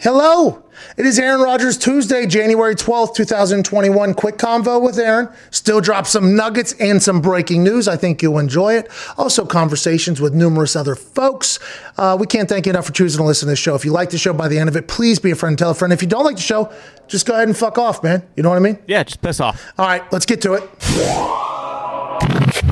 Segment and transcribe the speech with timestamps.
[0.00, 0.62] Hello.
[0.96, 4.14] It is Aaron Rodgers Tuesday, January 12th, 2021.
[4.14, 5.28] Quick convo with Aaron.
[5.50, 7.88] Still drop some nuggets and some breaking news.
[7.88, 8.88] I think you'll enjoy it.
[9.16, 11.58] Also, conversations with numerous other folks.
[11.96, 13.74] Uh, we can't thank you enough for choosing to listen to this show.
[13.74, 15.70] If you like the show by the end of it, please be a friend, tell
[15.70, 15.92] a friend.
[15.92, 16.72] If you don't like the show,
[17.08, 18.22] just go ahead and fuck off, man.
[18.36, 18.78] You know what I mean?
[18.86, 19.72] Yeah, just piss off.
[19.76, 20.62] All right, let's get to it.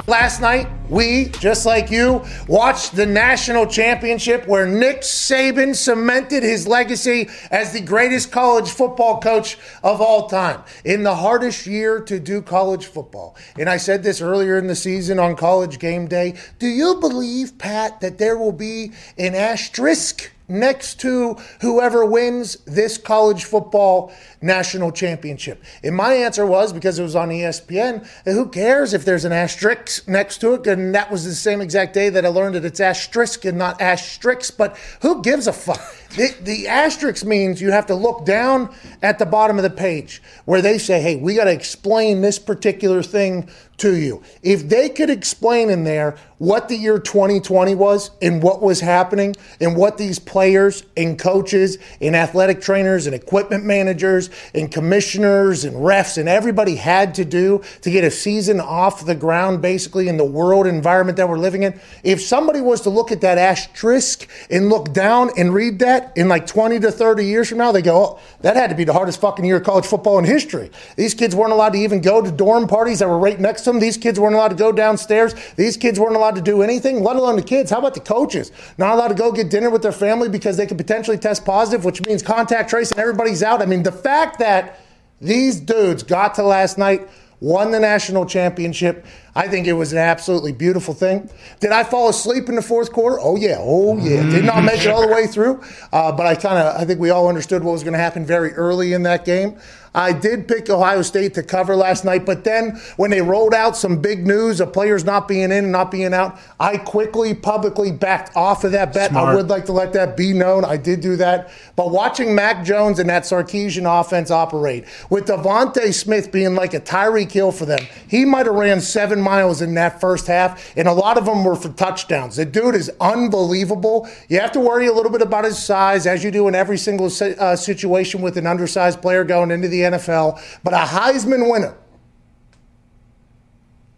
[0.08, 6.68] Last night, we, just like you, watched the national championship where Nick Saban cemented his
[6.68, 12.20] legacy as the greatest college football coach of all time in the hardest year to
[12.20, 13.36] do college football.
[13.58, 16.34] And I said this earlier in the season on college game day.
[16.60, 20.30] Do you believe, Pat, that there will be an asterisk?
[20.48, 25.62] Next to whoever wins this college football national championship?
[25.82, 30.08] And my answer was because it was on ESPN, who cares if there's an asterisk
[30.08, 30.66] next to it?
[30.66, 33.80] And that was the same exact day that I learned that it's asterisk and not
[33.80, 35.82] asterisk, but who gives a fuck?
[36.10, 40.22] The, the asterisk means you have to look down at the bottom of the page
[40.44, 44.22] where they say, hey, we got to explain this particular thing to you.
[44.42, 49.34] If they could explain in there what the year 2020 was and what was happening
[49.60, 55.76] and what these players and coaches and athletic trainers and equipment managers and commissioners and
[55.76, 60.16] refs and everybody had to do to get a season off the ground basically in
[60.16, 64.28] the world environment that we're living in, if somebody was to look at that asterisk
[64.50, 67.82] and look down and read that in like 20 to 30 years from now, they
[67.82, 70.70] go, oh, that had to be the hardest fucking year of college football in history.
[70.96, 73.70] These kids weren't allowed to even go to dorm parties that were right next to
[73.70, 73.80] them.
[73.80, 75.34] These kids weren't allowed to go downstairs.
[75.56, 77.70] These kids weren't allowed to do anything, let alone the kids.
[77.70, 78.52] How about the coaches?
[78.78, 81.84] Not allowed to go get dinner with their family because they could potentially test positive,
[81.84, 83.62] which means contact tracing, everybody's out.
[83.62, 84.80] I mean, the fact that
[85.20, 87.08] these dudes got to last night,
[87.40, 89.04] won the national championship.
[89.36, 91.28] I think it was an absolutely beautiful thing.
[91.60, 93.18] Did I fall asleep in the fourth quarter?
[93.20, 94.22] Oh yeah, oh yeah.
[94.30, 95.62] Did not make it all the way through,
[95.92, 98.24] uh, but I kind of I think we all understood what was going to happen
[98.24, 99.58] very early in that game.
[99.96, 103.78] I did pick Ohio State to cover last night, but then when they rolled out
[103.78, 107.92] some big news of players not being in and not being out, I quickly publicly
[107.92, 109.16] backed off of that bet.
[109.16, 110.66] I would like to let that be known.
[110.66, 111.50] I did do that.
[111.76, 116.80] But watching Mac Jones and that Sarkisian offense operate, with Devonta Smith being like a
[116.80, 120.88] Tyreek Hill for them, he might have ran seven miles in that first half, and
[120.88, 122.36] a lot of them were for touchdowns.
[122.36, 124.08] The dude is unbelievable.
[124.28, 126.78] You have to worry a little bit about his size, as you do in every
[126.78, 130.40] single uh, situation with an undersized player going into the NFL.
[130.62, 131.76] But a Heisman winner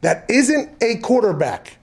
[0.00, 1.78] that isn't a quarterback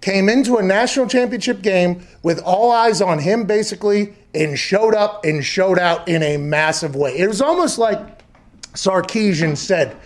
[0.00, 5.24] came into a national championship game with all eyes on him basically and showed up
[5.24, 7.16] and showed out in a massive way.
[7.16, 8.22] It was almost like
[8.74, 9.96] Sarkisian said,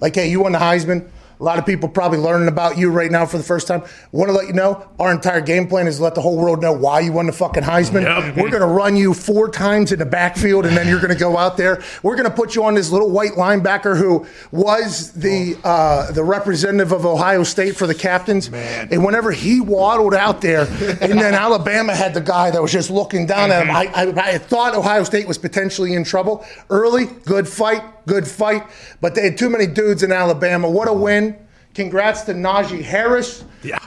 [0.00, 1.08] like, hey, you won the Heisman.
[1.38, 3.82] A lot of people probably learning about you right now for the first time.
[4.12, 6.62] Want to let you know our entire game plan is to let the whole world
[6.62, 8.02] know why you won the fucking Heisman.
[8.02, 8.36] Yep.
[8.36, 11.18] We're going to run you four times in the backfield, and then you're going to
[11.18, 11.82] go out there.
[12.02, 16.24] We're going to put you on this little white linebacker who was the uh, the
[16.24, 18.50] representative of Ohio State for the captains.
[18.50, 18.88] Man.
[18.90, 22.90] And whenever he waddled out there, and then Alabama had the guy that was just
[22.90, 26.46] looking down at him, I, I, I thought Ohio State was potentially in trouble.
[26.70, 28.64] Early, good fight, good fight,
[29.00, 30.70] but they had too many dudes in Alabama.
[30.70, 31.00] What a uh-huh.
[31.00, 31.36] win.
[31.74, 33.44] Congrats to Najee Harris.
[33.62, 33.78] Yeah.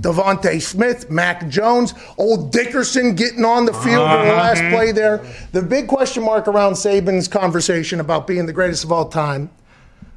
[0.00, 4.34] Devonta Smith, Mac Jones, old Dickerson getting on the field in the uh-huh.
[4.34, 5.24] last play there.
[5.52, 9.50] The big question mark around Saban's conversation about being the greatest of all time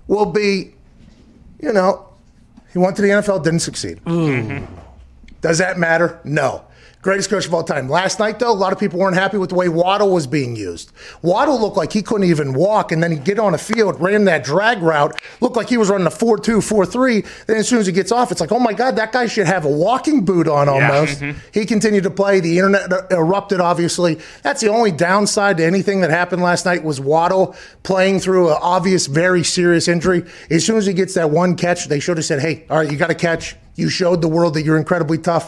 [0.07, 0.73] will be,
[1.59, 2.09] you know,
[2.73, 4.01] he went to the NFL, didn't succeed.
[4.05, 4.65] Mm-hmm.
[5.41, 6.19] Does that matter?
[6.23, 6.65] No.
[7.05, 7.87] Greatest coach of all time.
[7.87, 10.55] Last night, though, a lot of people weren't happy with the way Waddle was being
[10.55, 10.91] used.
[11.21, 14.23] Waddle looked like he couldn't even walk, and then he'd get on a field, ran
[14.25, 17.23] that drag route, looked like he was running a 4 2, 4 3.
[17.45, 19.45] Then as soon as he gets off, it's like, oh my God, that guy should
[19.45, 21.21] have a walking boot on almost.
[21.21, 21.37] Mm-hmm.
[21.51, 22.39] He continued to play.
[22.39, 24.19] The internet erupted, obviously.
[24.41, 28.57] That's the only downside to anything that happened last night was Waddle playing through an
[28.63, 30.25] obvious, very serious injury.
[30.49, 32.91] As soon as he gets that one catch, they should have said, hey, all right,
[32.91, 33.55] you got to catch.
[33.75, 35.47] You showed the world that you're incredibly tough.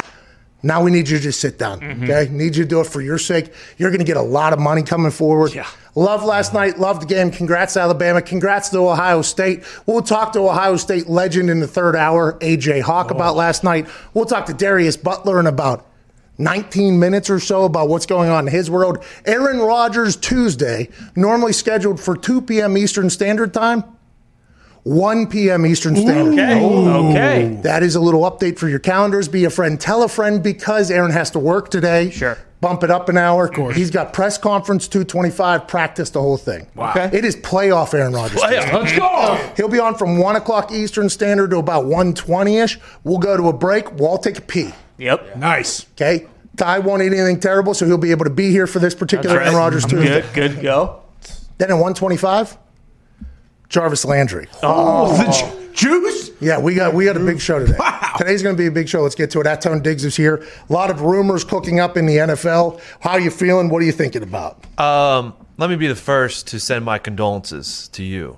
[0.64, 1.80] Now we need you to just sit down.
[1.80, 2.04] Mm-hmm.
[2.04, 3.54] Okay, need you to do it for your sake.
[3.78, 5.54] You're going to get a lot of money coming forward.
[5.54, 5.68] Yeah.
[5.94, 6.80] Love last night.
[6.80, 7.32] Love the game.
[7.32, 8.22] Congrats Alabama.
[8.22, 9.64] Congrats to Ohio State.
[9.86, 13.38] We'll talk to Ohio State legend in the third hour, AJ Hawk, about oh.
[13.38, 13.88] last night.
[14.14, 15.88] We'll talk to Darius Butler in about
[16.40, 19.04] 19 minutes or so about what's going on in his world.
[19.26, 22.78] Aaron Rodgers Tuesday, normally scheduled for 2 p.m.
[22.78, 23.84] Eastern Standard Time.
[24.88, 25.66] 1 p.m.
[25.66, 26.34] Eastern Standard.
[26.34, 26.64] Okay.
[26.64, 27.60] Okay.
[27.64, 29.28] That is a little update for your calendars.
[29.28, 32.10] Be a friend, tell a friend because Aaron has to work today.
[32.10, 32.38] Sure.
[32.62, 33.48] Bump it up an hour.
[33.48, 33.76] Of course.
[33.76, 36.68] He's got press conference 225, practice the whole thing.
[36.74, 36.92] Wow.
[36.92, 37.18] Okay.
[37.18, 38.42] It is playoff Aaron Rodgers.
[38.42, 39.54] Yeah, let's go.
[39.58, 42.80] He'll be on from 1 o'clock Eastern Standard to about 1.20ish.
[43.04, 43.92] We'll go to a break.
[44.00, 44.72] We'll take a pee.
[45.00, 45.36] Yep.
[45.36, 45.86] Nice.
[45.92, 46.28] Okay?
[46.56, 49.40] Ty won't eat anything terrible, so he'll be able to be here for this particular
[49.40, 50.22] Aaron Rodgers I'm Tuesday.
[50.34, 51.04] Good, good, go.
[51.60, 52.58] Then at 125,
[53.70, 54.48] Jarvis Landry.
[54.64, 56.32] Oh, the ju- juice?
[56.40, 57.76] Yeah, we got we got a big show today.
[57.78, 58.14] Wow.
[58.18, 59.02] Today's going to be a big show.
[59.02, 59.48] Let's get to it.
[59.48, 60.44] Atone Diggs is here.
[60.70, 62.80] A lot of rumors cooking up in the NFL.
[63.00, 63.70] How are you feeling?
[63.70, 64.64] What are you thinking about?
[64.80, 68.38] Um, let me be the first to send my condolences to you.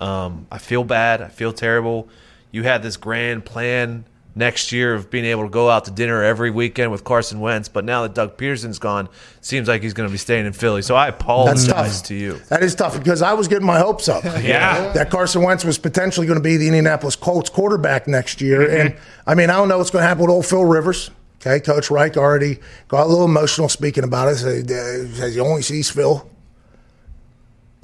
[0.00, 1.22] Um, I feel bad.
[1.22, 2.08] I feel terrible.
[2.50, 4.04] You had this grand plan
[4.36, 7.68] next year of being able to go out to dinner every weekend with Carson Wentz,
[7.68, 9.08] but now that Doug Pederson's gone,
[9.40, 10.82] seems like he's going to be staying in Philly.
[10.82, 12.34] So I apologize to you.
[12.50, 14.22] That is tough because I was getting my hopes up.
[14.46, 14.92] Yeah.
[14.92, 18.60] That Carson Wentz was potentially going to be the Indianapolis Colts quarterback next year.
[18.60, 18.86] Mm-hmm.
[18.88, 18.96] And
[19.26, 21.10] I mean, I don't know what's going to happen with old Phil Rivers.
[21.40, 24.34] Okay, Coach Reich already got a little emotional speaking about it.
[24.34, 26.30] Uh, Says he only sees Phil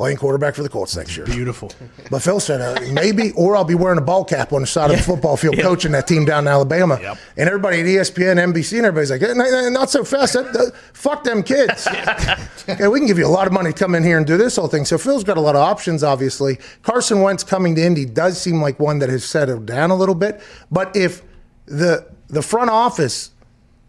[0.02, 1.24] playing quarterback for the Colts next year.
[1.24, 1.70] Beautiful.
[2.10, 4.90] But Phil said uh, maybe, or I'll be wearing a ball cap on the side
[4.90, 6.98] of the football field coaching that team down in Alabama.
[7.00, 7.18] Yep.
[7.36, 10.32] And everybody at ESPN, NBC, and everybody's like, "Eh, nah, nah, not so fast.
[10.32, 11.86] That- that- fuck them kids.
[12.68, 14.36] okay, we can give you a lot of money to come in here and do
[14.36, 14.84] this whole thing.
[14.84, 16.58] So Phil's got a lot of options, obviously.
[16.82, 20.16] Carson Wentz coming to Indy does seem like one that has settled down a little
[20.16, 20.40] bit.
[20.68, 21.22] But if
[21.66, 23.30] the the front office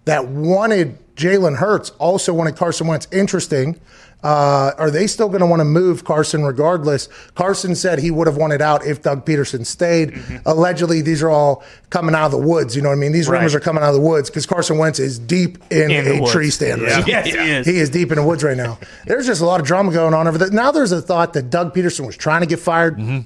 [0.06, 3.08] that wanted Jalen Hurts also wanted Carson Wentz.
[3.12, 3.80] Interesting.
[4.24, 7.10] Uh, are they still going to want to move Carson regardless?
[7.36, 10.12] Carson said he would have wanted out if Doug Pederson stayed.
[10.12, 10.38] Mm-hmm.
[10.46, 12.74] Allegedly, these are all coming out of the woods.
[12.74, 13.12] You know what I mean?
[13.12, 13.62] These rumors Right.
[13.62, 16.32] are coming out of the woods because Carson Wentz is deep in, In a woods.
[16.32, 16.82] tree stand.
[16.84, 17.44] right Yes, now.
[17.44, 17.68] he is.
[17.68, 18.80] He is deep in the woods right now.
[19.06, 20.50] There's just a lot of drama going on over there.
[20.52, 22.98] Now there's a thought that Doug Pederson was trying to get fired.
[22.98, 23.20] Mm-hmm.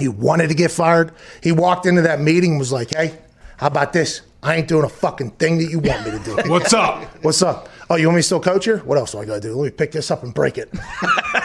[0.00, 1.12] He wanted to get fired.
[1.44, 3.16] He walked into that meeting and was like, hey,
[3.58, 4.22] how about this?
[4.44, 6.36] I ain't doing a fucking thing that you want me to do.
[6.50, 7.02] What's up?
[7.24, 7.70] What's up?
[7.88, 8.78] Oh, you want me to still coach here?
[8.78, 9.54] What else do I got to do?
[9.54, 10.68] Let me pick this up and break it.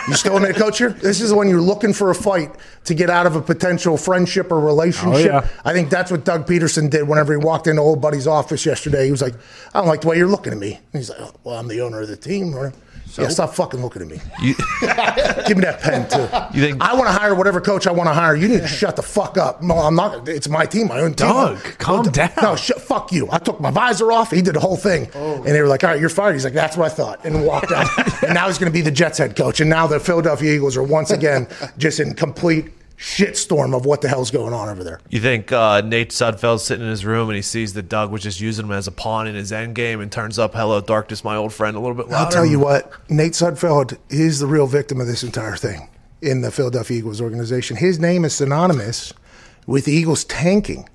[0.08, 0.90] you still want me to coach here?
[0.90, 2.54] This is when you're looking for a fight
[2.86, 5.32] to get out of a potential friendship or relationship.
[5.32, 5.48] Oh, yeah.
[5.64, 9.06] I think that's what Doug Pederson did whenever he walked into old buddy's office yesterday.
[9.06, 9.36] He was like,
[9.74, 10.74] I don't like the way you're looking at me.
[10.74, 12.54] And he's like, oh, well, I'm the owner of the team.
[13.18, 14.20] Or, yeah, stop fucking looking at me.
[14.42, 14.54] You,
[15.48, 16.58] Give me that pen too.
[16.58, 18.36] You think- I want to hire whatever coach I want to hire.
[18.36, 19.64] You need to shut the fuck up.
[19.64, 20.28] No, I'm not.
[20.28, 21.28] It's my team, my own team.
[21.30, 22.32] Doug, calm No, down.
[22.42, 23.28] No, sh- fuck you.
[23.32, 24.32] I took my visor off.
[24.32, 25.36] He did the whole thing, oh.
[25.38, 27.46] and they were like, "All right, you're fired." He's like, "That's what I thought," and
[27.46, 27.88] walked out.
[28.24, 29.60] and now he's going to be the Jets head coach.
[29.62, 31.48] And now the Philadelphia Eagles are once again
[31.78, 35.00] just in complete shitstorm of what the hell's going on over there.
[35.10, 38.22] you think uh, Nate Sudfeld's sitting in his room and he sees that Doug was
[38.22, 41.24] just using him as a pawn in his end game and turns up "Hello, Darkness,
[41.24, 42.26] my old friend" a little bit louder.
[42.26, 45.90] I'll tell you what, Nate Sudfeld is the real victim of this entire thing
[46.22, 47.78] in the Philadelphia Eagles organization.
[47.78, 49.14] His name is synonymous
[49.66, 50.90] with the Eagles tanking.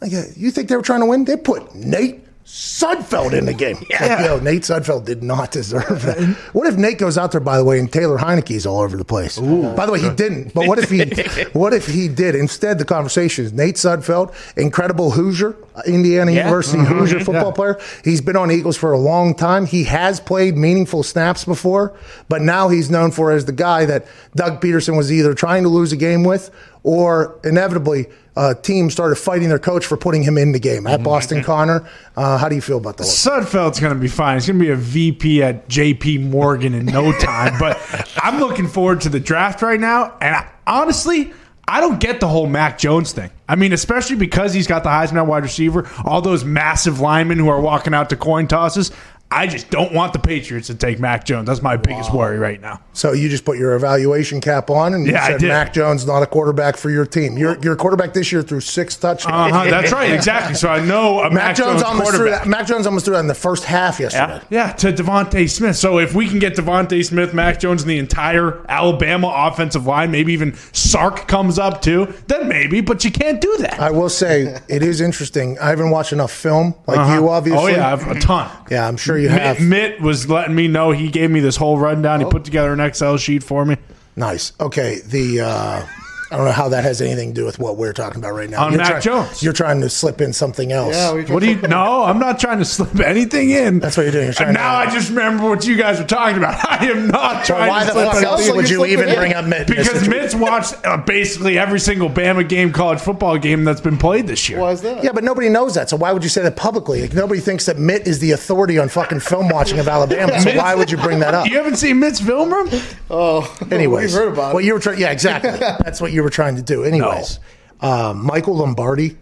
[0.00, 1.26] Like, uh, you think they were trying to win?
[1.26, 3.76] They put Nate Sudfeld in the game.
[4.00, 6.18] Like, yo, Nate Sudfeld did not deserve that.
[6.52, 9.04] What if Nate goes out there, by the way, and Taylor Heinicke's all over the
[9.04, 9.38] place?
[9.38, 10.54] By the way, he didn't.
[10.54, 11.04] But what if he?
[11.52, 12.34] what if he did?
[12.34, 15.54] Instead, the conversation is Nate Sudfeld, incredible Hoosier,
[15.86, 17.78] Indiana University Hoosier football player.
[18.04, 19.66] He's been on Eagles for a long time.
[19.66, 21.96] He has played meaningful snaps before,
[22.28, 25.68] but now he's known for as the guy that Doug Pederson was either trying to
[25.68, 26.50] lose a game with
[26.82, 28.06] or inevitably
[28.40, 30.86] uh, teams started fighting their coach for putting him in the game.
[30.86, 33.04] At Boston Connor, uh, how do you feel about that?
[33.04, 34.38] Sudfeld's going to be fine.
[34.38, 37.58] He's going to be a VP at JP Morgan in no time.
[37.58, 37.78] but
[38.22, 40.16] I'm looking forward to the draft right now.
[40.22, 41.34] And I, honestly,
[41.68, 43.30] I don't get the whole Mac Jones thing.
[43.46, 47.48] I mean, especially because he's got the Heisman wide receiver, all those massive linemen who
[47.48, 48.90] are walking out to coin tosses.
[49.32, 51.46] I just don't want the Patriots to take Mac Jones.
[51.46, 52.80] That's my biggest worry right now.
[52.92, 55.42] So you just put your evaluation cap on and you Yeah, said.
[55.42, 57.38] Mac Jones not a quarterback for your team.
[57.38, 59.52] You're, you're a quarterback this year through six touchdowns.
[59.52, 60.54] Uh-huh, that's right, exactly.
[60.56, 62.48] So I know a Mac, Mac, Jones, Jones, almost threw that.
[62.48, 64.40] Mac Jones almost threw that in the first half yesterday.
[64.50, 65.76] Yeah, to Devonta Smith.
[65.76, 70.10] So if we can get Devonta Smith, Mac Jones, and the entire Alabama offensive line,
[70.10, 72.80] maybe even Sark comes up too, then maybe.
[72.80, 73.78] But you can't do that.
[73.78, 75.56] I will say it is interesting.
[75.60, 77.14] I haven't watched enough film like Uh-huh.
[77.14, 77.62] you, obviously.
[77.62, 78.50] Oh yeah, I've- a ton.
[78.70, 79.60] Yeah, I'm sure you have.
[79.60, 80.90] Mitt, Mitt was letting me know.
[80.90, 82.20] He gave me this whole rundown.
[82.20, 83.76] He put together an Excel sheet for me.
[84.16, 84.52] Nice.
[84.60, 85.00] Okay.
[85.04, 85.86] The uh,
[86.32, 88.48] I don't know how that has anything to do with what we're talking about right
[88.48, 88.64] now.
[88.66, 89.42] On you're Mac trying, Jones.
[89.42, 90.94] You're trying to slip in something else.
[90.94, 91.60] Yeah, we What do you?
[91.62, 93.80] No, I'm not trying to slip anything in.
[93.80, 94.24] That's what you're doing.
[94.26, 96.54] You're trying And to- now I just remember what you guys were talking about.
[96.70, 99.04] I am not So trying why to the slip fuck anything else would you're even
[99.06, 99.36] slipping bring in.
[99.38, 99.66] up Mitt?
[99.66, 100.08] Because?
[100.08, 104.48] Mitt's watched uh, basically every single Bama game, college football game that's been played this
[104.48, 104.60] year.
[104.60, 105.02] Why is that?
[105.02, 105.90] Yeah, but nobody knows that.
[105.90, 107.02] So why would you say that publicly?
[107.02, 110.40] Like, nobody thinks that Mitt is the authority on fucking film watching of Alabama.
[110.40, 111.48] So why would you bring that up?
[111.48, 112.68] You haven't seen Mitt's film room?
[113.10, 114.66] Oh, Anyways, we've heard about what it.
[114.68, 115.00] you were trying.
[115.00, 115.50] Yeah, exactly.
[115.50, 116.84] That's what you were trying to do.
[116.84, 117.40] Anyways,
[117.80, 119.16] uh, Michael Lombardi,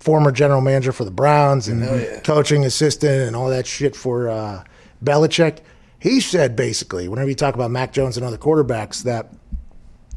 [0.00, 4.64] former general manager for the Browns and coaching assistant and all that shit for uh,
[5.02, 5.58] Belichick.
[6.00, 9.32] He said basically, whenever you talk about Mac Jones and other quarterbacks, that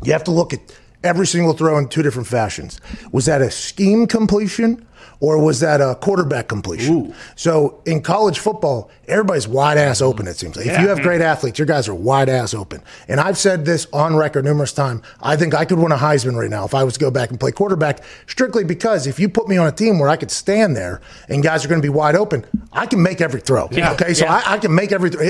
[0.03, 0.59] you have to look at
[1.03, 2.79] every single throw in two different fashions.
[3.11, 4.85] Was that a scheme completion?
[5.21, 7.13] or was that a quarterback completion?
[7.35, 10.27] So in college football, everybody's wide ass open.
[10.27, 12.81] It seems like if you have great athletes, your guys are wide ass open.
[13.07, 15.01] And I've said this on record numerous times.
[15.21, 17.29] I think I could win a Heisman right now if I was to go back
[17.29, 20.31] and play quarterback, strictly because if you put me on a team where I could
[20.31, 23.67] stand there and guys are going to be wide open, I can make every throw.
[23.71, 25.29] Okay, so I, I can make every throw.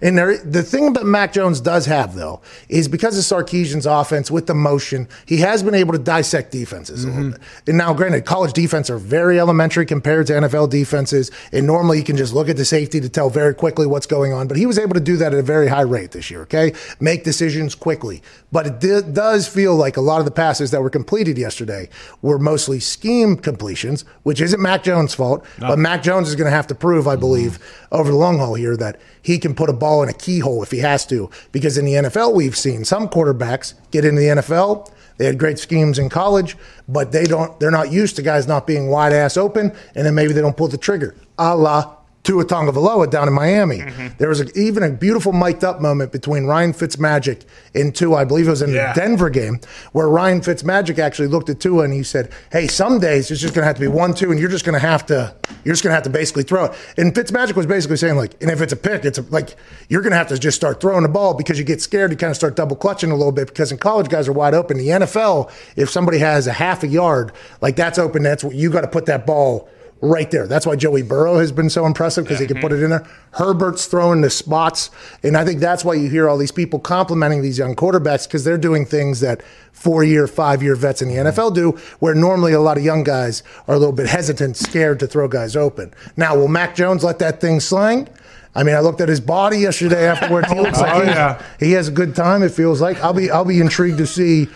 [0.00, 4.30] And there, the thing that Mac Jones does have though is because of Sarkisian's offense
[4.30, 7.04] with the motion, he has been able to dissect defenses.
[7.04, 7.30] a little mm-hmm.
[7.32, 7.40] bit.
[7.66, 12.04] And now, granted, college defense are very elementary compared to NFL defenses, and normally you
[12.04, 14.46] can just look at the safety to tell very quickly what's going on.
[14.46, 16.42] But he was able to do that at a very high rate this year.
[16.42, 18.22] Okay, make decisions quickly.
[18.52, 21.88] But it di- does feel like a lot of the passes that were completed yesterday
[22.22, 25.44] were mostly scheme completions, which isn't Mac Jones' fault.
[25.58, 27.20] But Mac Jones is going to have to prove, I mm-hmm.
[27.20, 30.62] believe, over the long haul here that he can put a ball in a keyhole
[30.62, 31.30] if he has to.
[31.50, 34.92] Because in the NFL, we've seen some quarterbacks get into the NFL.
[35.16, 36.56] They had great schemes in college,
[36.88, 37.58] but they don't.
[37.58, 40.56] They're not used to guys not being wide ass open, and then maybe they don't
[40.56, 41.16] pull the trigger.
[41.38, 41.95] A la
[42.26, 43.78] Tua Tagovailoa down in Miami.
[43.78, 44.08] Mm-hmm.
[44.18, 48.16] There was a, even a beautiful mic'd up moment between Ryan Fitzmagic and Tua.
[48.16, 48.92] I believe it was in Yeah.
[48.92, 49.60] the Denver game
[49.92, 53.54] where Ryan Fitzmagic actually looked at Tua and he said, "Hey, some days it's just
[53.54, 55.72] going to have to be one two, and you're just going to have to you're
[55.72, 58.50] just going to have to basically throw it." And Fitzmagic was basically saying like, "And
[58.50, 59.54] if it's a pick, it's a, like
[59.88, 62.10] you're going to have to just start throwing the ball because you get scared.
[62.10, 64.52] You kind of start double clutching a little bit because in college guys are wide
[64.54, 64.78] open.
[64.78, 67.30] The NFL, if somebody has a half a yard,
[67.60, 69.68] like that's open, that's what you got to put that ball."
[70.00, 70.46] Right there.
[70.46, 73.06] That's why Joey Burrow has been so impressive because he can put it in there.
[73.32, 74.90] Herbert's throwing the spots.
[75.22, 78.44] And I think that's why you hear all these people complimenting these young quarterbacks because
[78.44, 82.52] they're doing things that four year, five year vets in the NFL do, where normally
[82.52, 85.92] a lot of young guys are a little bit hesitant, scared to throw guys open.
[86.16, 88.08] Now, will Mac Jones let that thing slang?
[88.54, 90.48] I mean, I looked at his body yesterday afterwards.
[90.52, 91.42] He oh, looks like Oh, he, yeah.
[91.60, 92.42] he has a good time.
[92.42, 94.48] It feels like I'll be I'll be intrigued to see.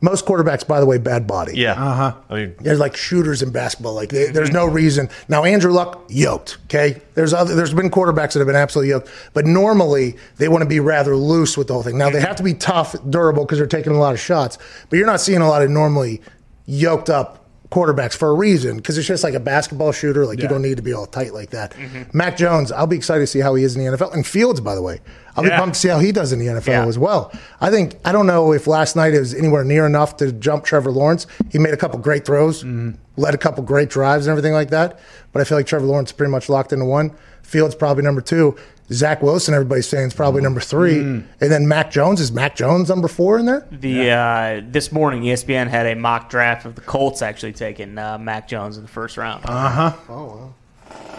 [0.00, 1.56] Most quarterbacks, by the way, bad body.
[1.56, 1.72] Yeah.
[1.72, 2.14] Uh huh.
[2.30, 3.94] I mean, There's like shooters in basketball.
[3.94, 5.08] Like they, there's no reason.
[5.28, 6.58] Now Andrew Luck yoked.
[6.66, 7.56] Okay, there's other.
[7.56, 11.16] There's been quarterbacks that have been absolutely yoked, but normally they want to be rather
[11.16, 11.98] loose with the whole thing.
[11.98, 14.56] Now they have to be tough, durable because they're taking a lot of shots.
[14.88, 16.22] But you're not seeing a lot of normally
[16.66, 20.24] yoked up quarterbacks for a reason because it's just like a basketball shooter.
[20.24, 21.72] Like you don't need to be all tight like that.
[21.74, 22.16] Mm-hmm.
[22.16, 24.14] Mac Jones, I'll be excited to see how he is in the NFL.
[24.14, 25.00] And Fields, by the way,
[25.36, 25.58] I'll be Yeah.
[25.58, 26.86] pumped to see how he does in the NFL Yeah.
[26.88, 27.30] as well.
[27.60, 30.64] I think I don't know if last night it was anywhere near enough to jump
[30.64, 31.26] Trevor Lawrence.
[31.50, 32.92] He made a couple great throws, mm-hmm.
[33.18, 34.98] led a couple great drives and everything like that.
[35.32, 37.12] But I feel like Trevor Lawrence is pretty much locked into one.
[37.42, 38.56] Fields probably number two.
[38.90, 42.88] Zach Wilson, everybody's saying is probably number three, and then Mac Jones is Mac Jones
[42.88, 43.66] number four in there.
[43.70, 48.16] The uh, this morning, ESPN had a mock draft of the Colts actually taking uh,
[48.18, 49.44] Mac Jones in the first round.
[49.44, 49.92] Uh huh.
[50.08, 50.54] Oh wow.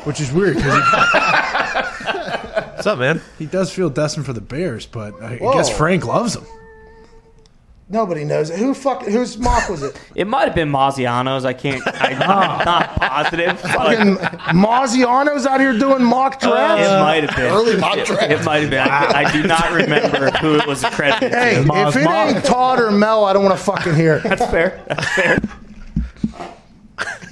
[0.06, 0.82] Which is weird because
[2.80, 3.22] what's up, man?
[3.38, 6.46] he, he does feel destined for the Bears, but I, I guess Frank loves him.
[7.92, 10.00] Nobody knows who fuck whose mock was it.
[10.16, 11.44] It might have been Maziano's.
[11.44, 11.82] I can't.
[11.88, 12.20] I, I'm
[12.66, 13.60] not positive.
[13.64, 14.16] But Fucking
[14.56, 16.88] Maziano's out here doing mock drafts.
[16.88, 17.52] it might have been.
[17.52, 18.32] Early mock It- draft.
[18.32, 18.80] It, might have been.
[18.88, 21.32] I, I do not remember who it was credited.
[21.32, 21.64] Hey, to.
[21.64, 22.36] Maz if it mock.
[22.36, 24.24] ain't Todd or Mel, I don't want to fucking hear it.
[24.24, 24.84] That's fair.
[24.88, 25.40] That's fair.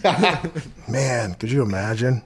[0.88, 2.24] Man, could you imagine?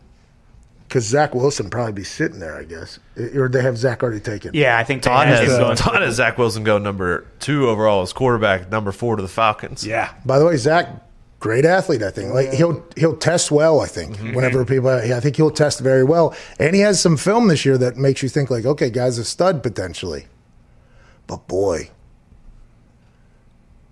[0.91, 2.99] Because Zach Wilson probably be sitting there, I guess.
[3.33, 4.51] Or they have Zach already taken.
[4.53, 8.01] Yeah, I think Todd Todd has, going Todd has Zach Wilson go number two overall
[8.01, 9.87] as quarterback, number four to the Falcons.
[9.87, 10.89] Yeah, By the way, Zach,
[11.39, 12.03] great athlete.
[12.03, 12.33] I think.
[12.33, 13.79] Like he'll he'll test well.
[13.79, 14.17] I think.
[14.17, 14.33] Mm-hmm.
[14.35, 17.77] Whenever people, I think he'll test very well, and he has some film this year
[17.77, 20.27] that makes you think like, okay, guy's a stud potentially.
[21.25, 21.89] But boy,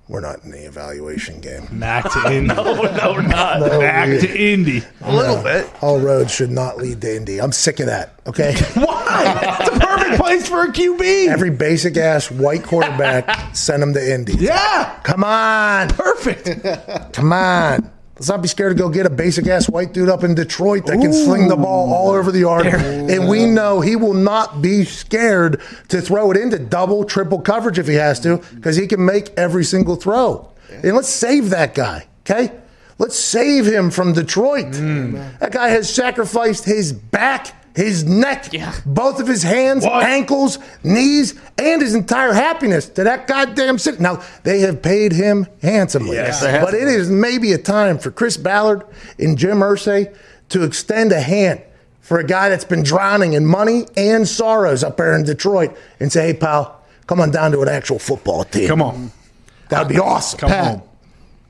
[0.09, 1.67] we're not in the evaluation game.
[1.71, 2.47] Mac to Indy.
[2.53, 3.59] no, no, we're not.
[3.79, 4.83] Mac to Indy.
[5.01, 5.69] A little bit.
[5.81, 7.39] All roads should not lead to Indy.
[7.39, 8.15] I'm sick of that.
[8.27, 8.55] Okay.
[8.73, 9.57] Why?
[9.61, 11.27] It's a perfect place for a QB.
[11.29, 14.33] Every basic ass white quarterback, send him to Indy.
[14.33, 15.87] yeah, Come on.
[15.89, 17.13] perfect.
[17.13, 17.89] Come on.
[18.19, 20.85] Let's not be scared to go get a basic ass white dude up in Detroit
[20.87, 22.65] that can sling the ball all over the yard.
[22.65, 27.79] And we know he will not be scared to throw it into double, triple coverage
[27.79, 30.51] if he has to, because he can make every single throw.
[30.69, 32.51] And let's save that guy, okay?
[32.97, 34.73] Let's save him from Detroit.
[34.73, 38.73] That guy has sacrificed his back, his neck, Yeah.
[38.85, 40.03] both of his hands, What?
[40.03, 43.97] ankles, knees, and his entire happiness to that goddamn city.
[43.99, 46.15] Now, they have paid him handsomely.
[46.17, 46.63] Yes, they have.
[46.65, 48.83] but it is maybe a time for Chris Ballard
[49.17, 50.13] and Jim Irsay
[50.49, 51.61] to extend a hand
[52.01, 56.11] for a guy that's been drowning in money and sorrows up there in Detroit and
[56.11, 58.67] say, hey, pal, come on down to an actual football team.
[58.67, 59.11] Come on,
[59.69, 60.39] That would be awesome.
[60.39, 60.65] come Pat.
[60.65, 60.81] home.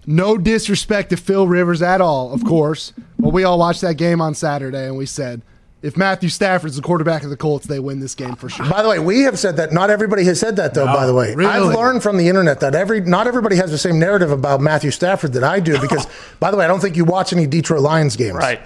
[0.05, 2.93] No disrespect to Phil Rivers at all, of course.
[3.17, 5.41] But we all watched that game on Saturday and we said,
[5.81, 8.69] if Matthew Stafford's the quarterback of the Colts, they win this game for sure.
[8.69, 9.71] By the way, we have said that.
[9.71, 10.85] Not everybody has said that, though.
[10.85, 11.49] by the way, really?
[11.49, 14.91] I've learned from the internet that every not everybody has the same narrative about Matthew
[14.91, 15.77] Stafford that I do.
[15.89, 16.07] Because,
[16.39, 18.35] by the way, I don't think you watch any Detroit Lions games.
[18.35, 18.61] Right.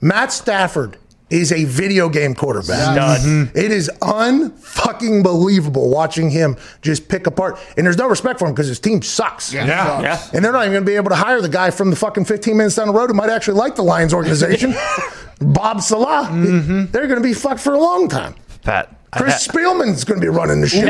[0.00, 0.96] Matt Stafford
[1.28, 2.92] is a video game quarterback.
[2.92, 3.20] Stud.
[3.20, 3.56] Mm-hmm.
[3.58, 7.58] It is unfucking believable watching him just pick apart.
[7.76, 9.52] And there's no respect for him because his team sucks.
[9.52, 9.66] Yeah.
[10.00, 10.22] Yeah.
[10.32, 12.26] And they're not even going to be able to hire the guy from the fucking
[12.26, 14.74] 15 minutes down the road who might actually like the Lions organization,
[15.40, 16.28] Bob Saleh.
[16.28, 16.92] Mm-hmm.
[16.92, 18.34] They're going to be fucked for a long time.
[18.62, 18.92] Pat.
[19.12, 20.86] Chris ha- Spielman's going to be running the show.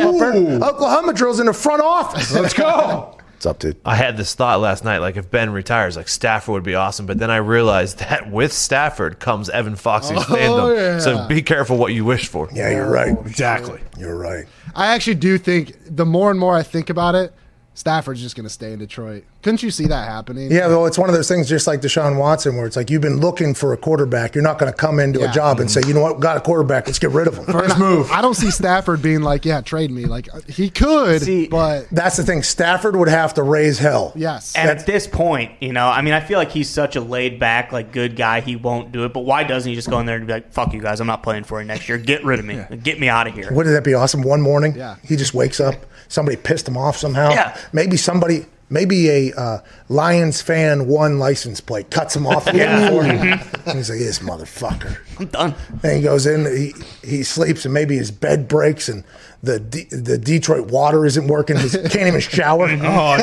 [0.63, 2.33] Oklahoma drills in the front office.
[2.33, 3.17] Let's go.
[3.37, 3.77] What's up, dude?
[3.85, 7.05] I had this thought last night, like if Ben retires, like Stafford would be awesome.
[7.05, 10.75] But then I realized that with Stafford comes Evan Fox's oh, fandom.
[10.75, 10.99] yeah.
[10.99, 12.49] So be careful what you wish for.
[12.55, 13.15] Yeah, you're right.
[13.15, 13.83] Oh, exactly.
[13.99, 14.47] You're right.
[14.75, 17.35] I actually do think the more and more I think about it,
[17.77, 19.25] Stafford's just going to stay in Detroit.
[19.43, 20.51] Couldn't you see that happening?
[20.51, 23.03] Yeah, well, it's one of those things just like Deshaun Watson, where it's like you've
[23.03, 24.35] been looking for a quarterback.
[24.35, 25.31] You're not going to come into Yeah.
[25.31, 27.45] a job and say, you know what, got a quarterback, let's get rid of him.
[27.45, 28.11] First move.
[28.11, 30.07] I don't see Stafford being like, yeah, trade me.
[30.07, 32.43] Like uh, he could, See- but That's the thing.
[32.43, 34.13] Stafford would have to raise hell.
[34.17, 34.57] yes.
[34.57, 37.39] And at this point, you know, I mean, I feel like he's such a laid
[37.39, 38.41] back, like good guy.
[38.41, 39.13] He won't do it.
[39.13, 41.07] But why doesn't he just go in there and be like, "Fuck you guys, I'm
[41.07, 41.99] not playing for you next year.
[41.99, 42.59] Get rid of me.
[42.83, 44.23] Get me out of here." Wouldn't that be awesome?
[44.23, 44.97] One morning, Yeah.
[45.05, 45.75] he just wakes up.
[46.09, 47.31] Somebody pissed him off somehow.
[47.31, 47.57] Yeah.
[47.73, 49.59] Maybe somebody, maybe a uh,
[49.89, 52.47] Lions fan one license plate cuts him off.
[52.55, 52.89] Yeah.
[52.89, 53.05] floor.
[53.05, 54.99] and he's like, this motherfucker.
[55.19, 55.55] I'm done.
[55.83, 56.75] And he goes in, he,
[57.07, 59.03] he sleeps, and maybe his bed breaks, and
[59.43, 61.57] the D, the Detroit water isn't working.
[61.59, 62.65] He can't even shower.
[62.69, 62.69] Oh,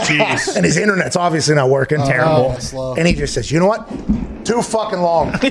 [0.06, 0.56] jeez.
[0.56, 1.98] and his internet's obviously not working.
[2.00, 2.60] Terrible.
[2.60, 2.96] slow.
[2.96, 3.88] And he just says, "You know what?
[4.46, 5.44] Too fucking long." and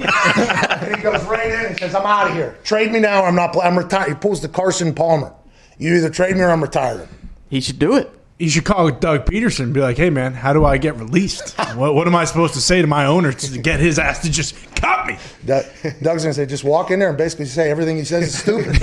[0.96, 2.56] he goes right in and says, "I'm out of here.
[2.64, 3.22] Trade me now.
[3.22, 3.52] Or I'm not.
[3.52, 5.32] Play- I'm retired." He pulls the Carson Palmer.
[5.78, 7.08] You either trade me or I'm retiring.
[7.52, 8.10] He should do it.
[8.38, 11.54] You should call Doug Pederson and be like, hey, man, how do I get released?
[11.76, 14.30] what, what am I supposed to say to my owner to get his ass to
[14.30, 15.18] just cut me?
[15.44, 15.66] Doug,
[16.00, 18.72] Doug's gonna say, "Just walk in there and basically say everything he says is stupid."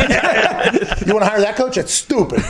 [1.07, 1.77] you want to hire that coach?
[1.77, 2.43] That's stupid.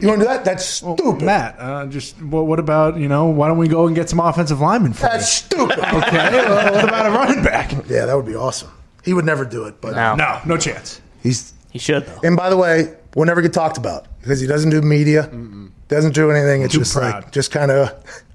[0.00, 0.44] You want to do that?
[0.44, 1.22] That's stupid.
[1.22, 4.20] Matt, uh, just what, what about, you know, why don't we go and get some
[4.20, 5.46] offensive linemen for That's you?
[5.48, 5.78] stupid.
[5.84, 7.72] Okay, well, what about a running back?
[7.88, 8.70] Yeah, that would be awesome.
[9.04, 11.00] He would never do it, but No, No, no chance.
[11.20, 11.52] he's.
[11.72, 12.20] he should though.
[12.22, 15.30] And by the way, will never get talked about because he doesn't do media,
[15.88, 16.62] doesn't do anything.
[16.62, 17.24] It's Too just proud.
[17.24, 17.92] like, just kind of,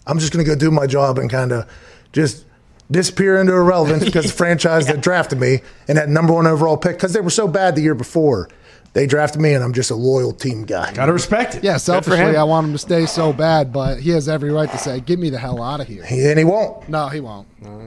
[0.07, 1.69] I'm just going to go do my job and kind of
[2.13, 2.45] just
[2.91, 6.95] disappear into irrelevance because the franchise that drafted me and that number one overall pick
[6.95, 8.49] because they were so bad the year before.
[8.93, 10.91] They drafted me and I'm just a loyal team guy.
[10.93, 11.63] Got to respect it.
[11.63, 12.35] yeah, for selfishly.
[12.35, 15.19] I want him to stay so bad, but he has every right to say, "Get
[15.19, 16.89] me the hell out of here." And he won't.
[16.89, 17.47] No, he won't.
[17.63, 17.85] Uh-huh.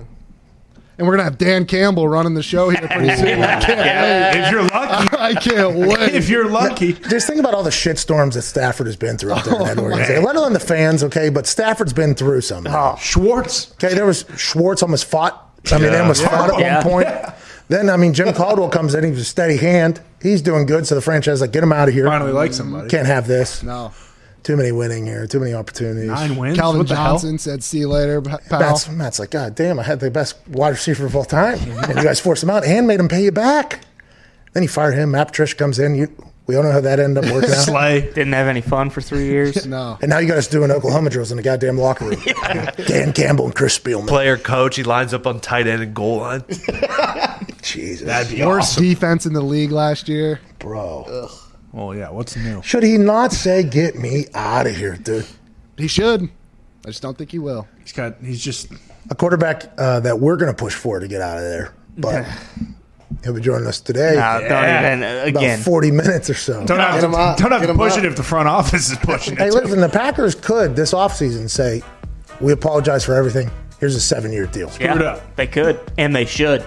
[0.98, 3.42] And we're gonna have Dan Campbell running the show here pretty soon.
[3.42, 5.16] I can't If you're lucky.
[5.18, 6.14] I can't wait.
[6.14, 6.92] if you're lucky.
[6.92, 9.60] Just think about all the shit storms that Stafford has been through up there in
[9.62, 10.22] oh, that Oh, organization.
[10.22, 11.28] Let alone the fans, okay?
[11.30, 12.72] But Stafford's been through something.
[12.72, 13.72] Oh, Schwartz.
[13.82, 15.48] Okay, there was Schwartz almost fought.
[15.72, 16.74] I mean, they almost fought at Yeah.
[16.76, 17.08] one point.
[17.68, 19.02] Then, I mean, Jim Caldwell comes in.
[19.04, 20.00] He's a steady hand.
[20.20, 20.86] He's doing good.
[20.86, 22.04] So the franchise is like, get him out of here.
[22.04, 22.88] Finally like somebody.
[22.88, 23.62] Can't have this.
[23.62, 23.92] no.
[24.42, 25.26] Too many winning here.
[25.26, 26.08] Too many opportunities.
[26.08, 26.58] Nine wins.
[26.58, 30.00] Calvin what Johnson said, "See you later, pal." Matt's, Matt's like, God damn, I had
[30.00, 31.58] the best wide receiver of all time.
[31.60, 33.80] and you guys forced him out and made him pay you back.
[34.52, 35.12] Then you fired him.
[35.12, 35.94] Matt Patricia comes in.
[35.94, 36.08] You,
[36.48, 37.58] we all know how that ended up working hell?
[37.60, 37.64] out.
[37.66, 38.00] Slay.
[38.00, 39.64] Didn't have any fun for three years.
[39.72, 39.96] No.
[40.02, 42.20] And now you got us doing Oklahoma drills in the goddamn locker room.
[42.86, 44.08] Dan Campbell and Chris Spielman.
[44.08, 46.44] Player coach, he lines up on tight end and goal line.
[47.62, 48.06] Jesus.
[48.06, 48.82] That'd be Worst awesome.
[48.84, 50.40] defense in the league last year.
[50.58, 51.28] Bro.
[51.72, 52.62] Well, yeah, what's new?
[52.62, 55.26] Should he not say, get me out of here, dude?
[55.78, 56.22] He should.
[56.84, 57.66] I just don't think he will.
[57.80, 58.68] He's got, he's just,
[59.10, 61.74] a quarterback uh, that we're going to push for to get out of there.
[61.96, 62.26] But
[63.24, 64.14] he'll be joining us today.
[64.16, 65.02] No, don't even.
[65.02, 66.64] uh, about 40 minutes or so.
[66.66, 67.38] don't have Get to, him up.
[67.38, 67.98] don't have to push up.
[67.98, 69.52] it if the front office is pushing Hey, it.
[69.52, 69.58] too.
[69.60, 71.82] listen, the Packers could this offseason say,
[72.40, 73.50] we apologize for everything.
[73.80, 74.70] Here's a seven year deal.
[74.80, 75.36] yeah, it up.
[75.36, 76.64] they could and they should.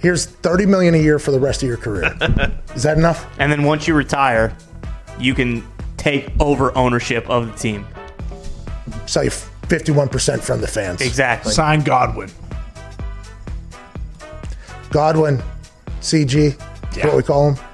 [0.00, 2.04] Here's 30 million a year for the rest of your career.
[2.74, 3.26] Is that enough?
[3.38, 4.56] And then once you retire,
[5.18, 5.66] you can
[5.96, 7.86] take over ownership of the team.
[9.06, 11.00] So you 51% from the fans.
[11.00, 11.52] Exactly.
[11.52, 12.30] Sign Godwin.
[14.90, 15.42] Godwin,
[16.00, 16.54] CG,
[16.96, 17.06] Yeah.
[17.06, 17.64] what we call him,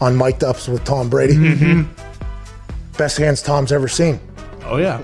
[0.00, 1.34] on mic'd ups with Tom Brady.
[1.34, 2.96] Mm-hmm.
[2.96, 4.20] Best hands Tom's ever seen.
[4.64, 5.00] Oh, yeah.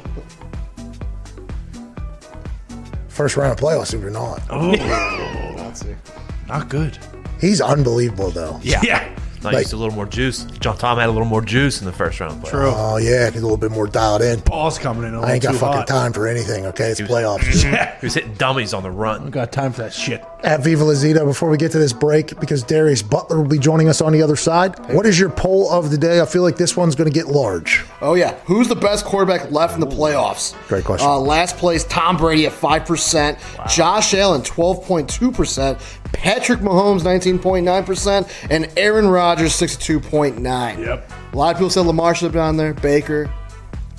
[3.09, 4.41] First round of playoffs, if you're not.
[6.49, 6.99] Not good.
[7.41, 8.61] He's unbelievable, though.
[8.63, 8.81] Yeah.
[8.83, 9.09] Yeah.
[9.43, 10.45] Not Like- used to a little more juice.
[10.59, 12.41] John Tom had a little more juice in the first round.
[12.41, 12.51] Play.
[12.51, 12.73] True.
[12.75, 14.41] Oh, yeah, he's a little bit more dialed in.
[14.41, 15.87] Ball's coming in a little I ain't got too fucking hot.
[15.87, 16.87] time for anything, okay?
[16.89, 17.63] It's was- playoffs.
[17.71, 17.99] Yeah.
[18.01, 19.29] He was hitting dummies on the run.
[19.31, 20.25] Got time for that shit.
[20.43, 23.59] At Viva La Lazita, before we get to this break, because Darius Butler will be
[23.59, 26.21] joining us on the other side, what is your poll of the day?
[26.23, 27.85] I feel like this one's going to get large.
[28.01, 30.55] Oh yeah, who's the best quarterback left in the playoffs?
[30.69, 31.07] Great question.
[31.07, 35.79] Uh, last place, Tom Brady at five percent, Josh Allen twelve point two percent,
[36.15, 40.79] Patrick Mahomes 19.9%, and Aaron Rodgers 62.9.
[40.79, 41.13] Yep.
[41.33, 42.75] A lot of people said Lamar should have been on there.
[42.75, 43.31] Baker.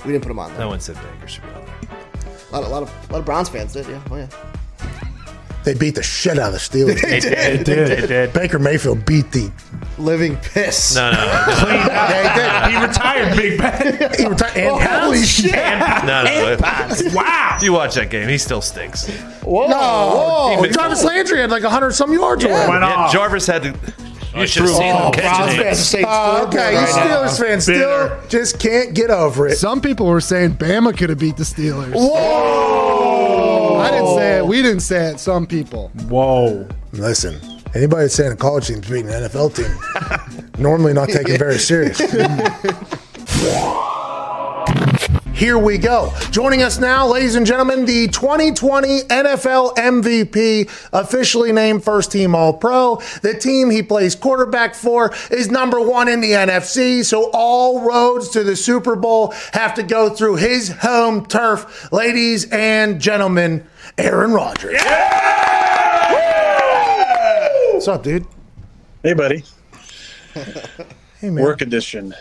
[0.05, 0.59] We didn't put him on there.
[0.61, 1.75] No one said Baker should be on there.
[2.51, 4.01] A lot, of, lot, of, lot of Browns fans did, yeah.
[4.09, 4.27] Oh, yeah.
[5.65, 7.01] They beat the shit out of the Steelers.
[7.01, 7.33] They did.
[7.59, 7.87] They did.
[8.03, 8.33] They did.
[8.33, 9.51] Baker Mayfield beat the.
[9.97, 10.93] Living piss.
[10.95, 13.93] No, no, Yeah, He retired, Big Ben.
[13.93, 14.15] he did.
[14.17, 14.57] He retired.
[14.57, 15.51] And Holy shit.
[15.53, 16.57] no, no.
[17.13, 17.59] wow.
[17.61, 19.07] You watch that game; he still stinks.
[19.41, 19.67] Whoa.
[19.67, 20.59] No, Whoa.
[20.59, 22.71] Even- Jarvis Landry had like 100 some yards or whatever.
[22.71, 23.09] Went Yeah.
[23.11, 23.73] Jarvis had to.
[24.35, 25.81] You should have seen Oh, him Browns catching fans it.
[25.81, 27.23] are saying Oh, okay, you right now.
[27.23, 28.21] Steelers fans still Bitter.
[28.27, 29.55] just can't get over it.
[29.57, 31.93] Some people were saying Bama could have beat the Steelers.
[31.93, 33.14] Whoa!
[33.85, 34.45] I didn't say it.
[34.45, 35.19] We didn't say it.
[35.19, 35.89] Some people.
[36.07, 36.67] Whoa.
[36.93, 37.39] Listen,
[37.75, 41.99] anybody that's saying a college team's beating an NFL team, normally not taken very serious.
[45.35, 46.13] Here we go.
[46.31, 52.53] Joining us now, ladies and gentlemen, the 2020 NFL MVP, officially named first team All
[52.53, 53.01] Pro.
[53.21, 58.29] The team he plays quarterback for is number one in the NFC, so all roads
[58.29, 61.91] to the Super Bowl have to go through his home turf.
[61.91, 64.81] Ladies and gentlemen, Aaron Rodgers.
[67.73, 68.25] What's up, dude?
[69.03, 69.43] Hey, buddy.
[71.21, 71.43] Hey, man.
[71.43, 72.13] Work edition.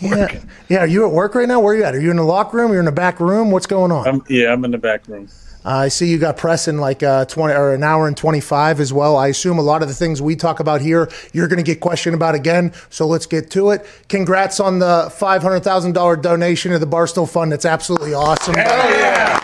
[0.00, 0.40] Yeah.
[0.68, 1.60] yeah, are you at work right now?
[1.60, 1.94] Where are you at?
[1.94, 2.70] Are you in the locker room?
[2.70, 3.50] You're in the back room?
[3.50, 4.06] What's going on?
[4.06, 5.28] I'm, yeah, I'm in the back room.
[5.64, 8.92] I see you got press in like uh, 20 or an hour and 25 as
[8.92, 9.16] well.
[9.16, 11.80] I assume a lot of the things we talk about here, you're going to get
[11.80, 12.72] questioned about again.
[12.90, 13.86] So let's get to it.
[14.08, 17.52] Congrats on the $500,000 donation to the Barstool Fund.
[17.52, 18.54] That's absolutely awesome.
[18.54, 19.41] Hell yeah.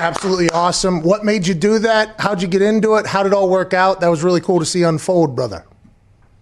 [0.00, 1.02] Absolutely awesome.
[1.02, 2.14] What made you do that?
[2.18, 3.06] How'd you get into it?
[3.06, 4.00] How did it all work out?
[4.00, 5.66] That was really cool to see unfold, brother.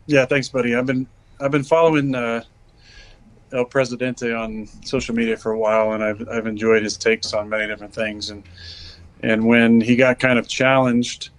[0.07, 0.77] Yeah, thanks, buddy.
[0.77, 1.09] I've been
[1.41, 2.45] I've been following uh,
[3.53, 7.49] El Presidente on social media for a while, and I've I've enjoyed his takes on
[7.49, 8.31] many different things.
[8.31, 8.45] And
[9.25, 11.31] and when he got kind of challenged,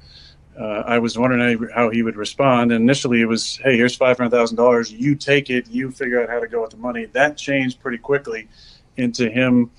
[0.60, 2.74] uh, I was wondering how he, would respond.
[2.74, 4.92] And initially, it was, "Hey, here's five hundred thousand dollars.
[4.92, 5.70] You take it.
[5.70, 8.50] You figure out how to go with the money." That changed pretty quickly
[8.98, 9.72] into him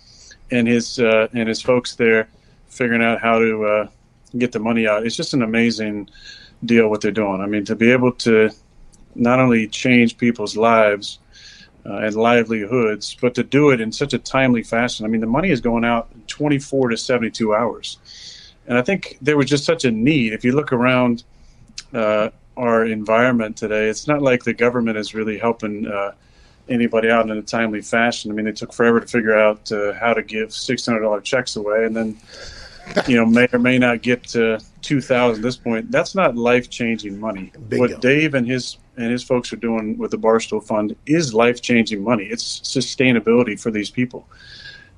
[0.51, 2.29] and his uh, and his folks there
[2.69, 3.89] figuring out how to uh,
[4.39, 5.05] get the money out.
[5.05, 6.09] It's just an amazing
[6.65, 7.41] deal what they're doing.
[7.41, 8.51] I mean, to be able to
[9.15, 11.19] not only change people's lives
[11.87, 15.05] uh, and livelihoods, but to do it in such a timely fashion.
[15.05, 17.99] I mean, the money is going out in 24 to 72 hours.
[18.67, 20.33] And I think there was just such a need.
[20.33, 21.25] If you look around
[21.93, 26.13] uh, our environment today, it's not like the government is really helping uh,
[26.71, 28.31] anybody out in a timely fashion.
[28.31, 31.85] I mean, it took forever to figure out uh, how to give $600 checks away.
[31.85, 32.17] And then
[33.07, 35.91] you know, may or may not get to two thousand at this point.
[35.91, 37.53] That's not life changing money.
[37.69, 37.89] Bingo.
[37.89, 41.63] What Dave and his and his folks are doing with the Barstool Fund is life
[41.63, 42.25] changing money.
[42.25, 44.27] It's sustainability for these people,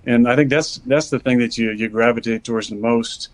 [0.06, 3.28] and I think that's that's the thing that you you gravitate towards the most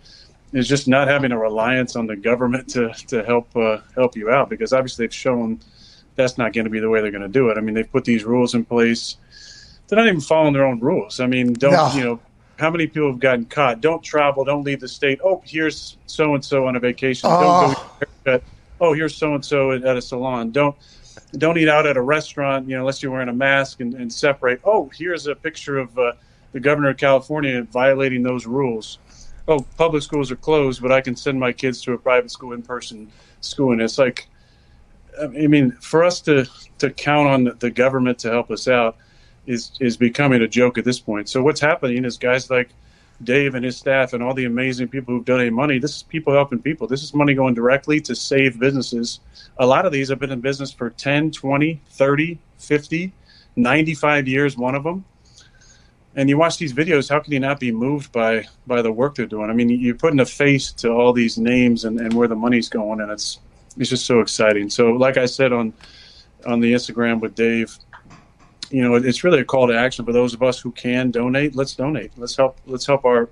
[0.53, 4.31] is just not having a reliance on the government to to help uh, help you
[4.31, 5.61] out because obviously they've shown
[6.19, 7.57] that's not going to be the way they're going to do it.
[7.57, 9.17] I mean, they've put these rules in place.
[9.87, 11.21] They're not even following their own rules.
[11.21, 11.91] I mean, don't No.
[11.95, 12.21] you know?
[12.59, 13.81] How many people have gotten caught?
[13.81, 14.45] Don't travel.
[14.45, 15.21] Don't leave the state.
[15.23, 17.31] Oh, here's so and so on a vacation.
[17.31, 17.81] Don't go
[18.25, 18.43] haircut.
[18.81, 20.51] Oh, here's so and so at a salon.
[20.51, 20.75] Don't
[21.37, 22.69] don't eat out at a restaurant.
[22.69, 24.61] You know, unless you're wearing a mask and, and separate.
[24.65, 26.15] Oh, here's a picture of uh,
[26.51, 28.99] the governor of California violating those rules.
[29.47, 32.55] Oh, public schools are closed, but I can send my kids to a private school
[32.55, 33.09] in person
[33.41, 34.29] school, and it's like
[35.21, 36.47] I mean, for us to
[36.79, 38.97] to count on the government to help us out
[39.47, 41.29] is is becoming a joke at this point.
[41.29, 42.71] So what's happening is guys like
[43.23, 45.79] Dave and his staff and all the amazing people who've donated money.
[45.79, 46.87] This is people helping people.
[46.87, 49.21] This is money going directly to save businesses.
[49.59, 53.13] A lot of these have been in business for 10, 20, 30, 50,
[53.57, 55.05] 95 years, one of them.
[56.15, 59.15] And you watch these videos, how can you not be moved by by the work
[59.15, 59.51] they're doing?
[59.51, 62.69] I mean, you're putting a face to all these names and, and where the money's
[62.69, 63.41] going, and it's
[63.79, 64.71] it's just so exciting.
[64.71, 65.75] So, like I said on
[66.47, 67.77] on the Instagram with Dave,
[68.71, 71.55] you know, it's really a call to action for those of us who can donate.
[71.57, 72.13] Let's donate.
[72.17, 72.59] Let's help.
[72.67, 73.31] Let's help our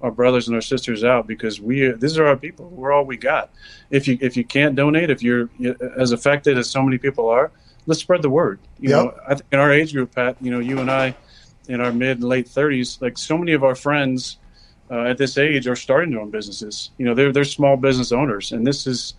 [0.00, 2.68] our brothers and our sisters out because we these are our people.
[2.70, 3.50] We're all we got.
[3.90, 5.50] If you if you can't donate, if you're
[5.96, 7.52] as affected as so many people are,
[7.86, 8.60] let's spread the word.
[8.78, 9.04] You Yep.
[9.04, 11.16] know, I think in our age group, Pat, you know, you and I,
[11.68, 14.38] in our mid and late thirties, like so many of our friends
[14.90, 16.92] uh, at this age are starting their own businesses.
[16.96, 19.14] You know, they're they're small business owners, and this is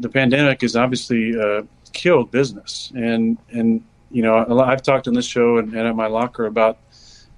[0.00, 2.92] the pandemic has obviously uh, killed business.
[2.94, 6.78] And and you know, I've talked on this show and, and at my locker about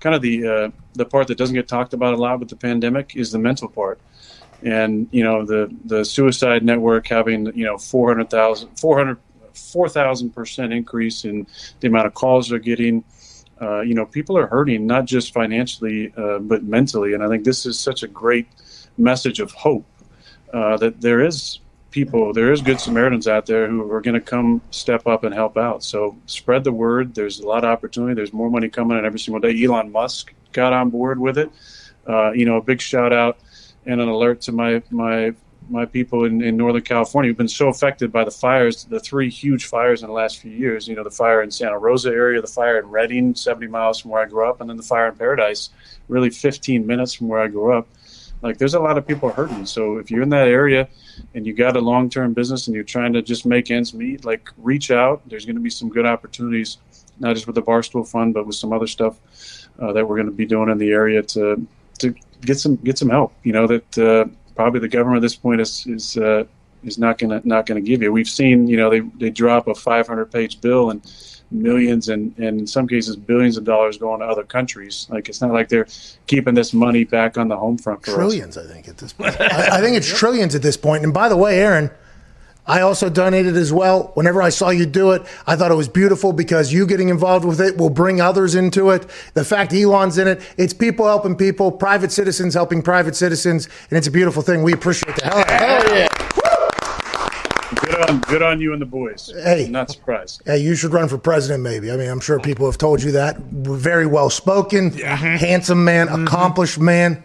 [0.00, 2.56] kind of the uh, the part that doesn't get talked about a lot with the
[2.56, 4.00] pandemic is the mental part.
[4.62, 9.18] And you know, the the suicide network having you know 400,000 400
[9.54, 11.46] 4,000 percent increase in
[11.80, 13.04] the amount of calls they're getting.
[13.60, 17.44] Uh, you know, people are hurting not just financially uh, but mentally, and I think
[17.44, 18.48] this is such a great
[18.98, 19.86] message of hope
[20.52, 21.60] uh, that there is
[21.92, 25.32] people, there is good Samaritans out there who are going to come step up and
[25.32, 25.84] help out.
[25.84, 27.14] So spread the word.
[27.14, 28.14] There's a lot of opportunity.
[28.14, 29.62] There's more money coming in every single day.
[29.62, 31.50] Elon Musk got on board with it.
[32.08, 33.38] Uh, you know, a big shout out
[33.86, 35.34] and an alert to my my
[35.70, 39.30] my people in, in Northern California who've been so affected by the fires, the three
[39.30, 40.88] huge fires in the last few years.
[40.88, 44.10] You know, the fire in Santa Rosa area, the fire in Redding, 70 miles from
[44.10, 45.70] where I grew up, and then the fire in Paradise,
[46.08, 47.86] really 15 minutes from where I grew up.
[48.42, 49.66] Like, there's a lot of people hurting.
[49.66, 50.88] So if you're in that area
[51.34, 54.50] and you got a long-term business and you're trying to just make ends meet, like,
[54.58, 55.22] reach out.
[55.28, 56.78] There's going to be some good opportunities,
[57.20, 59.16] not just with the Barstool Fund, but with some other stuff
[59.80, 61.66] uh, that we're going to be doing in the area to
[61.98, 63.32] to get some get some help.
[63.42, 63.98] You know that.
[63.98, 64.24] Uh,
[64.54, 66.44] probably the government at this point is is uh,
[66.84, 68.12] is not going to not to give you.
[68.12, 71.02] We've seen you know they they drop a 500 page bill and
[71.52, 75.06] millions and, and in some cases billions of dollars going to other countries.
[75.10, 75.86] Like it's not like they're
[76.26, 78.56] keeping this money back on the home front for trillions.
[78.56, 78.68] Us.
[78.68, 81.04] I think at this point, I, I think it's trillions at this point.
[81.04, 81.90] And by the way, Aaron.
[82.64, 84.12] I also donated as well.
[84.14, 87.44] Whenever I saw you do it, I thought it was beautiful because you getting involved
[87.44, 89.04] with it will bring others into it.
[89.34, 93.98] The fact Elon's in it, it's people helping people, private citizens helping private citizens, and
[93.98, 94.62] it's a beautiful thing.
[94.62, 95.60] We appreciate the hell out of it.
[95.60, 96.11] Hell yeah.
[97.76, 99.32] Good on, good on you and the boys.
[99.42, 99.68] Hey.
[99.68, 100.42] not surprised.
[100.46, 101.90] Hey, you should run for president, maybe.
[101.90, 103.36] I mean, I'm sure people have told you that.
[103.38, 107.22] Very well spoken, handsome man, accomplished man.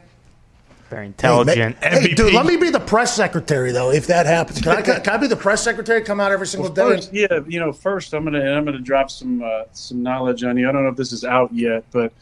[0.90, 1.76] Very intelligent.
[1.84, 3.92] Hey, ma- hey, dude, let me be the press secretary though.
[3.92, 6.02] If that happens, can I, can, can I be the press secretary?
[6.02, 6.96] Come out every single Well, day.
[6.96, 10.56] first, yeah, you know, first I'm gonna I'm gonna drop some uh, some knowledge on
[10.56, 10.70] you.
[10.70, 12.14] I don't know if this is out yet, but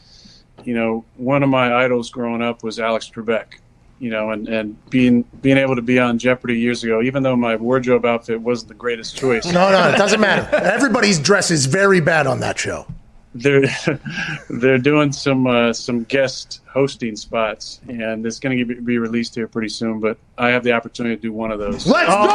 [0.64, 3.60] you know, one of my idols growing up was Alex Trebek.
[3.98, 7.36] You know, and, and being being able to be on Jeopardy years ago, even though
[7.36, 9.46] my wardrobe outfit wasn't the greatest choice.
[9.46, 10.54] No, no, it doesn't matter.
[10.54, 12.86] Everybody's dress is very bad on that show.
[13.34, 13.66] they're
[14.50, 19.48] they're doing some uh, some guest hosting spots, and it's going to be released here
[19.48, 20.00] pretty soon.
[20.00, 21.86] But I have the opportunity to do one of those.
[21.86, 22.26] Let's go!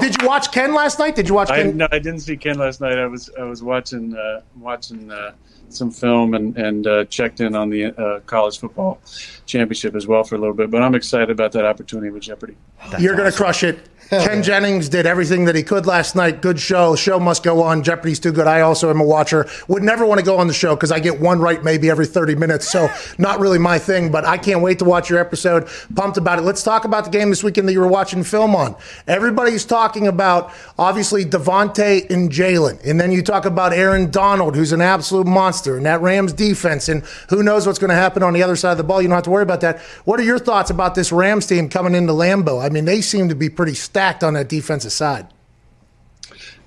[0.00, 1.14] Did you watch Ken last night?
[1.14, 1.76] Did you watch I, Ken?
[1.76, 2.98] no, I didn't see Ken last night.
[2.98, 5.32] I was I was watching uh, watching uh,
[5.68, 9.00] some film and and uh, checked in on the uh, college football
[9.46, 10.70] championship as well for a little bit.
[10.70, 12.56] But I'm excited about that opportunity with Jeopardy.
[12.98, 13.78] You're going to crush it.
[14.08, 16.42] Ken Jennings did everything that he could last night.
[16.42, 16.94] Good show.
[16.94, 17.82] Show must go on.
[17.82, 18.46] Jeopardy's too good.
[18.46, 19.46] I also am a watcher.
[19.68, 22.06] Would never want to go on the show because I get one right maybe every
[22.06, 22.70] 30 minutes.
[22.70, 22.88] So
[23.18, 25.68] not really my thing, but I can't wait to watch your episode.
[25.94, 26.42] Pumped about it.
[26.42, 28.76] Let's talk about the game this weekend that you were watching film on.
[29.06, 32.84] Everybody's talking about obviously Davante and Jalen.
[32.84, 36.88] And then you talk about Aaron Donald, who's an absolute monster, and that Rams defense.
[36.88, 39.00] And who knows what's going to happen on the other side of the ball.
[39.00, 39.80] You don't have to worry about that.
[40.04, 42.64] What are your thoughts about this Rams team coming into Lambeau?
[42.64, 45.24] I mean, they seem to be pretty stacked on that defensive side.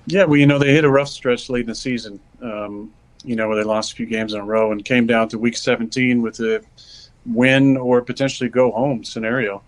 [0.06, 2.90] Yeah, well, you know, they hit a rough stretch late in the season, um,
[3.22, 5.38] you know, where they lost a few games in a row and came down to
[5.38, 6.64] week 17 with a
[7.26, 9.62] win or potentially go home scenario.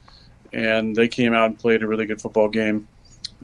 [0.55, 2.89] And they came out and played a really good football game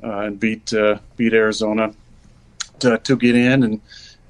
[0.03, 1.93] uh, and beat uh, beat Arizona
[2.79, 3.65] to, to get in.
[3.65, 3.81] And,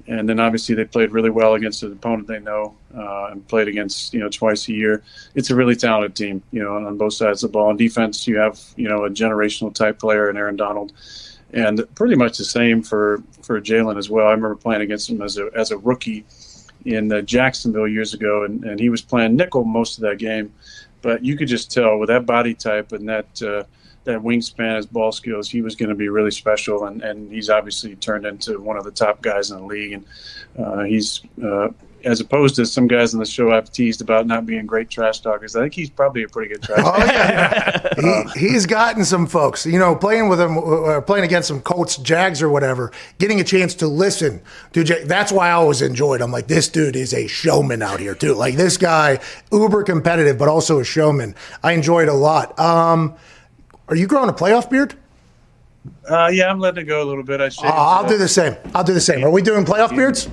[0.07, 3.67] and then obviously they played really well against an opponent they know uh, and played
[3.67, 5.03] against, you know, twice a year.
[5.35, 7.69] It's a really talented team, you know, on both sides of the ball.
[7.69, 10.93] On defense, you have, you know, a generational type player in Aaron Donald
[11.53, 14.27] and pretty much the same for for Jalen as well.
[14.27, 16.25] I remember playing against him as a as a rookie
[16.85, 20.53] in uh, Jacksonville years ago, and, and he was playing nickel most of that game.
[21.01, 23.63] But you could just tell with that body type and that uh,
[24.07, 26.85] that wingspan, his ball skills, he was going to be really special.
[26.85, 29.93] And, and he's obviously turned into one of the top guys in the league.
[29.93, 30.05] And
[30.57, 31.69] uh, he's uh,
[32.03, 35.19] as opposed to some guys on the show I've teased about not being great trash
[35.19, 35.55] talkers.
[35.55, 37.01] I think he's probably a pretty good trash talker.
[37.01, 39.65] Oh yeah, he, he's gotten some folks.
[39.65, 43.43] You know, playing with him, or playing against some Colts, Jags, or whatever, getting a
[43.43, 44.41] chance to listen
[44.73, 44.83] to.
[44.83, 46.21] Jay, that's why I always enjoyed.
[46.21, 46.31] him.
[46.31, 48.33] like, this dude is a showman out here too.
[48.33, 49.19] Like this guy,
[49.51, 51.35] uber competitive, but also a showman.
[51.63, 52.57] I enjoyed a lot.
[52.57, 53.17] Um,
[53.87, 54.95] are you growing a playoff beard?
[56.09, 57.39] Uh, yeah, I'm letting it go a little bit.
[57.41, 58.55] I Uh, I'll do the same.
[58.75, 59.23] I'll do the same.
[59.23, 60.29] Are we doing playoff beards?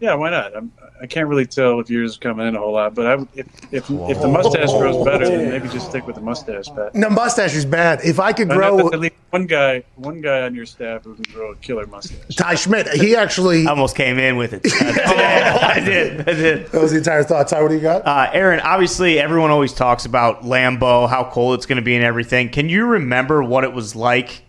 [0.00, 0.56] Yeah, why not?
[0.56, 3.16] I'm, I can't really tell if yours is coming in a whole lot, but I,
[3.16, 6.66] would- if if, if the mustache grows better, then maybe just stick with the mustache,
[6.74, 6.94] Pat.
[6.94, 8.00] No, mustache is bad.
[8.04, 11.14] If I could I grow at least one guy, one guy on your staff who
[11.14, 12.34] can grow a killer mustache.
[12.36, 13.66] Ty Schmidt, he actually.
[13.66, 14.62] I almost came in with it.
[14.74, 16.20] I did.
[16.28, 16.66] I did.
[16.68, 17.48] That was the entire thought.
[17.48, 18.06] Ty, what do you got?
[18.06, 22.04] Uh, Aaron, obviously, everyone always talks about Lambeau, how cold it's going to be, and
[22.04, 22.48] everything.
[22.48, 24.42] Can you remember what it was like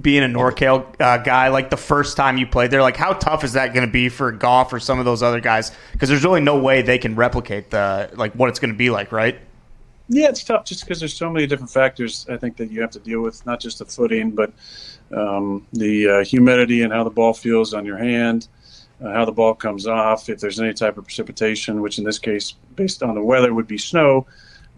[0.00, 1.48] being a NorCal uh, guy?
[1.48, 4.08] Like the first time you played there, like how tough is that going to be
[4.08, 5.72] for Goff or some of those other guys?
[5.92, 8.90] Because there's really no way they can replicate the like what it's going to be
[8.90, 9.38] like, right?
[10.08, 12.92] Yeah, it's tough just because there's so many different factors I think that you have
[12.92, 14.52] to deal with, not just the footing, but
[15.12, 18.46] um, the uh, humidity and how the ball feels on your hand,
[19.04, 22.20] uh, how the ball comes off, if there's any type of precipitation, which in this
[22.20, 24.26] case, based on the weather, would be snow.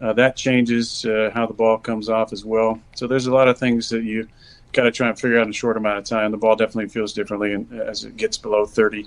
[0.00, 2.81] uh, that changes uh, how the ball comes off as well.
[2.94, 4.28] So there's a lot of things that you
[4.72, 6.31] got to try and figure out in a short amount of time.
[6.31, 9.07] The ball definitely feels differently as it gets below 30,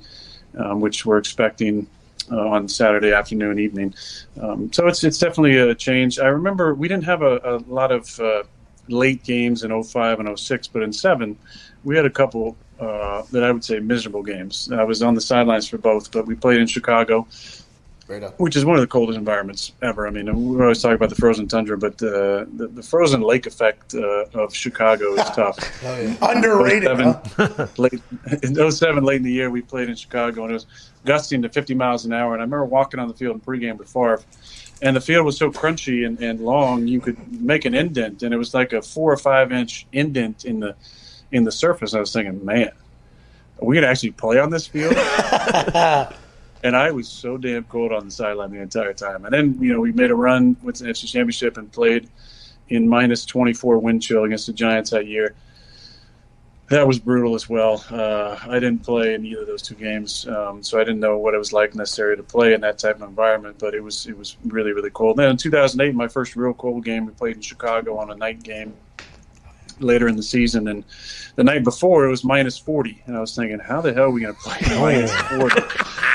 [0.58, 1.88] um, which we're expecting
[2.32, 3.94] uh, on Saturday afternoon, evening.
[4.42, 6.20] Um, so it's it's definitely a change.
[6.20, 8.44] I remember we didn't have a, a lot of uh,
[8.88, 11.38] late games in 05 and 06, but in seven,
[11.84, 14.72] we had a couple uh, that I would say miserable games.
[14.72, 17.28] I was on the sidelines for both, but we played in Chicago,
[18.12, 18.38] Straight up.
[18.42, 20.06] which is one of the coldest environments ever.
[20.06, 23.46] I mean, we always talk about the frozen tundra, but uh, the, the frozen lake
[23.46, 25.58] effect uh, of Chicago is tough.
[26.22, 26.90] Underrated.
[26.90, 27.68] 07, huh?
[27.78, 28.02] late
[28.44, 30.66] in 07, late in the year, we played in Chicago, and it was
[31.06, 32.34] gusting to 50 miles an hour.
[32.34, 34.22] And I remember walking on the field in pregame with Favre,
[34.82, 38.34] and the field was so crunchy and, and long, you could make an indent, and
[38.34, 40.76] it was like a four or five inch indent in the
[41.32, 41.94] in the surface.
[41.94, 42.72] I was thinking, man,
[43.62, 44.96] are we gonna actually play on this field?
[46.64, 49.26] and I was so damn cold on the sideline the entire time.
[49.26, 52.10] And then you know we made a run with the NFC Championship and played
[52.70, 55.36] in minus 24 wind chill against the Giants that year.
[56.70, 57.84] That was brutal as well.
[57.92, 61.18] Uh, I didn't play in either of those two games, um, so I didn't know
[61.18, 63.58] what it was like necessarily to play in that type of environment.
[63.60, 65.18] But it was it was really really cold.
[65.18, 68.44] then in 2008, my first real cold game, we played in Chicago on a night
[68.44, 68.74] game
[69.84, 70.84] later in the season, and
[71.36, 74.10] the night before it was minus 40, and I was thinking, how the hell are
[74.10, 75.62] we going to play oh, minus 40?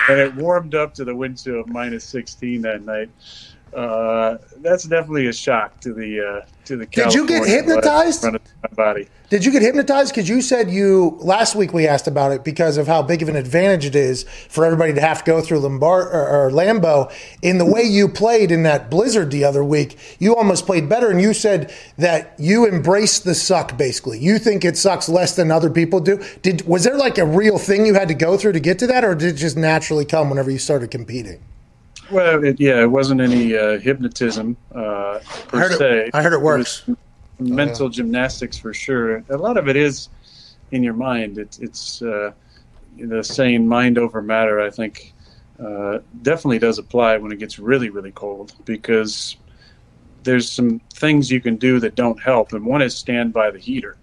[0.09, 3.11] and it warmed up to the wind chill of minus 16 that night.
[3.75, 6.87] Uh, that's definitely a shock to the uh, to the.
[6.87, 8.23] Did you get hypnotized?
[8.25, 8.39] my
[8.75, 9.09] body.
[9.29, 10.15] Did you get hypnotized?
[10.15, 13.29] Because you said you last week we asked about it because of how big of
[13.29, 17.13] an advantage it is for everybody to have to go through Lombard or, or Lambeau.
[17.43, 21.11] In the way you played in that blizzard the other week, you almost played better,
[21.11, 23.77] and you said that you embrace the suck.
[23.77, 26.23] Basically, you think it sucks less than other people do.
[26.41, 28.87] Did was there like a real thing you had to go through to get to
[28.87, 31.43] that, or did it just naturally come whenever you started competing?
[32.11, 36.11] Well, it, yeah, it wasn't any uh, hypnotism uh, per I heard it- se.
[36.14, 36.87] I heard it works.
[36.87, 36.97] was
[37.38, 39.25] mental gymnastics for sure.
[39.29, 40.09] A lot of it is
[40.71, 41.38] in your mind.
[41.38, 42.33] It, it's uh,
[42.99, 45.12] the saying "mind over matter." I think
[45.62, 49.37] uh, definitely does apply when it gets really, really cold because
[50.23, 53.59] there's some things you can do that don't help, and one is stand by the
[53.59, 53.97] heater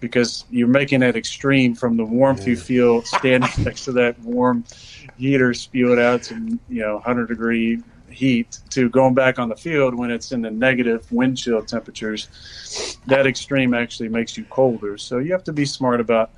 [0.00, 4.62] because you're making it extreme from the warmth you feel standing next to that warm
[5.18, 9.94] heater spewing out some you know 100 degree heat to going back on the field
[9.94, 12.28] when it's in the negative wind chill temperatures
[13.06, 14.96] that extreme actually makes you colder.
[14.96, 16.30] So you have to be smart about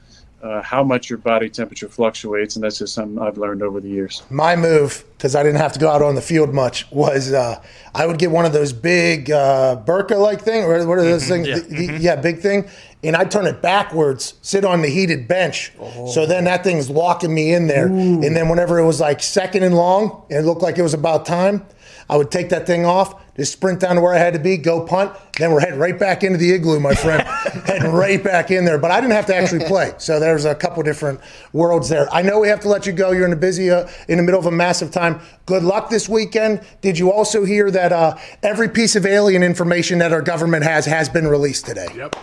[0.42, 3.88] uh, how much your body temperature fluctuates and that's just something i've learned over the
[3.88, 4.22] years.
[4.30, 7.60] My move because I didn't have to go out on the field much was uh,
[7.94, 11.26] I would get one of those big uh, burqa like thing or what are those
[11.26, 11.48] things?
[11.48, 11.56] Yeah.
[11.58, 12.68] The- the- yeah, big thing,
[13.02, 15.72] and I'd turn it backwards, sit on the heated bench.
[16.12, 19.62] So then that thing's locking me in there, and then whenever it was like second
[19.62, 21.64] and long, and it looked like it was about time,
[22.10, 23.22] I would take that thing off.
[23.36, 25.96] Just sprint down to where I had to be, go punt, then we're heading right
[25.96, 27.22] back into the igloo, my friend.
[27.66, 28.78] heading right back in there.
[28.78, 29.92] But I didn't have to actually play.
[29.98, 31.20] So there's a couple different
[31.52, 32.12] worlds there.
[32.12, 33.12] I know we have to let you go.
[33.12, 35.20] You're in a busy, uh, in the middle of a massive time.
[35.46, 36.62] Good luck this weekend.
[36.80, 40.86] Did you also hear that uh, every piece of alien information that our government has
[40.86, 41.86] has been released today?
[41.94, 42.16] Yep.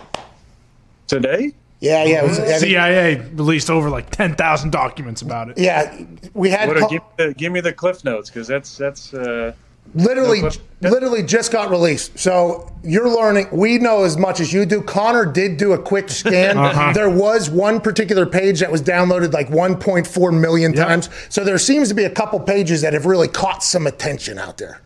[1.06, 1.52] Today?
[1.80, 2.24] Yeah, yeah.
[2.24, 5.58] It was, I think- CIA released over like 10,000 documents about it.
[5.58, 8.76] yeah, we had what, co- give, me the, give me the cliff notes because that's
[8.78, 9.52] that's uh,
[9.94, 10.50] literally No,
[10.90, 12.18] literally just got released.
[12.18, 14.80] So you're learning we know as much as you do.
[14.82, 16.56] Connor did do a quick scan.
[16.66, 16.92] Uh-huh.
[16.94, 20.86] there was one particular page that was downloaded like 1.4 million Yep.
[20.88, 21.10] times.
[21.28, 24.56] So there seems to be a couple pages that have really caught some attention out
[24.56, 24.80] there.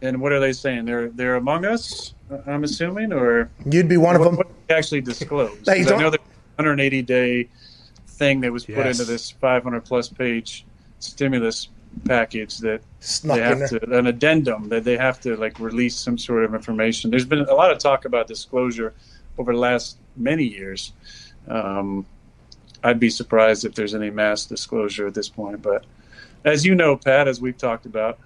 [0.00, 0.84] And what are they saying?
[0.84, 2.14] They're they're among us
[2.46, 5.56] i'm assuming or you'd be one of them what they actually disclose?
[5.66, 6.20] Hey, 'Cause I know there's
[6.56, 7.48] 180 day
[8.06, 9.00] thing that was put Yes.
[9.00, 10.64] into this 500 plus page
[10.98, 11.68] stimulus
[12.04, 16.16] package that Snuck they have to an addendum that they have to like release some
[16.18, 17.10] sort of information.
[17.10, 18.92] There's been a lot of talk about disclosure
[19.38, 20.92] over the last many years.
[21.48, 22.06] Um,
[22.84, 25.84] I'd be surprised if there's any mass disclosure at this point, but
[26.44, 28.18] as you know, Pat, as we've talked about,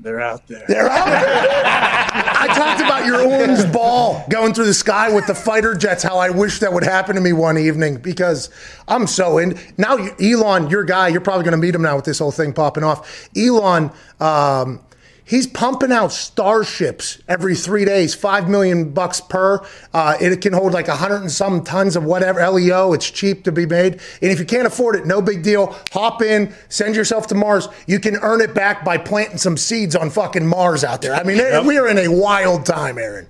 [0.00, 0.64] they're out there.
[0.68, 2.22] They're out there.
[2.44, 6.02] I talked about your orange ball going through the sky with the fighter jets.
[6.02, 8.50] How I wish that would happen to me one evening because
[8.86, 9.58] I'm so in.
[9.78, 12.52] Now, Elon, your guy, you're probably going to meet him now with this whole thing
[12.52, 13.30] popping off.
[13.34, 14.80] Elon, um,
[15.24, 19.64] he's pumping out starships every three days, five million bucks per.
[19.92, 22.92] Uh, it can hold like a hundred and some tons of whatever LEO.
[22.92, 25.76] It's cheap to be made, and if you can't afford it, no big deal.
[25.92, 27.68] Hop in, send yourself to Mars.
[27.86, 31.14] You can earn it back by planting some seeds on fucking Mars out there.
[31.14, 33.26] I mean, we are in a wild time, Aaron.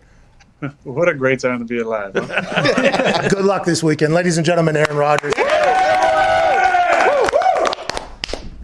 [0.84, 2.12] What a great time to be alive.
[2.14, 3.28] huh?
[3.28, 4.76] Good luck this weekend, ladies and gentlemen.
[4.76, 5.34] Aaron Rodgers.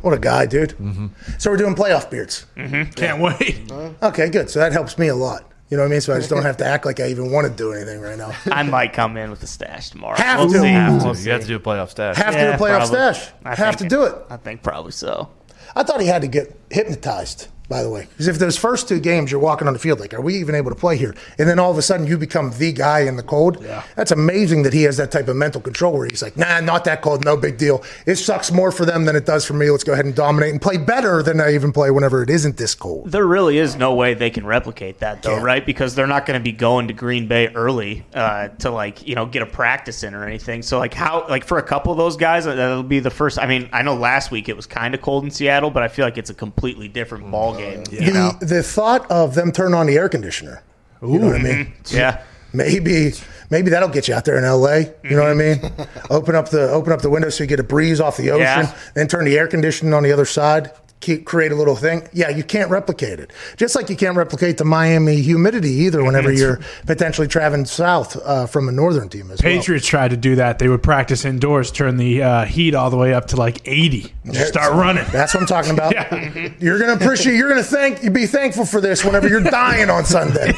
[0.03, 0.71] What a guy, dude.
[0.71, 1.07] Mm-hmm.
[1.39, 2.47] So we're doing playoff beards.
[2.57, 3.71] Can't wait.
[4.03, 4.49] Okay, good.
[4.51, 5.45] So that helps me a lot.
[5.69, 6.01] You know what I mean?
[6.01, 8.19] So I just don't have to act like I even want to do anything right
[8.19, 8.33] now.
[8.47, 10.17] I might come in with a stash tomorrow.
[10.17, 10.59] Have we'll to.
[10.61, 10.67] see.
[10.69, 11.53] Have We'll You have to see.
[11.53, 12.17] do a playoff stash.
[12.17, 13.15] Have Yeah, to do a playoff probably.
[13.15, 13.31] stash.
[13.45, 14.15] I have to think- do it.
[14.29, 15.29] I think probably so.
[15.77, 18.09] I thought he had to get hypnotized, by the way.
[18.11, 20.55] Because if those first two games you're walking on the field, like, are we even
[20.57, 21.15] able to play here?
[21.39, 23.63] And then all of a sudden you become the guy in the cold.
[23.63, 23.85] Yeah.
[23.95, 26.85] That's amazing that he has that type of mental control where he's like, nah, not
[26.85, 27.85] that cold, no big deal.
[28.07, 29.71] It sucks more for them than it does for me.
[29.71, 32.57] Let's go ahead and dominate and play better than I even play whenever it isn't
[32.57, 33.13] this cold.
[33.13, 35.45] There really is no way they can replicate that, though, Can't.
[35.45, 35.65] right?
[35.65, 39.15] Because they're not going to be going to Green Bay early uh, to like you
[39.15, 40.63] know get a practice in or anything.
[40.63, 43.39] So like how like for a couple of those guys, uh, that'll be the first.
[43.39, 45.89] I mean, I know last week it was kind of cold in Seattle, but I
[45.89, 47.60] feel like it's a completely different ball game.
[47.91, 48.33] You know?
[48.41, 50.63] The, the thought of them turning on the air conditioner.
[51.03, 51.73] You know what I mean?
[51.91, 52.23] Yeah.
[52.53, 53.13] Maybe
[53.49, 54.91] maybe that'll get you out there in LA.
[55.05, 55.59] You know what I mean?
[55.59, 56.13] Mm-hmm.
[56.13, 58.43] open up the open up the window so you get a breeze off the ocean.
[58.43, 58.77] Yeah.
[58.95, 60.73] Then turn the air conditioning on the other side.
[61.01, 62.07] Create a little thing.
[62.13, 63.33] Yeah, you can't replicate it.
[63.57, 66.05] Just like you can't replicate the Miami humidity either.
[66.05, 69.53] Whenever you're potentially traveling south uh, from a northern team as well.
[69.53, 70.59] Patriots tried to do that.
[70.59, 74.13] They would practice indoors, turn the uh, heat all the way up to like 80,
[74.27, 75.07] just start running.
[75.11, 75.91] That's what I'm talking about.
[75.91, 76.53] Yeah.
[76.61, 77.37] You're gonna appreciate.
[77.37, 78.03] You're gonna thank.
[78.03, 80.53] You be thankful for this whenever you're dying on Sunday.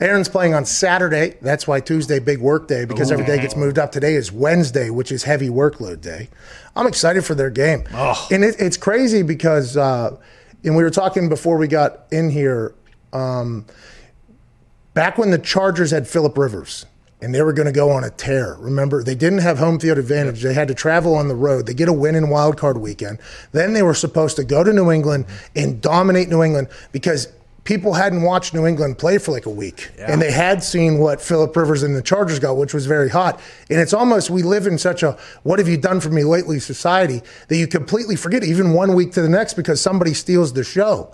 [0.00, 1.36] Aaron's playing on Saturday.
[1.42, 3.92] That's why Tuesday big work day because every day gets moved up.
[3.92, 6.28] Today is Wednesday, which is heavy workload day.
[6.76, 7.84] I'm excited for their game,
[8.30, 10.16] and it, it's crazy because, uh,
[10.64, 12.74] and we were talking before we got in here.
[13.12, 13.66] Um,
[14.92, 16.86] back when the Chargers had Philip Rivers
[17.24, 18.54] and they were going to go on a tear.
[18.58, 20.42] Remember, they didn't have home field advantage.
[20.42, 21.66] They had to travel on the road.
[21.66, 23.18] They get a win in wild card weekend.
[23.52, 25.24] Then they were supposed to go to New England
[25.56, 27.28] and dominate New England because
[27.64, 29.90] people hadn't watched New England play for like a week.
[29.98, 33.40] And they had seen what Philip Rivers and the Chargers got, which was very hot.
[33.70, 36.60] And it's almost we live in such a what have you done for me lately
[36.60, 40.64] society that you completely forget even one week to the next because somebody steals the
[40.64, 41.12] show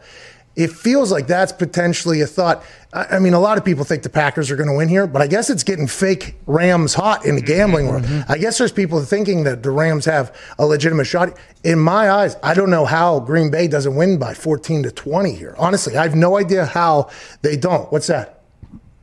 [0.57, 2.63] it feels like that's potentially a thought.
[2.93, 5.07] I I mean, a lot of people think the Packers are going to win here,
[5.07, 8.03] but I guess it's getting fake Rams hot in the mm-hmm, gambling world.
[8.03, 8.33] Mm-hmm.
[8.33, 11.37] I guess there's people thinking that the Rams have a legitimate shot.
[11.63, 15.35] In my eyes, I don't know how Green Bay doesn't win by 14 to 20
[15.35, 15.55] here.
[15.59, 17.11] Honestly, I have no idea how
[17.43, 17.91] they don't.
[17.93, 18.43] What's that?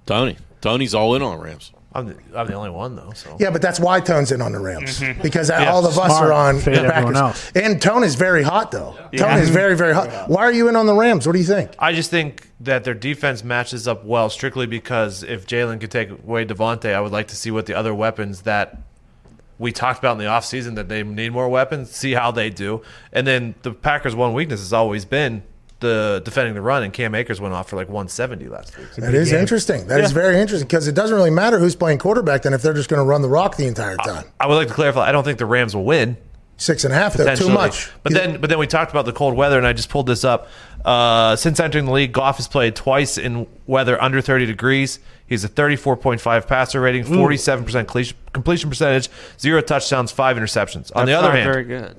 [0.06, 0.38] Tony.
[0.62, 1.72] Tony's all in on Rams.
[1.98, 3.12] I'm the, I'm the only one though.
[3.14, 5.20] So Yeah, but that's why Tone's in on the Rams mm-hmm.
[5.20, 6.30] because all of us smart.
[6.30, 7.18] are on Fade the everyone Packers.
[7.18, 7.52] else.
[7.56, 8.96] And Tone is very hot though.
[9.18, 10.30] Tone is very very hot.
[10.30, 11.26] Why are you in on the Rams?
[11.26, 11.72] What do you think?
[11.80, 16.12] I just think that their defense matches up well strictly because if Jalen could take
[16.12, 18.78] away Davante, I would like to see what the other weapons that
[19.58, 22.84] we talked about in the offseason that they need more weapons, see how they do.
[23.12, 25.42] And then the Packers' one weakness has always been
[25.80, 28.92] the defending the run, and Cam Akers went off for like 170 last week.
[28.96, 29.88] That is interesting.
[29.88, 32.74] That is very interesting because it doesn't really matter who's playing quarterback then if they're
[32.74, 34.26] just going to run the rock the entire time.
[34.40, 35.08] I would like to clarify.
[35.08, 36.18] I don't think the Rams will win.
[36.60, 37.92] Six and a half, though, too much.
[38.02, 40.24] But then, but then we talked about the cold weather, and I just pulled this
[40.24, 40.48] up.
[40.84, 45.00] Uh, since entering the league, Goff has played twice in weather under 30 degrees.
[45.28, 49.10] He's a 34.5 passer rating, 47% cle- completion percentage,
[49.40, 50.92] zero touchdowns, five interceptions.
[50.96, 51.96] On the other not hand, very good.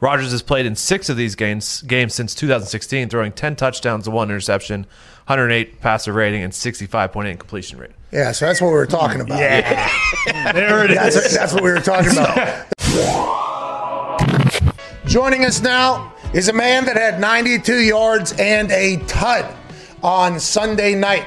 [0.00, 4.14] Rodgers has played in six of these games games since 2016, throwing 10 touchdowns and
[4.14, 4.82] one interception,
[5.26, 7.90] 108 passer rating, and 65.8 completion rate.
[8.12, 9.38] yeah, so that's what we were talking about.
[9.38, 9.90] Yeah,
[10.52, 10.96] there it is.
[11.14, 12.66] That's, that's what we were talking about.
[15.06, 19.54] Joining us now is a man that had 92 yards and a tud
[20.02, 21.26] on Sunday night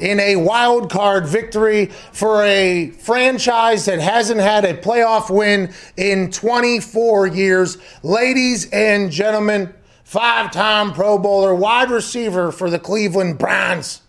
[0.00, 6.30] in a wild card victory for a franchise that hasn't had a playoff win in
[6.30, 7.78] 24 years.
[8.02, 9.74] Ladies and gentlemen,
[10.04, 14.02] five time Pro Bowler, wide receiver for the Cleveland Browns,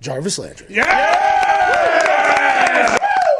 [0.00, 0.66] Jarvis Landry.
[0.70, 1.38] Yeah!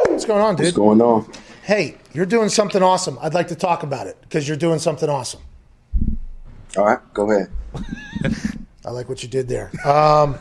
[0.08, 0.66] What's going on, dude?
[0.66, 1.30] What's going on?
[1.62, 3.18] hey, you're doing something awesome.
[3.20, 5.40] I'd like to talk about it because you're doing something awesome.
[6.76, 7.50] All right, go ahead.
[8.84, 9.70] I like what you did there.
[9.86, 10.36] Um,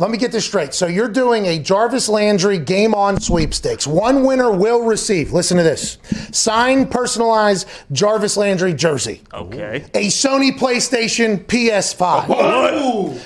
[0.00, 0.72] let me get this straight.
[0.72, 3.86] So you're doing a Jarvis Landry game on sweepstakes.
[3.86, 5.98] One winner will receive, listen to this,
[6.32, 9.20] signed, personalized Jarvis Landry jersey.
[9.32, 9.84] Okay.
[9.94, 12.26] A Sony PlayStation PS5.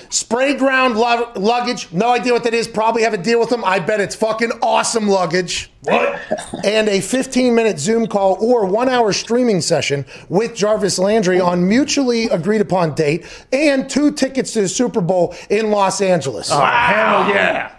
[0.08, 1.92] Sprayground lu- luggage.
[1.92, 2.66] No idea what that is.
[2.66, 3.64] Probably have a deal with them.
[3.64, 5.70] I bet it's fucking awesome luggage.
[5.84, 6.20] What?
[6.64, 11.68] and a 15 minute Zoom call or one hour streaming session with Jarvis Landry on
[11.68, 16.50] mutually agreed upon date and two tickets to the Super Bowl in Los Angeles.
[16.50, 17.73] Oh hell yeah.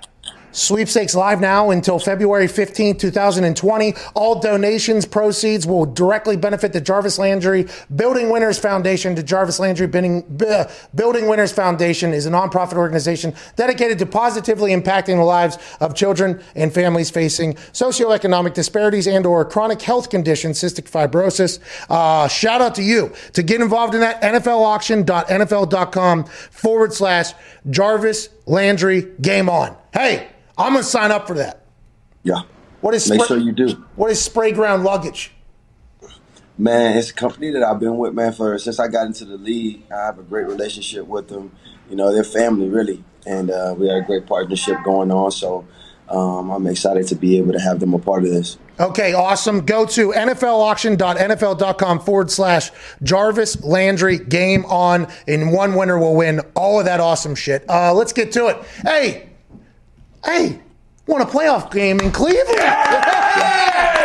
[0.56, 3.94] Sweepstakes live now until February 15, 2020.
[4.14, 9.16] All donations proceeds will directly benefit the Jarvis Landry Building Winners Foundation.
[9.16, 10.22] The Jarvis Landry Building,
[10.96, 16.42] Building Winners Foundation is a nonprofit organization dedicated to positively impacting the lives of children
[16.56, 21.60] and families facing socioeconomic disparities and or chronic health conditions, cystic fibrosis.
[21.90, 24.22] Uh, shout out to you to get involved in that.
[24.22, 27.34] NFLauction.nfl.com forward slash
[27.70, 29.76] Jarvis Landry game on.
[29.92, 31.66] Hey, I'm going to sign up for that.
[32.24, 32.42] Yeah.
[32.82, 33.84] What is Make spray- sure you do.
[33.96, 35.32] What is Sprayground Luggage?
[36.58, 39.38] Man, it's a company that I've been with, man, for since I got into the
[39.38, 39.84] league.
[39.92, 41.52] I have a great relationship with them.
[41.90, 43.04] You know, they're family, really.
[43.26, 45.32] And uh, we have a great partnership going on.
[45.32, 45.66] So
[46.08, 48.58] um, I'm excited to be able to have them a part of this.
[48.80, 49.66] Okay, awesome.
[49.66, 52.72] Go to NFLauction.nfl.com forward slash
[53.04, 57.66] Jarvis Landry game on, and one winner will win all of that awesome shit.
[57.70, 58.58] Uh, let's get to it.
[58.84, 59.30] Hey,
[60.26, 60.60] hey,
[61.08, 62.48] won a playoff game in Cleveland.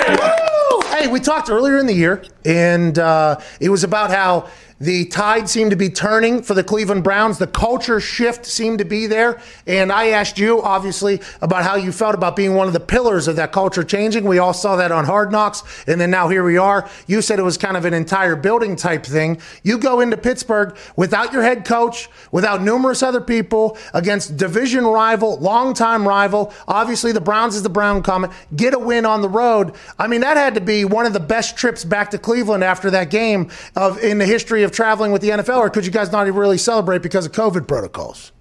[0.08, 0.80] Woo!
[0.90, 4.48] Hey, we talked earlier in the year, and uh, it was about how
[4.80, 7.36] the tide seemed to be turning for the Cleveland Browns.
[7.36, 9.38] The culture shift seemed to be there.
[9.66, 13.28] And I asked you, obviously, about how you felt about being one of the pillars
[13.28, 14.24] of that culture changing.
[14.24, 15.62] We all saw that on Hard Knocks.
[15.86, 16.88] And then now here we are.
[17.06, 19.38] You said it was kind of an entire building type thing.
[19.62, 25.38] You go into Pittsburgh without your head coach, without numerous other people, against division rival,
[25.40, 26.54] longtime rival.
[26.66, 28.32] Obviously, the Browns is the Brown comment.
[28.56, 29.74] Get a win on the road.
[29.98, 32.90] I mean, that had to be one of the best trips back to Cleveland after
[32.92, 36.12] that game of in the history of traveling with the NFL, or could you guys
[36.12, 38.32] not even really celebrate because of COVID protocols?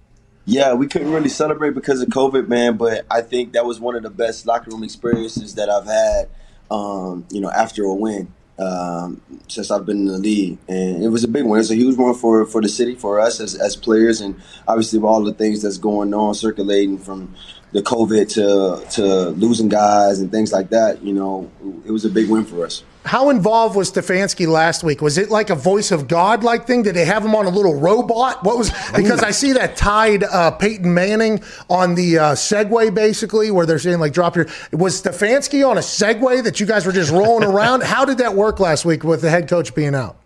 [0.46, 2.76] Yeah, we couldn't really celebrate because of COVID, man.
[2.76, 6.28] But I think that was one of the best locker room experiences that I've had.
[6.70, 11.08] Um, you know, after a win um, since I've been in the league, and it
[11.08, 11.58] was a big one.
[11.58, 14.98] It's a huge one for for the city, for us as as players, and obviously
[14.98, 17.34] with all the things that's going on, circulating from
[17.72, 21.02] the COVID to to losing guys and things like that.
[21.02, 21.50] You know,
[21.86, 22.82] it was a big win for us.
[23.06, 25.00] How involved was Stefanski last week?
[25.00, 26.82] Was it like a voice of God like thing?
[26.82, 28.44] Did they have him on a little robot?
[28.44, 33.50] What was because I see that tied uh, Peyton Manning on the uh, Segway basically,
[33.50, 34.46] where they're saying like drop your.
[34.72, 37.84] Was Stefanski on a Segway that you guys were just rolling around?
[37.84, 40.16] How did that work last week with the head coach being out?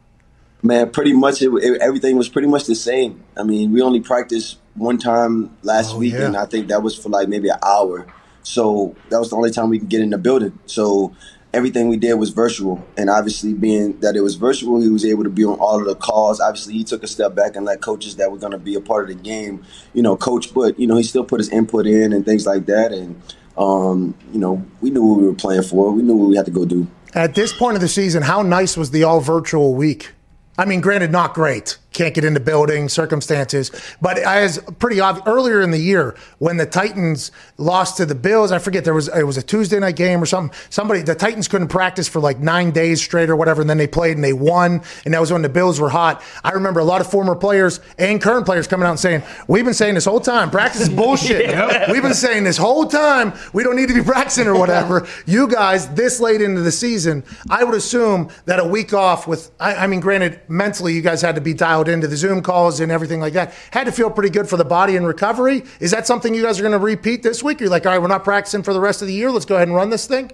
[0.62, 3.22] Man, pretty much it, it- everything was pretty much the same.
[3.36, 6.26] I mean, we only practiced one time last Oh, week, yeah.
[6.26, 8.06] and I think that was for like maybe an hour.
[8.42, 10.58] So that was the only time we could get in the building.
[10.66, 11.14] So
[11.54, 15.24] everything we did was virtual, and obviously, being that it was virtual, he was able
[15.24, 16.40] to be on all of the calls.
[16.40, 18.80] Obviously, he took a step back and let coaches that were going to be a
[18.80, 19.64] part of the game,
[19.94, 20.52] you know, coach.
[20.52, 23.20] But you know, he still put his input in and things like that, and
[23.56, 25.90] um, you know, we knew what we were playing for.
[25.92, 26.86] We knew what we had to go do.
[27.14, 30.12] At this point of the season, how nice was the all virtual week?
[30.58, 31.78] I mean, granted, not great.
[31.94, 33.70] Can't get into building circumstances,
[34.02, 38.50] but as pretty obvious earlier in the year when the Titans lost to the Bills,
[38.50, 40.52] I forget there was it was a Tuesday night game or something.
[40.70, 43.86] Somebody the Titans couldn't practice for like nine days straight or whatever, and then they
[43.86, 46.20] played and they won, and that was when the Bills were hot.
[46.42, 49.64] I remember a lot of former players and current players coming out and saying, "We've
[49.64, 51.46] been saying this whole time, practice is bullshit.
[51.92, 55.46] We've been saying this whole time we don't need to be practicing or whatever." You
[55.46, 59.76] guys, this late into the season, I would assume that a week off with, I,
[59.76, 62.90] I mean, granted, mentally you guys had to be dialed into the Zoom calls and
[62.90, 63.52] everything like that.
[63.70, 65.64] Had to feel pretty good for the body and recovery.
[65.80, 67.60] Is that something you guys are going to repeat this week?
[67.60, 69.30] You're like, all right, we're not practicing for the rest of the year.
[69.30, 70.30] Let's go ahead and run this thing.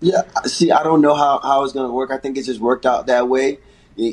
[0.00, 2.10] Yeah, see, I don't know how, how it's going to work.
[2.10, 3.58] I think it just worked out that way.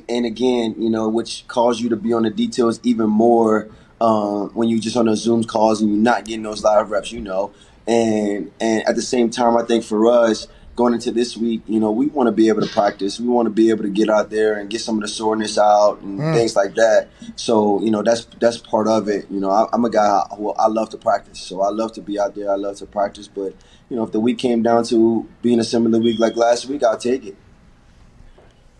[0.09, 3.69] And again, you know, which caused you to be on the details even more
[4.01, 7.11] um, when you're just on those Zoom calls and you're not getting those live reps,
[7.11, 7.53] you know.
[7.87, 10.47] And and at the same time, I think for us
[10.77, 13.19] going into this week, you know, we want to be able to practice.
[13.19, 15.57] We want to be able to get out there and get some of the soreness
[15.57, 16.33] out and Mm.
[16.33, 17.09] things like that.
[17.35, 19.25] So, you know, that's that's part of it.
[19.29, 22.01] You know, I, I'm a guy who I love to practice, so I love to
[22.01, 22.51] be out there.
[22.51, 23.55] I love to practice, but
[23.89, 26.83] you know, if the week came down to being a similar week like last week,
[26.83, 27.35] I'll take it.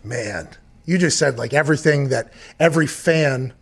[0.04, 0.50] Man,
[0.86, 3.54] you just said like everything that every fan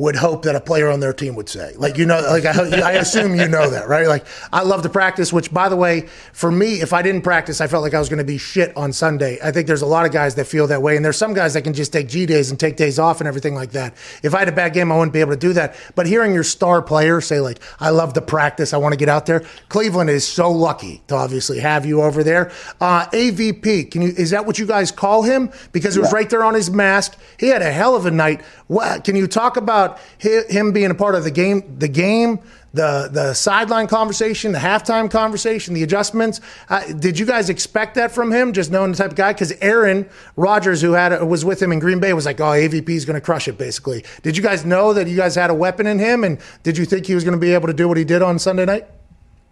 [0.00, 1.74] would hope that a player on their team would say.
[1.76, 4.06] Like you know, like I, I assume you know that, right?
[4.06, 5.32] Like I love to practice.
[5.32, 8.08] Which, by the way, for me, if I didn't practice, I felt like I was
[8.08, 9.38] going to be shit on Sunday.
[9.44, 11.52] I think there's a lot of guys that feel that way, and there's some guys
[11.54, 13.94] that can just take G days and take days off and everything like that.
[14.22, 15.76] If I had a bad game, I wouldn't be able to do that.
[15.94, 18.72] But hearing your star player say like, "I love to practice.
[18.72, 22.24] I want to get out there," Cleveland is so lucky to obviously have you over
[22.24, 22.50] there.
[22.80, 24.08] Uh, AVP, can you?
[24.16, 25.50] Is that what you guys call him?
[25.72, 26.16] Because it was Yeah.
[26.16, 27.16] right there on his mask.
[27.38, 28.40] He had a hell of a night.
[28.66, 29.89] What can you talk about
[30.22, 31.76] hi- him being a part of the game?
[31.78, 32.40] The game,
[32.72, 36.40] the the sideline conversation, the halftime conversation, the adjustments.
[36.68, 38.52] Uh, did you guys expect that from him?
[38.52, 39.32] Just knowing the type of guy?
[39.32, 42.88] Because Aaron Rodgers, who had was with him in Green Bay, was like, "Oh, AVP
[42.90, 45.54] is going to crush it." Basically, did you guys know that you guys had a
[45.54, 47.88] weapon in him, and did you think he was going to be able to do
[47.88, 48.86] what he did on Sunday night?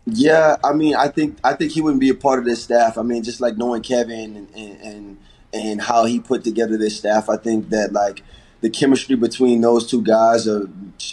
[0.06, 2.96] Yeah, I mean, I think I think he wouldn't be a part of this staff.
[2.96, 5.18] I mean, just like knowing Kevin and and,
[5.52, 8.22] and how he put together this staff, I think that like
[8.60, 10.68] the chemistry between those two guys are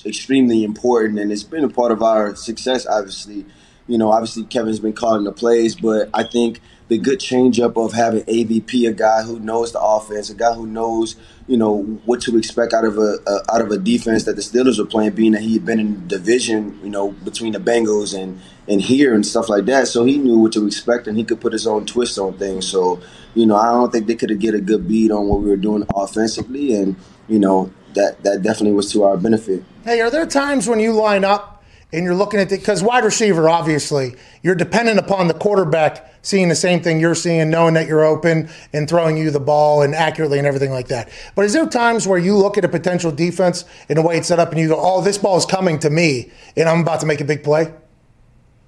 [0.05, 2.87] extremely important, and it's been a part of our success.
[2.87, 3.45] Obviously,
[3.87, 7.93] you know, obviously Kevin's been calling the plays, but I think the good changeup of
[7.93, 11.15] having AVP, a guy who knows the offense, a guy who knows
[11.47, 14.41] you know what to expect out of a, a out of a defense that the
[14.41, 18.17] Steelers are playing, being that he had been in division, you know, between the Bengals
[18.19, 19.87] and and here and stuff like that.
[19.87, 22.67] So he knew what to expect, and he could put his own twist on things.
[22.67, 22.99] So
[23.35, 25.49] you know, I don't think they could have get a good beat on what we
[25.49, 26.95] were doing offensively, and
[27.28, 29.63] you know that that definitely was to our benefit.
[29.84, 33.03] Hey, are there times when you line up and you're looking at the because wide
[33.03, 37.88] receiver, obviously, you're dependent upon the quarterback seeing the same thing you're seeing, knowing that
[37.88, 41.09] you're open and throwing you the ball and accurately and everything like that.
[41.36, 44.28] But is there times where you look at a potential defense in the way it's
[44.28, 46.99] set up and you go, "Oh, this ball is coming to me, and I'm about
[47.01, 47.71] to make a big play"?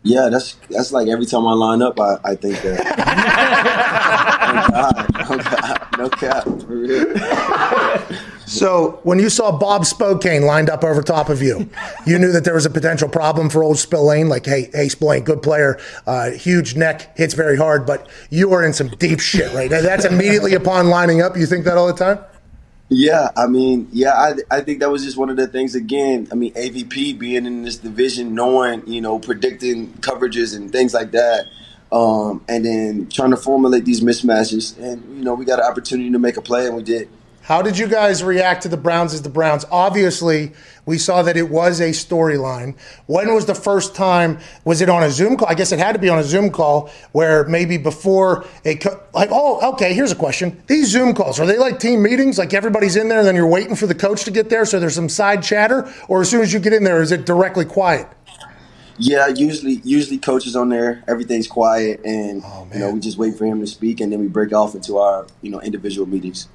[0.03, 3.83] Yeah, that's that's like every time I line up, I, I think that.
[4.49, 4.91] Oh,
[5.29, 7.13] oh God, no cap, no cap, for real.
[8.47, 11.69] So when you saw Bob Spillane lined up over top of you,
[12.05, 14.29] you knew that there was a potential problem for old Spillane.
[14.29, 18.63] Like, hey, hey, Spillane, good player, uh, huge neck, hits very hard, but you are
[18.63, 19.81] in some deep shit right now.
[19.81, 21.35] That's immediately upon lining up.
[21.35, 22.19] You think that all the time?
[22.89, 25.75] Yeah, I mean, yeah, I, I think that was just one of the things.
[25.75, 30.93] Again, I mean, AVP being in this division, knowing, you know, predicting coverages and things
[30.93, 31.47] like that,
[31.91, 34.77] um, and then trying to formulate these mismatches.
[34.77, 37.09] And you know, we got an opportunity to make a play, and we did.
[37.47, 39.63] How did you guys react to the Browns as the Browns?
[39.71, 40.51] Obviously,
[40.85, 42.75] we saw that it was a storyline.
[43.05, 44.39] When was the first time?
[44.65, 45.47] Was it on a Zoom call?
[45.47, 49.01] I guess it had to be on a Zoom call where maybe before a co-
[49.13, 49.93] like oh okay.
[49.93, 52.37] Here's a question: These Zoom calls are they like team meetings?
[52.37, 54.77] Like everybody's in there, and then you're waiting for the coach to get there, so
[54.77, 57.63] there's some side chatter, or as soon as you get in there, is it directly
[57.63, 58.09] quiet?
[58.97, 63.37] Yeah, usually usually coaches on there, everything's quiet, and oh, you know we just wait
[63.37, 66.49] for him to speak, and then we break off into our you know individual meetings.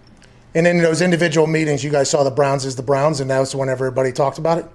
[0.54, 3.38] And in those individual meetings, you guys saw the Browns as the Browns, and that
[3.38, 4.66] was when everybody talked about it.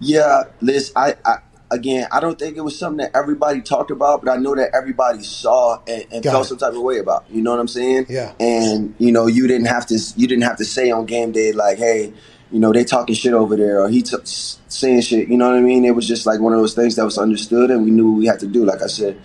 [0.00, 1.38] Yeah, Liz, I, I
[1.70, 4.70] again, I don't think it was something that everybody talked about, but I know that
[4.74, 6.48] everybody saw and, and felt it.
[6.48, 7.24] some type of way about.
[7.30, 8.06] You know what I'm saying?
[8.08, 8.32] Yeah.
[8.40, 11.52] And you know, you didn't have to you didn't have to say on game day
[11.52, 12.12] like, hey,
[12.50, 15.28] you know, they talking shit over there, or he t- saying shit.
[15.28, 15.84] You know what I mean?
[15.84, 18.18] It was just like one of those things that was understood, and we knew what
[18.18, 18.64] we had to do.
[18.64, 19.20] Like I said.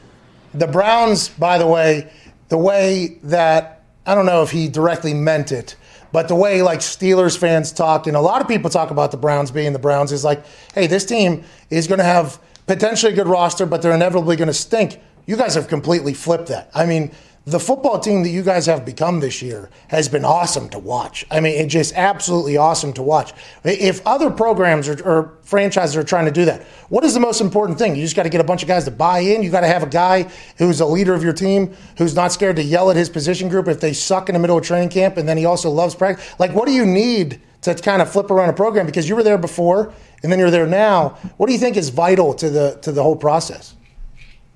[0.53, 2.11] The Browns, by the way,
[2.49, 3.72] the way that
[4.05, 5.75] I don't know if he directly meant it,
[6.11, 9.17] but the way like Steelers fans talk, and a lot of people talk about the
[9.17, 10.43] Browns being the Browns, is like,
[10.75, 14.47] hey, this team is going to have potentially a good roster, but they're inevitably going
[14.47, 14.99] to stink.
[15.25, 16.69] You guys have completely flipped that.
[16.75, 17.11] I mean,
[17.45, 21.25] the football team that you guys have become this year has been awesome to watch.
[21.29, 23.33] I mean, it's just absolutely awesome to watch.
[23.65, 27.41] If other programs or, or franchises are trying to do that, what is the most
[27.41, 27.97] important thing?
[27.97, 29.43] You just got to get a bunch of guys to buy in.
[29.43, 32.55] You got to have a guy who's a leader of your team, who's not scared
[32.55, 35.17] to yell at his position group if they suck in the middle of training camp,
[35.17, 36.33] and then he also loves practice.
[36.39, 38.85] Like, what do you need to kind of flip around a program?
[38.85, 41.09] Because you were there before, and then you're there now.
[41.35, 43.75] What do you think is vital to the to the whole process?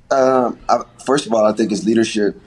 [0.09, 2.39] Um, I, first of all, I think it's leadership,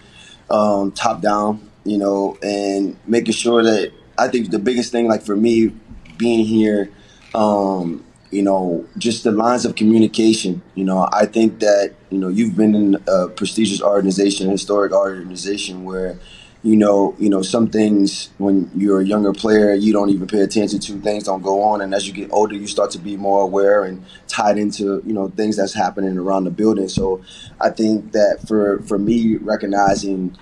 [0.50, 5.22] um, top down, you know, and making sure that I think the biggest thing, like
[5.22, 5.72] for me,
[6.18, 6.90] being here,
[7.34, 10.62] um, you know, just the lines of communication.
[10.74, 14.92] You know, I think that you know you've been in a prestigious organization, a historic
[14.92, 16.18] organization where.
[16.62, 20.42] You know, you know some things when you're a younger player, you don't even pay
[20.42, 21.00] attention to.
[21.00, 23.84] Things don't go on, and as you get older, you start to be more aware
[23.84, 26.88] and tied into you know things that's happening around the building.
[26.88, 27.22] So,
[27.58, 30.36] I think that for for me, recognizing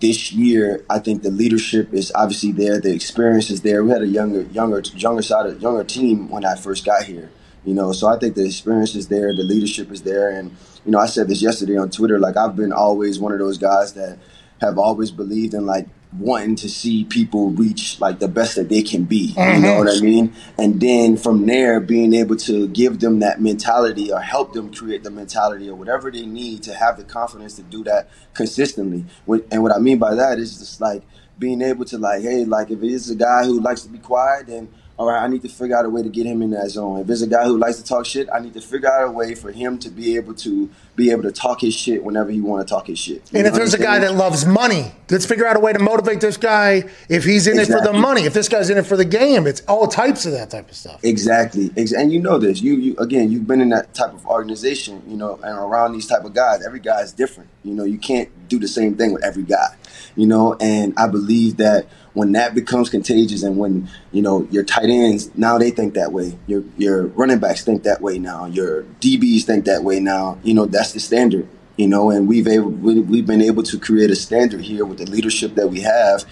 [0.00, 2.80] this year, I think the leadership is obviously there.
[2.80, 3.82] The experience is there.
[3.82, 7.30] We had a younger, younger, younger side, younger team when I first got here.
[7.64, 9.34] You know, so I think the experience is there.
[9.34, 12.18] The leadership is there, and you know, I said this yesterday on Twitter.
[12.18, 14.18] Like I've been always one of those guys that
[14.60, 15.86] have always believed in like
[16.16, 19.26] wanting to see people reach like the best that they can be.
[19.26, 19.78] You know mm-hmm.
[19.78, 20.32] what I mean?
[20.58, 25.04] And then from there, being able to give them that mentality or help them create
[25.04, 29.04] the mentality or whatever they need to have the confidence to do that consistently.
[29.50, 31.02] And what I mean by that is just like
[31.38, 34.46] being able to like, hey, like if it's a guy who likes to be quiet,
[34.46, 34.68] then
[34.98, 37.00] all right, I need to figure out a way to get him in that zone.
[37.00, 39.10] If there's a guy who likes to talk shit, I need to figure out a
[39.12, 42.40] way for him to be able to be able to talk his shit whenever he
[42.40, 43.22] want to talk his shit.
[43.30, 45.78] You And if there's a guy that loves money, let's figure out a way to
[45.78, 48.22] motivate this guy if he's in it for the money.
[48.22, 50.74] If this guy's in it for the game, it's all types of that type of
[50.74, 50.98] stuff.
[51.04, 52.60] Exactly, and you know this.
[52.60, 56.08] You, you again, you've been in that type of organization, you know, and around these
[56.08, 56.66] type of guys.
[56.66, 57.50] Every guy is different.
[57.62, 59.76] You know, you can't do the same thing with every guy.
[60.16, 61.86] You know, and I believe that
[62.18, 66.12] when that becomes contagious, and when you know your tight ends now they think that
[66.12, 70.38] way, your your running backs think that way now, your DBs think that way now.
[70.42, 71.48] You know that's the standard.
[71.76, 74.98] You know, and we've able, we, we've been able to create a standard here with
[74.98, 76.24] the leadership that we have.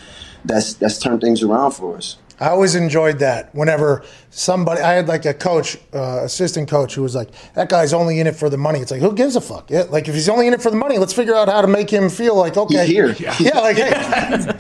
[0.45, 2.17] That's that's turned things around for us.
[2.39, 3.55] I always enjoyed that.
[3.55, 7.93] Whenever somebody, I had like a coach, uh, assistant coach, who was like, "That guy's
[7.93, 9.71] only in it for the money." It's like, who gives a fuck?
[9.71, 11.67] Yeah, like if he's only in it for the money, let's figure out how to
[11.67, 13.09] make him feel like, okay, He's here.
[13.19, 13.91] yeah, yeah like, hey,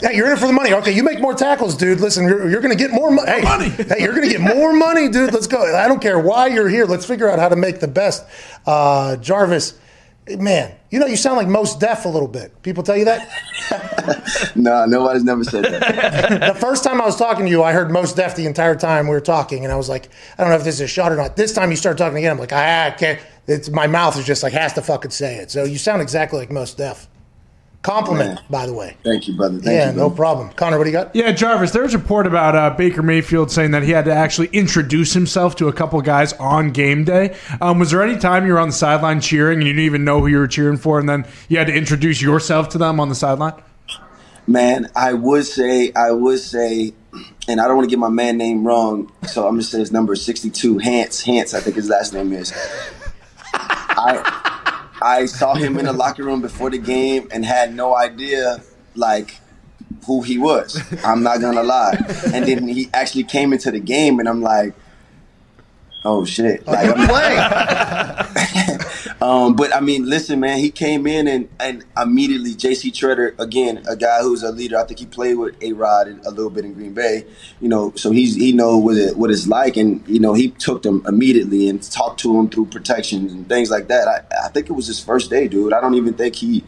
[0.03, 0.73] yeah, you're in it for the money.
[0.73, 2.01] Okay, you make more tackles, dude.
[2.01, 3.69] Listen, you're, you're going to get more mo- hey, money.
[3.69, 5.35] Hey, you're going to get more money, dude.
[5.35, 5.77] Let's go.
[5.77, 6.87] I don't care why you're here.
[6.87, 8.25] Let's figure out how to make the best.
[8.65, 9.75] Uh, Jarvis,
[10.29, 12.63] man, you know you sound like Mos Def a little bit.
[12.63, 13.29] People tell you that.
[14.55, 16.55] No, nobody's never said that.
[16.55, 19.07] the first time I was talking to you, I heard Mos Def the entire time
[19.07, 20.09] we were talking, and I was like,
[20.39, 21.37] I don't know if this is a shot or not.
[21.37, 23.21] This time you start talking again, I'm like, ah, I can't.
[23.49, 25.51] It's my mouth is just like has to fucking say it.
[25.51, 27.09] So you sound exactly like Mos Def.
[27.87, 28.97] Compliment, by the way.
[29.05, 29.61] Thank you, brother.
[29.61, 30.51] Thank yeah, you, no problem.
[30.51, 31.15] Connor, what do you got?
[31.15, 34.13] Yeah, Jarvis, there was a report about uh, Baker Mayfield saying that he had to
[34.13, 37.37] actually introduce himself to a couple guys on game day.
[37.61, 40.05] Um, was there any time you were on the sideline cheering and you didn't even
[40.05, 42.99] know who you were cheering for, and then you had to introduce yourself to them
[42.99, 43.55] on the sideline?
[44.49, 46.93] Man, I would say, I would say,
[47.47, 49.93] and I don't want to get my man name wrong, so I'm gonna say his
[49.93, 50.79] number is 62.
[50.79, 52.53] Hance, Hance, I think his last name is.
[53.55, 54.56] I
[55.07, 58.61] I saw him in the locker room before the game and had no idea,
[58.97, 59.39] like,
[60.05, 60.81] who he was.
[61.05, 61.97] I'm not gonna lie.
[62.35, 64.75] And then he actually came into the game, and I'm like,
[66.05, 68.77] oh shit, like I'm Play.
[69.27, 72.93] um, but I mean, listen, man, he came in and, and immediately J.C.
[72.93, 74.79] Tretter, again, a guy who's a leader.
[74.79, 77.27] I think he played with A Rod a little bit in Green Bay,
[77.61, 80.51] you know, so he's he know what it what it's like, and you know he
[80.51, 84.07] took them immediately and talked to him through protections and things like that.
[84.07, 85.73] I, I think it was his first day, dude.
[85.73, 86.63] I don't even think he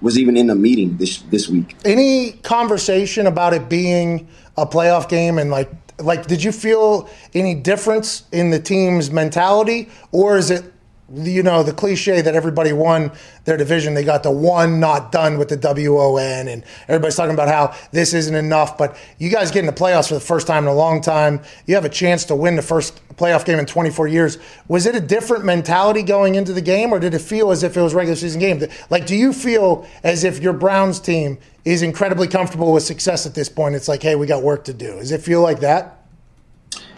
[0.00, 1.76] was even in the meeting this this week.
[1.84, 7.54] Any conversation about it being a playoff game and like like did you feel any
[7.54, 10.72] difference in the team's mentality or is it
[11.14, 13.10] you know the cliche that everybody won
[13.44, 17.48] their division they got the one not done with the WON and everybody's talking about
[17.48, 20.64] how this isn't enough but you guys get in the playoffs for the first time
[20.64, 21.40] in a long time.
[21.66, 24.38] You have a chance to win the first playoff game in 24 years.
[24.68, 27.76] Was it a different mentality going into the game or did it feel as if
[27.76, 28.62] it was regular season game?
[28.90, 33.34] Like do you feel as if your Browns team is incredibly comfortable with success at
[33.34, 33.74] this point?
[33.74, 34.96] It's like hey we got work to do.
[34.96, 35.97] Does it feel like that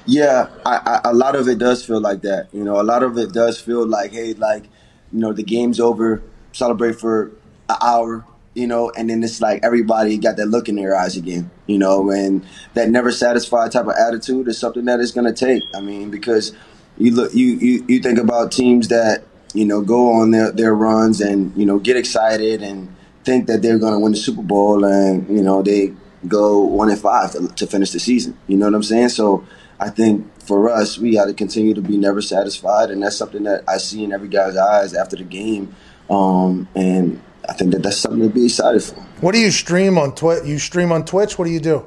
[0.06, 2.48] Yeah, I, I, a lot of it does feel like that.
[2.52, 4.64] You know, a lot of it does feel like, hey, like,
[5.12, 6.22] you know, the game's over,
[6.52, 7.32] celebrate for
[7.68, 8.24] an hour,
[8.54, 11.78] you know, and then it's like everybody got that look in their eyes again, you
[11.78, 12.44] know, and
[12.74, 15.62] that never satisfied type of attitude is something that it's going to take.
[15.74, 16.52] I mean, because
[16.98, 19.22] you look, you, you, you think about teams that,
[19.54, 22.94] you know, go on their, their runs and, you know, get excited and
[23.24, 25.92] think that they're going to win the Super Bowl and, you know, they
[26.28, 28.36] go one and five to, to finish the season.
[28.46, 29.08] You know what I'm saying?
[29.10, 29.44] So,
[29.78, 33.44] I think for us, we got to continue to be never satisfied, and that's something
[33.44, 35.74] that I see in every guy's eyes after the game.
[36.10, 38.94] Um, and I think that that's something to be excited for.
[39.22, 40.44] What do you stream on Twitch?
[40.44, 41.38] You stream on Twitch?
[41.38, 41.86] What do you do?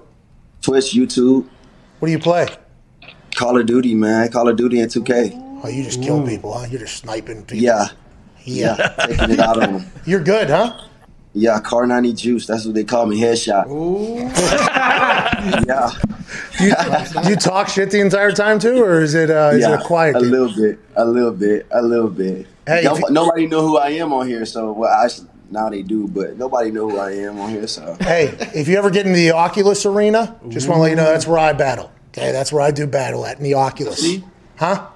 [0.62, 1.48] Twitch, YouTube,
[2.00, 2.48] What do you play?
[3.36, 5.62] Call of Duty, man, Call of Duty and 2K.
[5.64, 6.66] Oh, you just kill people, huh?
[6.70, 7.58] You're just sniping people.
[7.64, 7.88] Yeah,
[8.44, 8.76] Yeah.
[8.80, 9.86] yeah, taking it out on them.
[10.06, 10.80] You're good, huh?
[11.36, 12.46] Yeah, Car 90 Juice.
[12.48, 13.20] That's what they call me.
[13.20, 13.66] Headshot.
[15.68, 15.90] yeah,
[16.60, 19.82] you, you talk shit the entire time too, or is it uh, is yeah, it
[19.82, 20.16] a quiet?
[20.16, 20.32] a game?
[20.32, 22.48] little bit, a little bit, a little bit.
[22.68, 25.10] Hey, No- you- nobody know who I am on here, so well, I
[25.50, 27.68] now they do, but nobody know who I am on here.
[27.68, 30.96] So Hey, if you ever get in the Oculus arena, just want to let you
[30.96, 31.92] know that's where I battle.
[32.10, 34.00] Okay, that's where I do battle at in the Oculus.
[34.00, 34.24] See?
[34.56, 34.88] Huh?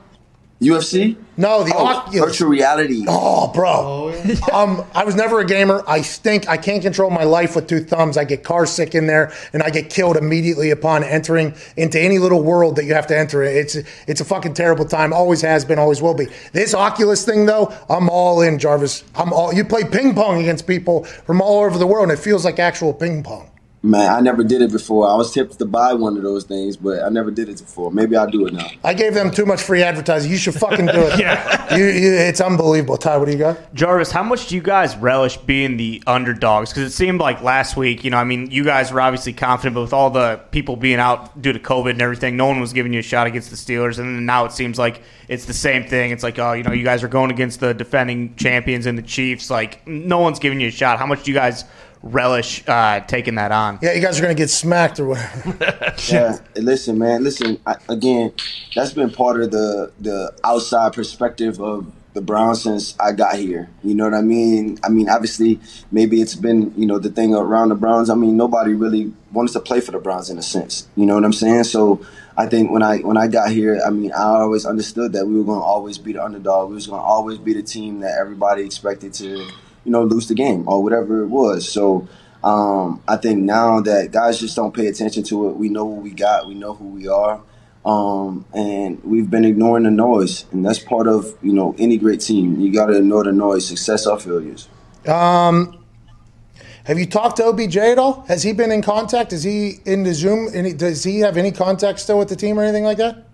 [0.60, 2.32] UFC, No, the oh, Oculus.
[2.32, 3.05] virtual reality.
[3.08, 3.70] Oh, bro.
[3.70, 4.36] Oh, yeah.
[4.51, 5.84] um, I was never a gamer.
[5.88, 6.49] I stink.
[6.49, 8.18] I can't control my life with two thumbs.
[8.18, 12.18] I get car sick in there, and I get killed immediately upon entering into any
[12.18, 13.43] little world that you have to enter.
[13.43, 13.76] It's
[14.08, 15.14] it's a fucking terrible time.
[15.14, 15.78] Always has been.
[15.78, 16.28] Always will be.
[16.53, 19.03] This Oculus thing, though, I'm all in, Jarvis.
[19.16, 19.53] I'm all.
[19.53, 22.58] You play ping pong against people from all over the world, and it feels like
[22.58, 23.51] actual ping pong.
[23.88, 25.09] Man, I never did it before.
[25.09, 27.89] I was tipped to buy one of those things, but I never did it before.
[27.89, 28.67] Maybe I'll do it now.
[28.83, 30.29] I gave them too much free advertising.
[30.29, 31.19] You should fucking do it.
[31.19, 31.73] yeah.
[31.73, 32.97] You, you, it's unbelievable.
[32.97, 33.73] Ty, what do you got?
[33.73, 36.71] Jarvis, how much do you guys relish being the underdogs?
[36.71, 39.75] Because it seemed like last week, you know, I mean, you guys were obviously confident,
[39.75, 42.73] but with all the people being out due to COVID and everything, no one was
[42.73, 43.99] giving you a shot against the Steelers.
[43.99, 46.11] And then now it seems like it's the same thing.
[46.11, 49.01] It's like, oh, you know, you guys are going against the defending champions and the
[49.01, 49.49] Chiefs.
[49.49, 50.99] Like, no one's giving you a shot.
[50.99, 51.63] How much do you guys
[52.02, 53.80] relish uh, taking that on?
[53.82, 55.95] Yeah, you guys are going to get smacked or whatever.
[56.10, 57.24] Yeah, listen, man.
[57.24, 58.32] Listen, I, again,
[58.76, 63.70] that's been part of the the outside perspective of the Browns since I got here.
[63.84, 64.80] You know what I mean?
[64.84, 65.60] I mean, obviously,
[65.91, 68.10] maybe it's been you know the thing around the Browns.
[68.10, 70.88] I mean, nobody really wanted to play for the Browns in a sense.
[70.95, 71.66] You know what I'm saying?
[71.66, 72.06] So
[72.38, 75.38] I think when I when I got here, I mean, I always understood that we
[75.38, 76.70] were going to always be the underdog.
[76.70, 79.48] We was going to always be the team that everybody expected to,
[79.88, 81.67] you know, lose the game or whatever it was.
[81.67, 82.07] So
[82.43, 86.03] um, I think now that guys just don't pay attention to it, we know what
[86.03, 87.41] we got, we know who we are,
[87.85, 92.19] um, and we've been ignoring the noise, and that's part of you know any great
[92.19, 92.59] team.
[92.59, 94.67] You got to ignore the noise, success or failures.
[95.07, 95.85] Um,
[96.83, 98.25] have you talked to OBJ at all?
[98.27, 99.31] Has he been in contact?
[99.31, 100.49] Is he in the Zoom?
[100.53, 103.26] Any, does he have any contact still with the team or anything like that?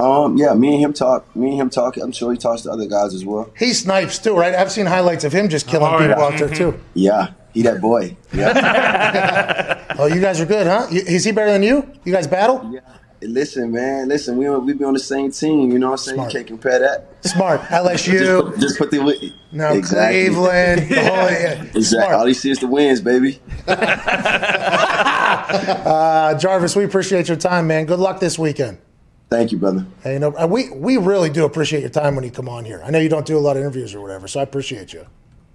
[0.00, 1.34] Um, yeah, me and him talk.
[1.36, 1.96] Me and him talk.
[1.98, 3.50] I'm sure he talks to other guys as well.
[3.58, 4.54] He snipes too, right?
[4.54, 6.24] I've seen highlights of him just killing Oh, people yeah.
[6.24, 6.80] out there too.
[6.94, 8.16] Yeah, he that boy.
[8.32, 9.76] Yeah.
[9.98, 10.86] Oh, you guys are good, huh?
[10.90, 11.86] Is he better than you?
[12.04, 12.70] You guys battle?
[12.72, 12.80] yeah.
[13.20, 14.08] Listen, man.
[14.08, 15.70] Listen, we we be on the same team.
[15.72, 16.14] You know what I'm saying?
[16.16, 16.32] Smart.
[16.32, 17.08] You can't compare that.
[17.28, 17.60] Smart.
[17.68, 18.42] Just LSU.
[18.52, 20.24] put, just put the wi- No, exactly.
[20.28, 20.88] Cleveland.
[20.88, 21.62] The whole, yeah.
[21.74, 21.98] Exactly.
[22.00, 22.28] All Smart.
[22.28, 23.40] he sees the wins, baby.
[25.12, 27.84] Uh, Jarvis, we appreciate your time, man.
[27.84, 28.78] Good luck this weekend.
[29.30, 29.86] Thank you, brother.
[30.02, 32.82] Hey, no, uh, we we really do appreciate your time when you come on here.
[32.84, 35.06] I know you don't do a lot of interviews or whatever, so I appreciate you.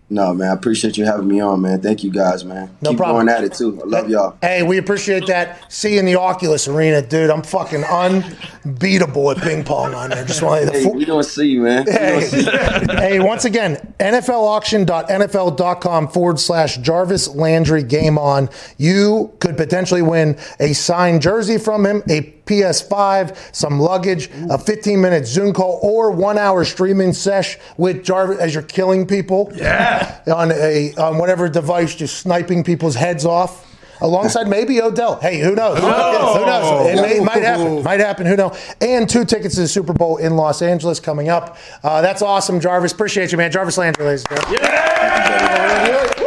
[0.08, 0.52] No, man.
[0.52, 1.82] I appreciate you having me on, man.
[1.82, 2.70] Thank you, guys, man.
[2.80, 3.26] No Keep problem.
[3.26, 3.82] going at it too.
[3.82, 4.38] I love y'all.
[4.40, 5.74] Hey, we appreciate that.
[5.74, 7.32] See you in the Oculus Arena, dude.
[7.32, 10.24] I'm fucking unbeatable at ping pong on there.
[10.24, 10.72] Just want to.
[10.72, 11.88] Hey, we don't see you, man.
[11.88, 12.52] Hey, see you.
[12.98, 18.48] hey, once again, NFLauction.nfl.com forward slash Jarvis Landry game on.
[18.78, 25.02] You could potentially win a signed jersey from him, a PS5, some luggage, a 15
[25.02, 29.52] minute Zoom call, or one hour streaming sesh with Jarvis as you're killing people.
[29.56, 30.22] Yeah.
[30.28, 33.64] On a on whatever device, just sniping people's heads off.
[34.02, 35.20] Alongside maybe Odell.
[35.20, 35.80] Hey, who knows?
[35.80, 36.38] Who knows?
[36.38, 36.88] Who knows?
[36.88, 37.84] It may, might happen.
[37.84, 38.26] Might happen.
[38.26, 38.58] Who knows?
[38.82, 41.58] And two tickets to the Super Bowl in Los Angeles coming up.
[41.82, 42.92] Uh, that's awesome, Jarvis.
[42.92, 43.52] Appreciate you, man.
[43.52, 46.26] Jarvis Landry, ladies and gentlemen.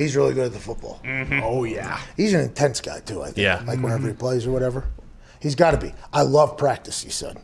[0.00, 0.98] He's really good at the football.
[1.04, 1.40] Mm-hmm.
[1.42, 2.00] Oh yeah.
[2.16, 3.20] He's an intense guy too.
[3.20, 3.36] I think.
[3.36, 3.62] Yeah.
[3.66, 4.18] Like whenever he mm-hmm.
[4.18, 4.88] plays or whatever,
[5.40, 5.92] he's got to be.
[6.10, 7.02] I love practice.
[7.02, 7.36] He said,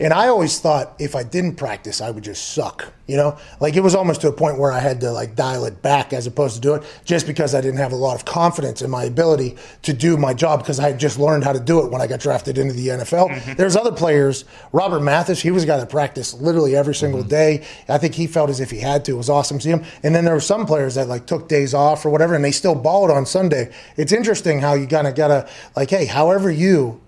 [0.00, 2.92] and I always thought if I didn't practice, I would just suck.
[3.06, 5.66] You know, like it was almost to a point where I had to like dial
[5.66, 8.24] it back as opposed to do it, just because I didn't have a lot of
[8.24, 11.60] confidence in my ability to do my job because I had just learned how to
[11.60, 13.28] do it when I got drafted into the NFL.
[13.28, 13.52] Mm-hmm.
[13.54, 14.46] There's other players.
[14.72, 17.28] Robert Mathis, he was a guy that practiced literally every single mm-hmm.
[17.28, 17.64] day.
[17.90, 19.12] I think he felt as if he had to.
[19.12, 19.84] It was awesome to see him.
[20.02, 22.52] And then there were some players that like took days off or whatever, and they
[22.52, 23.70] still balled on Sunday.
[23.98, 27.02] It's interesting how you kind of gotta like, hey, however you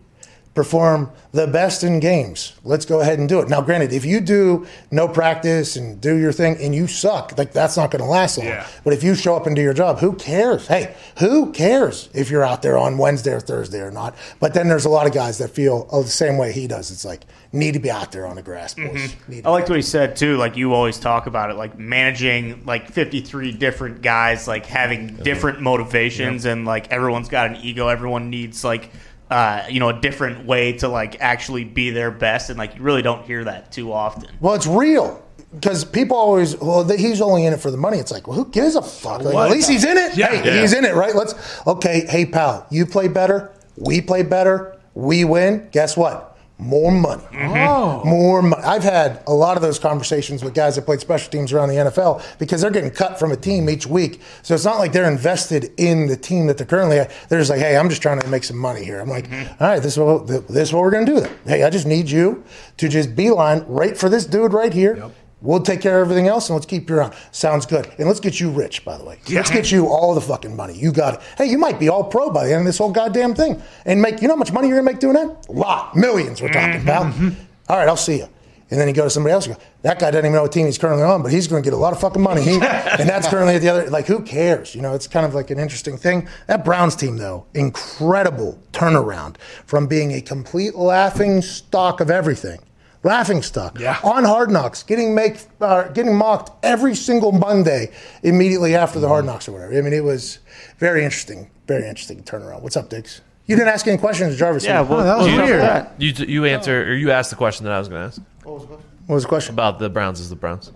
[0.56, 2.54] perform the best in games.
[2.64, 3.48] Let's go ahead and do it.
[3.48, 7.52] Now, granted, if you do no practice and do your thing and you suck, like
[7.52, 8.46] that's not going to last long.
[8.46, 8.66] Yeah.
[8.82, 10.66] But if you show up and do your job, who cares?
[10.66, 14.16] Hey, who cares if you're out there on Wednesday or Thursday or not?
[14.40, 16.90] But then there's a lot of guys that feel oh, the same way he does.
[16.90, 18.86] It's like need to be out there on the grass, boys.
[18.86, 19.32] Mm-hmm.
[19.32, 20.38] Need to I liked what he said too.
[20.38, 25.60] Like you always talk about it, like managing like 53 different guys, like having different
[25.60, 27.88] motivations, and like everyone's got an ego.
[27.88, 28.90] Everyone needs like
[29.30, 32.82] uh, you know a different way to like actually be their best, and like you
[32.82, 34.30] really don't hear that too often.
[34.40, 35.22] Well, it's real.
[35.54, 37.98] Because people always, well, th- he's only in it for the money.
[37.98, 39.22] It's like, well, who gives a fuck?
[39.22, 40.14] Like, at least he's in it.
[40.16, 40.26] Yeah.
[40.28, 40.60] hey, Yeah.
[40.60, 41.14] he's in it, right?
[41.14, 41.34] Let's,
[41.66, 43.52] okay, hey, pal, you play better.
[43.76, 44.76] We play better.
[44.94, 45.68] We win.
[45.72, 46.35] Guess what?
[46.58, 47.22] More money.
[47.24, 47.68] Mm-hmm.
[47.68, 48.02] Oh.
[48.04, 48.62] More money.
[48.62, 51.74] I've had a lot of those conversations with guys that played special teams around the
[51.74, 54.22] NFL because they're getting cut from a team each week.
[54.42, 57.12] So it's not like they're invested in the team that they're currently at.
[57.28, 59.00] They're just like, hey, I'm just trying to make some money here.
[59.00, 59.62] I'm like, mm-hmm.
[59.62, 61.36] all right, this is what, this is what we're going to do then.
[61.46, 62.42] Hey, I just need you
[62.78, 65.10] to just beeline right for this dude right here.
[65.42, 67.14] We'll take care of everything else and let's keep you around.
[67.30, 67.86] Sounds good.
[67.98, 69.20] And let's get you rich, by the way.
[69.30, 70.74] Let's get you all the fucking money.
[70.74, 71.20] You got it.
[71.36, 73.62] Hey, you might be all pro by the end of this whole goddamn thing.
[73.84, 75.46] And make, you know how much money you're going to make doing that?
[75.48, 75.94] A lot.
[75.94, 76.82] Millions we're talking mm-hmm.
[76.82, 77.12] about.
[77.12, 77.40] Mm-hmm.
[77.68, 78.28] All right, I'll see you.
[78.70, 80.50] And then you go to somebody else and go, that guy doesn't even know what
[80.50, 82.42] team he's currently on, but he's going to get a lot of fucking money.
[82.42, 83.90] He, and that's currently at the other.
[83.90, 84.74] Like, who cares?
[84.74, 86.28] You know, it's kind of like an interesting thing.
[86.48, 92.58] That Browns team, though, incredible turnaround from being a complete laughing stock of everything.
[93.06, 93.98] Laughing stock Yeah.
[94.02, 97.92] on Hard Knocks, getting make, uh, getting mocked every single Monday
[98.24, 99.78] immediately after the Hard Knocks or whatever.
[99.78, 100.40] I mean, it was
[100.78, 102.62] very interesting, very interesting turnaround.
[102.62, 103.20] What's up, Diggs?
[103.46, 104.64] You didn't ask any questions, Jarvis.
[104.64, 105.02] Yeah, did you?
[105.04, 105.60] that was you weird.
[105.62, 105.94] that.
[105.98, 108.66] You you answer or you asked the question that I was going to ask what
[109.08, 109.54] was the question?
[109.54, 110.72] about the Browns is the Browns.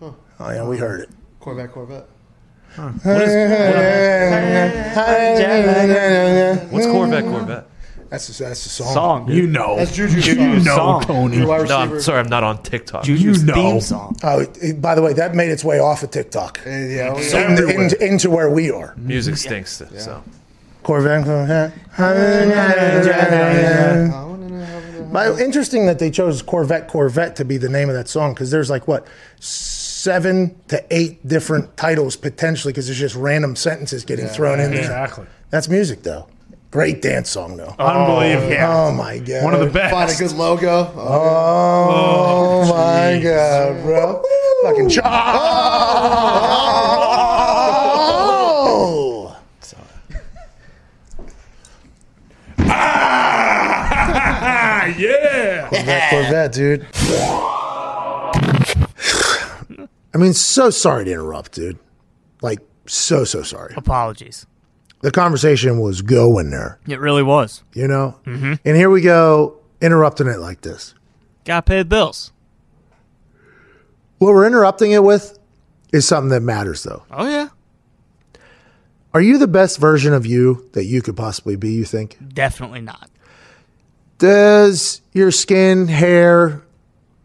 [0.00, 1.10] Oh yeah, we heard it.
[1.40, 2.06] Corvette, Corvette.
[6.70, 7.66] What's Corvette Corvette?
[8.12, 8.92] That's the, that's the song.
[8.92, 9.36] Song, dude.
[9.36, 9.76] You know.
[9.76, 10.64] That's Juju's You song.
[10.64, 11.02] know, Song.
[11.02, 11.36] Tony.
[11.38, 12.02] Your wide No, I'm receiver.
[12.02, 13.04] sorry, I'm not on TikTok.
[13.04, 13.54] Juju's You know.
[13.54, 14.16] theme song.
[14.22, 17.16] Oh, it- it- by the way, that made its way off of TikTok Uh, yeah,
[17.18, 17.50] yeah.
[17.50, 18.92] into, into, into where we are.
[18.98, 19.82] Music stinks.
[19.96, 20.22] So
[20.82, 21.24] Corvette.
[21.24, 21.72] Corvette.
[21.98, 22.02] I
[24.24, 27.88] wanna know how to- But interesting that they chose Corvette Corvette to be the name
[27.88, 29.06] of that song because there's like what
[29.40, 34.80] seven to eight different titles potentially because there's just random sentences getting thrown in there.
[34.80, 35.24] Exactly.
[35.50, 36.26] That's music though.
[36.72, 37.74] Great dance song though.
[37.78, 38.56] Unbelievable.
[38.64, 39.44] Oh my god.
[39.44, 39.92] One of the best.
[39.92, 40.90] Find a good logo.
[40.96, 44.22] Oh, my god, bro.
[44.62, 44.98] Fucking ch-
[48.24, 49.36] Oh.
[53.14, 55.68] Ah, yeah.
[55.68, 56.86] Corvette, Corvette, dude.
[60.14, 61.78] I mean, so sorry to interrupt, dude.
[62.42, 63.74] Like, so, so sorry.
[63.76, 64.46] Apologies.
[65.02, 67.62] The conversation was going there, It really was.
[67.74, 68.18] you know?
[68.24, 68.54] Mm-hmm.
[68.64, 70.94] And here we go, interrupting it like this.
[71.44, 72.32] Got paid bills.
[74.18, 75.38] What we're interrupting it with
[75.92, 77.02] is something that matters, though.
[77.10, 77.48] Oh yeah,
[79.12, 82.16] Are you the best version of you that you could possibly be, you think?
[82.32, 83.10] definitely not.
[84.18, 86.62] Does your skin, hair,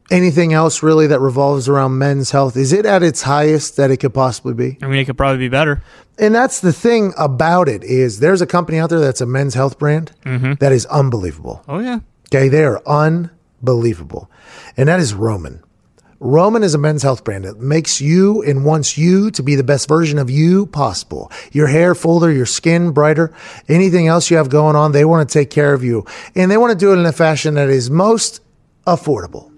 [0.09, 3.97] anything else really that revolves around men's health, is it at its highest that it
[3.97, 4.77] could possibly be?
[4.81, 5.83] I mean, it could probably be better.
[6.17, 9.53] And that's the thing about it is there's a company out there that's a men's
[9.53, 10.53] health brand mm-hmm.
[10.53, 11.63] that is unbelievable.
[11.67, 14.29] Oh yeah, Okay, they are unbelievable.
[14.75, 15.63] And that is Roman.
[16.19, 19.63] Roman is a men's health brand that makes you and wants you to be the
[19.63, 21.31] best version of you possible.
[21.51, 23.33] Your hair fuller, your skin brighter,
[23.69, 26.05] anything else you have going on, they want to take care of you.
[26.35, 28.41] And they want to do it in a fashion that is most
[28.87, 29.51] affordable.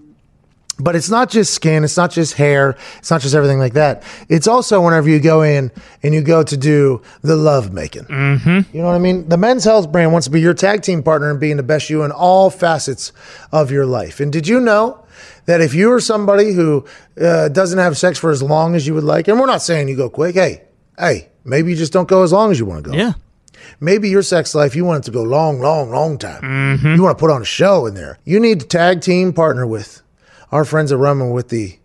[0.82, 4.02] But it's not just skin, it's not just hair, it's not just everything like that.
[4.28, 5.70] It's also whenever you go in
[6.02, 8.04] and you go to do the love making.
[8.04, 8.74] Mm-hmm.
[8.74, 9.28] You know what I mean?
[9.28, 11.90] The men's health brand wants to be your tag team partner and being the best
[11.90, 13.12] you in all facets
[13.52, 14.20] of your life.
[14.20, 15.04] And did you know
[15.46, 16.84] that if you are somebody who
[17.20, 19.88] uh, doesn't have sex for as long as you would like, and we're not saying
[19.88, 20.62] you go quick, hey,
[20.98, 22.96] hey, maybe you just don't go as long as you want to go.
[22.96, 23.12] yeah.
[23.78, 26.78] Maybe your sex life, you want it to go long, long, long time.
[26.82, 28.18] You want to put on a show in there.
[28.24, 30.02] You need to tag team partner with
[30.50, 31.78] our friends at Roman with the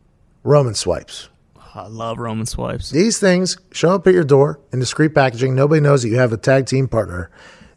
[0.43, 1.30] Roman swipes.
[1.74, 2.89] I love Roman swipes.
[2.89, 5.55] These things show up at your door in discreet packaging.
[5.55, 7.30] Nobody knows that you have a tag team partner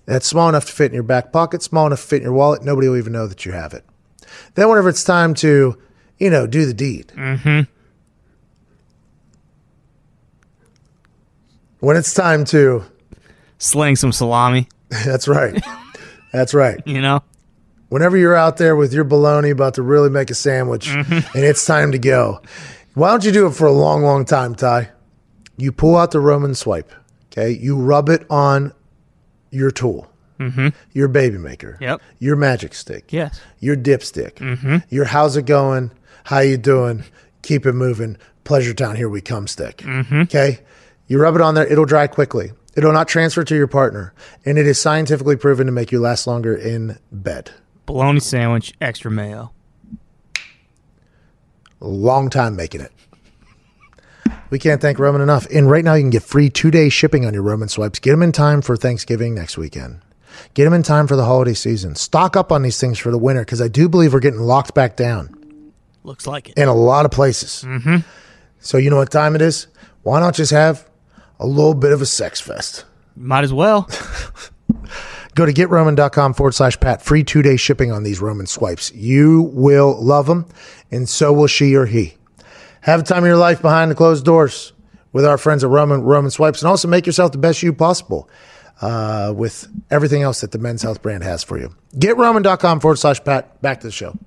[0.07, 2.33] that's small enough to fit in your back pocket, small enough to fit in your
[2.33, 2.63] wallet.
[2.63, 3.85] Nobody will even know that you have it.
[4.55, 5.77] Then, whenever it's time to,
[6.19, 7.09] you know, do the deed.
[7.17, 7.61] Mm-hmm.
[11.81, 12.85] When it's time to,
[13.59, 14.69] Sling some salami.
[14.89, 15.63] that's right.
[16.33, 16.81] That's right.
[16.87, 17.23] You know.
[17.89, 21.37] Whenever you're out there with your bologna about to really make a sandwich mm-hmm.
[21.37, 22.41] and it's time to go,
[22.95, 24.91] why don't you do it for a long, long time, Ty?
[25.57, 26.93] You pull out the Roman swipe,
[27.27, 27.51] okay?
[27.51, 28.73] You rub it on
[29.51, 30.69] your tool, mm-hmm.
[30.93, 32.01] your baby maker, Yep.
[32.19, 33.41] your magic stick, Yes.
[33.61, 34.77] your dipstick, mm-hmm.
[34.89, 35.91] your how's it going,
[36.25, 37.05] how you doing,
[37.43, 39.83] keep it moving, pleasure town, here we come stick,
[40.13, 40.61] okay?
[41.07, 42.53] You rub it on there, it'll dry quickly.
[42.77, 44.15] It'll not transfer to your partner,
[44.45, 47.51] and it is scientifically proven to make you last longer in bed.
[47.89, 49.51] Bologna sandwich, extra mayo.
[51.81, 52.93] long time making it.
[54.51, 55.47] We can't thank Roman enough.
[55.51, 57.99] And right now, you can get free two day shipping on your Roman swipes.
[57.99, 60.01] Get them in time for Thanksgiving next weekend.
[60.53, 61.95] Get them in time for the holiday season.
[61.95, 64.75] Stock up on these things for the winter because I do believe we're getting locked
[64.75, 65.35] back down
[66.05, 66.59] Looks like it.
[66.59, 67.65] in a lot of places.
[67.67, 68.07] Mm-hmm.
[68.61, 69.67] So, you know what time it is?
[70.03, 70.87] Why not just have
[71.41, 72.85] a little bit of a sex fest?
[73.17, 73.89] Might as well.
[75.39, 77.01] Go to getroman.com forward slash Pat.
[77.01, 78.93] Free two day shipping on these Roman swipes.
[78.93, 80.47] You will love them,
[80.91, 82.17] and so will she or he.
[82.81, 84.73] Have the time of your life behind the closed doors
[85.13, 88.29] with our friends at Roman Roman Swipes, and also make yourself the best you possible
[88.83, 91.73] uh, with everything else that the Men's Health brand has for you.
[91.95, 93.63] GetRoman.com forward slash Pat.
[93.63, 94.19] Back to the show.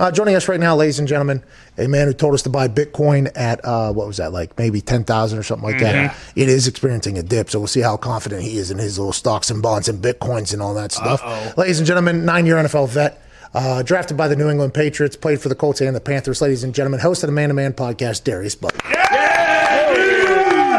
[0.00, 1.44] Uh, joining us right now, ladies and gentlemen,
[1.76, 4.80] a man who told us to buy Bitcoin at uh, what was that like, maybe
[4.80, 6.16] ten thousand or something like that.
[6.34, 9.12] It is experiencing a dip, so we'll see how confident he is in his little
[9.12, 11.22] stocks and bonds and bitcoins and all that stuff.
[11.58, 13.22] Ladies and gentlemen, nine-year NFL vet,
[13.52, 16.40] uh, drafted by the New England Patriots, played for the Colts and the Panthers.
[16.40, 18.80] Ladies and gentlemen, host of the Man to Man podcast, Darius Butler.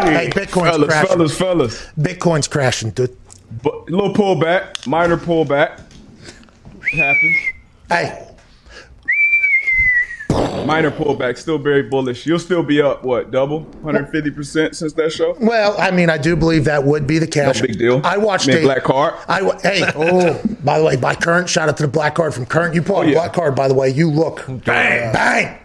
[0.01, 1.09] Hey, Bitcoin's Fellas, crashing.
[1.09, 1.87] fellas, fellas.
[1.99, 3.15] Bitcoin's crashing, dude.
[3.61, 5.79] But little pullback, minor pullback.
[6.91, 7.37] It happens.
[7.87, 8.30] Hey,
[10.65, 12.25] Minor pullback, still very bullish.
[12.25, 13.65] You'll still be up, what, double?
[13.83, 15.35] 150% since that show?
[15.39, 17.61] well, I mean, I do believe that would be the cash.
[17.61, 18.01] No big deal.
[18.03, 19.15] I watched Man, a black card.
[19.27, 22.45] I hey, oh, by the way, by Current, shout out to the black card from
[22.45, 22.75] Current.
[22.75, 23.13] You pull a yeah.
[23.13, 25.57] black card, by the way, you look bang, bang,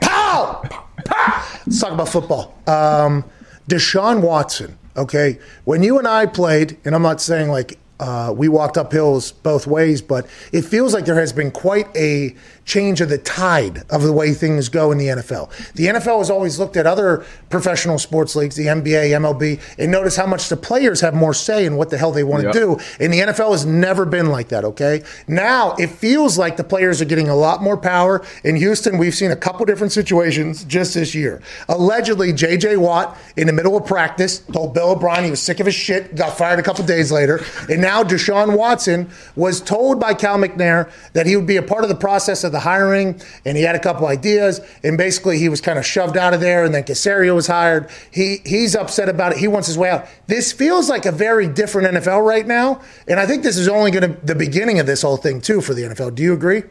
[0.00, 0.62] pow,
[1.04, 1.46] pow.
[1.66, 2.54] Let's talk about football.
[2.66, 3.24] Um,
[3.68, 4.78] Deshaun Watson.
[4.96, 8.90] Okay, when you and I played, and I'm not saying like Uh, we walked up
[8.92, 13.18] hills both ways, but it feels like there has been quite a change of the
[13.18, 15.50] tide of the way things go in the NFL.
[15.74, 20.16] The NFL has always looked at other professional sports leagues, the NBA, MLB, and notice
[20.16, 22.54] how much the players have more say in what the hell they want to Yep.
[22.54, 22.78] do.
[23.00, 25.02] And the NFL has never been like that, okay?
[25.28, 28.22] Now it feels like the players are getting a lot more power.
[28.44, 31.42] In Houston, we've seen a couple different situations just this year.
[31.68, 35.66] Allegedly, JJ Watt, in the middle of practice, told Bill O'Brien he was sick of
[35.66, 37.40] his shit, got fired a couple days later.
[37.68, 41.82] And now Deshaun Watson was told by Cal McNair that he would be a part
[41.82, 44.60] of the process of the hiring, and he had a couple ideas.
[44.82, 47.90] And basically, he was kind of shoved out of there, and then Caserio was hired.
[48.10, 49.38] He He's upset about it.
[49.38, 50.06] He wants his way out.
[50.26, 52.80] This feels like a very different NFL right now.
[53.06, 55.60] And I think this is only going to the beginning of this whole thing, too,
[55.60, 56.14] for the NFL.
[56.14, 56.62] Do you agree?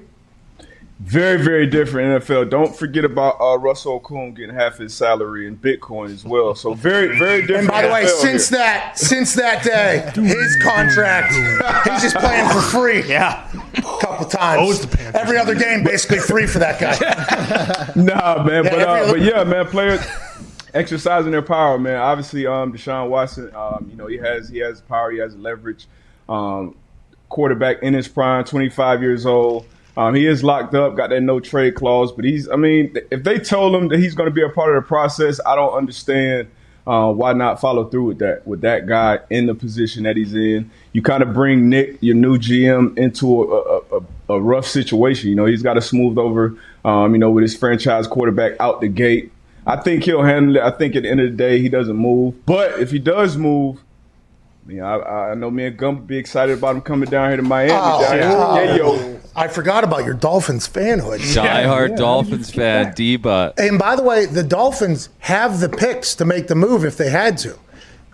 [0.99, 2.49] Very, very different NFL.
[2.49, 6.55] Don't forget about uh, Russell Okung getting half his salary in Bitcoin as well.
[6.55, 7.59] So very, very different.
[7.61, 8.59] And by the way, NFL since here.
[8.59, 11.33] that since that day, his contract,
[11.89, 13.03] he's just playing for free.
[13.03, 14.85] Yeah, a couple times.
[15.13, 17.93] Every other game, basically free for that guy.
[18.01, 18.63] nah, man.
[18.63, 19.65] Yeah, but uh, other- but yeah, man.
[19.65, 19.99] Players
[20.73, 21.97] exercising their power, man.
[21.97, 25.87] Obviously, um, Deshaun Watson, um, you know, he has he has power, he has leverage.
[26.29, 26.75] Um,
[27.29, 29.65] quarterback in his prime, 25 years old.
[29.95, 32.49] Um, he is locked up, got that no trade clause, but he's.
[32.49, 34.87] I mean, if they told him that he's going to be a part of the
[34.87, 36.49] process, I don't understand.
[36.85, 40.33] Uh, why not follow through with that with that guy in the position that he's
[40.33, 40.69] in?
[40.91, 45.29] You kind of bring Nick, your new GM, into a, a, a, a rough situation.
[45.29, 46.57] You know, he's got to smooth over.
[46.83, 49.31] Um, you know, with his franchise quarterback out the gate.
[49.65, 50.61] I think he'll handle it.
[50.61, 52.45] I think at the end of the day, he doesn't move.
[52.45, 53.79] But if he does move,
[54.67, 57.37] you know, I, I know me and Gump be excited about him coming down here
[57.37, 57.71] to Miami.
[57.73, 58.65] Oh, down here.
[58.65, 59.12] Yeah, yo.
[59.35, 61.19] I forgot about your Dolphins fanhood.
[61.35, 66.25] Diehard Dolphins fan, D but And by the way, the Dolphins have the picks to
[66.25, 67.57] make the move if they had to.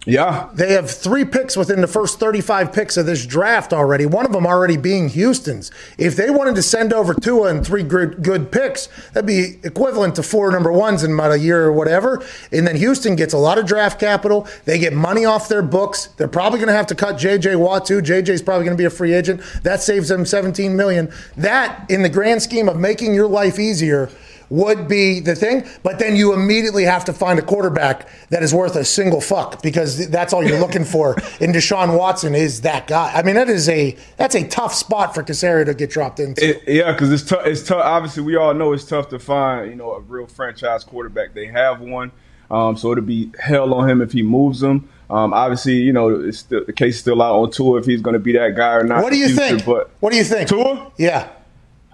[0.05, 0.49] Yeah.
[0.53, 4.31] They have three picks within the first 35 picks of this draft already, one of
[4.31, 5.71] them already being Houston's.
[5.97, 10.15] If they wanted to send over Tua and three good, good picks, that'd be equivalent
[10.15, 12.23] to four number ones in about a year or whatever.
[12.51, 14.47] And then Houston gets a lot of draft capital.
[14.65, 16.07] They get money off their books.
[16.17, 17.57] They're probably going to have to cut J.J.
[17.57, 18.01] Watt too.
[18.01, 19.41] J.J.'s probably going to be a free agent.
[19.63, 21.11] That saves them 17 million.
[21.35, 24.09] That, in the grand scheme of making your life easier,
[24.49, 28.53] would be the thing, but then you immediately have to find a quarterback that is
[28.53, 31.15] worth a single fuck because that's all you're looking for.
[31.41, 33.11] And Deshaun Watson is that guy.
[33.13, 36.49] I mean, that is a that's a tough spot for Caserio to get dropped into.
[36.49, 37.45] It, yeah, because it's tough.
[37.45, 37.81] It's tough.
[37.83, 41.33] Obviously, we all know it's tough to find, you know, a real franchise quarterback.
[41.33, 42.11] They have one,
[42.51, 44.89] um, so it'll be hell on him if he moves them.
[45.09, 48.01] Um, obviously, you know, it's still, the case is still out on Tua if he's
[48.01, 49.01] going to be that guy or not.
[49.01, 49.65] what do you future, think?
[49.65, 50.49] But what do you think?
[50.49, 50.91] Tua?
[50.97, 51.29] Yeah,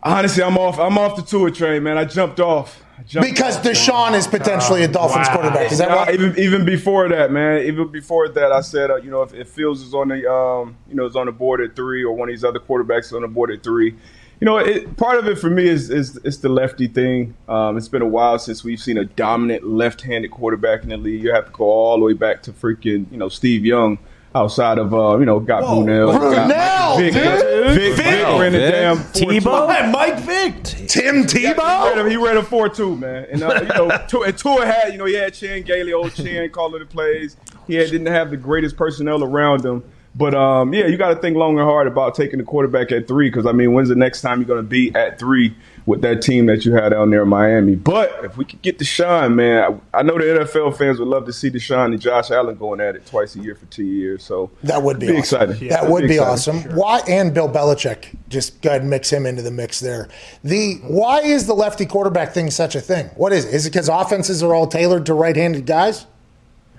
[0.06, 0.80] honestly, I'm off.
[0.80, 1.98] I'm off the Tua train, man.
[1.98, 2.82] I jumped off.
[2.98, 3.64] I jumped because off.
[3.64, 5.72] Deshaun is potentially a Dolphins quarterback.
[5.72, 6.14] Is that right?
[6.14, 7.64] Even even before that, man.
[7.64, 10.78] Even before that, I said, uh, you know, if, if Fields is on the, um,
[10.88, 13.14] you know, is on the board at three, or one of these other quarterbacks is
[13.14, 13.96] on the board at three,
[14.40, 17.36] you know, it, part of it for me is is it's the lefty thing.
[17.50, 21.24] Um, it's been a while since we've seen a dominant left-handed quarterback in the league.
[21.24, 23.98] You have to go all the way back to freaking, you know, Steve Young.
[24.36, 27.74] Outside of, uh, you know, got Brunell, got Brunell, Vic, dude.
[27.74, 28.24] Vic, Vic, Vic.
[28.26, 28.72] ran the Vic.
[28.72, 29.92] damn Tebow?
[29.92, 30.64] Mike Vick.
[30.90, 32.06] Tim he ran, Tebow.
[32.06, 34.92] a, he ran a four two man, and uh, you know, Tua, and Tua had
[34.92, 37.38] you know he had Chan Gailey, old Chan calling the plays.
[37.66, 39.84] He had, didn't have the greatest personnel around him,
[40.16, 43.08] but um, yeah, you got to think long and hard about taking the quarterback at
[43.08, 45.56] three because I mean, when's the next time you're going to be at three
[45.86, 47.76] with that team that you had down there in Miami?
[47.76, 51.26] But if we could get Deshaun, man, I, I know the NFL fans would love
[51.26, 54.24] to see Deshaun and Josh Allen going at it twice a year for two years.
[54.24, 55.20] So That would be, be awesome.
[55.52, 55.70] exciting.
[55.70, 56.60] That would be exciting.
[56.62, 56.76] awesome.
[56.76, 60.10] Why and Bill Belichick just go ahead and mix him into the mix there.
[60.44, 63.08] The why is the lefty quarterback thing such a thing?
[63.16, 63.54] What is it?
[63.54, 66.08] Is it because offenses are all tailored to right-handed guys?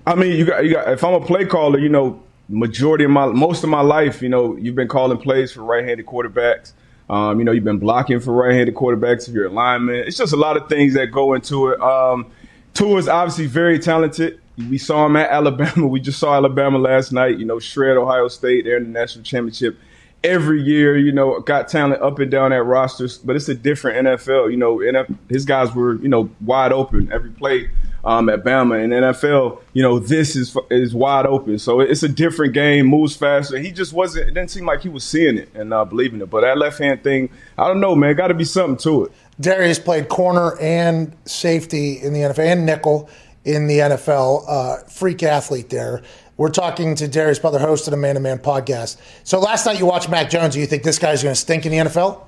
[0.07, 0.89] I mean, you got, you got.
[0.91, 4.29] If I'm a play caller, you know, majority of my, most of my life, you
[4.29, 6.73] know, you've been calling plays for right-handed quarterbacks.
[7.09, 9.97] Um, you know, you've been blocking for right-handed quarterbacks if you're a lineman.
[10.07, 11.81] It's just a lot of things that go into it.
[11.81, 12.31] Um,
[12.79, 14.41] is obviously very talented.
[14.59, 15.87] We saw him at Alabama.
[15.87, 17.39] We just saw Alabama last night.
[17.39, 18.65] You know, shred Ohio State.
[18.65, 19.79] They're in the national championship
[20.25, 20.99] every year.
[20.99, 24.51] You know, got talent up and down that roster, but it's a different NFL.
[24.51, 27.71] You know, NF, his guys were you know wide open every play
[28.07, 29.61] um, at Bama and NFL.
[29.75, 32.87] You know, this is is wide open, so it's a different game.
[32.87, 33.59] Moves faster.
[33.59, 34.29] He just wasn't.
[34.29, 36.31] It didn't seem like he was seeing it and uh, believing it.
[36.31, 37.29] But that left hand thing,
[37.59, 38.15] I don't know, man.
[38.17, 39.13] Got to be something to it.
[39.39, 43.11] Darius played corner and safety in the NFL and nickel
[43.45, 44.45] in the NFL.
[44.49, 46.01] Uh, freak athlete there.
[46.39, 48.99] We're talking to Darius Butler, host of the Man to Man podcast.
[49.25, 50.55] So last night you watched Mac Jones.
[50.55, 52.23] Do you think this guy's going to stink in the NFL?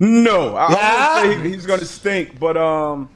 [0.00, 1.22] No, I, Yeah?
[1.22, 3.08] wouldn't say he- he's going to stink, but um,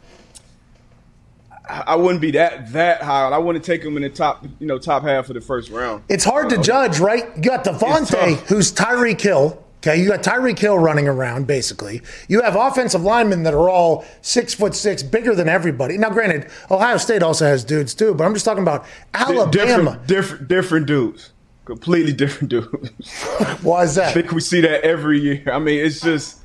[1.69, 3.29] I wouldn't be that that high.
[3.29, 6.03] I wouldn't take him in the top, you know, top half of the first round.
[6.09, 7.25] It's hard to uh, judge, right?
[7.37, 9.63] You got Devonta, who's Tyreek Hill.
[9.79, 12.03] Okay, you got Tyreek Hill running around, basically.
[12.27, 15.99] You have offensive linemen that are all six foot six, bigger than everybody.
[15.99, 19.51] Now, granted, Ohio State also has dudes too, but I'm just talking about Alabama.
[19.51, 21.33] Different, different, different dudes.
[21.65, 22.91] Completely different dudes.
[23.63, 24.09] Why is that?
[24.09, 25.45] I think we see that every year.
[25.53, 26.39] I mean, it's just.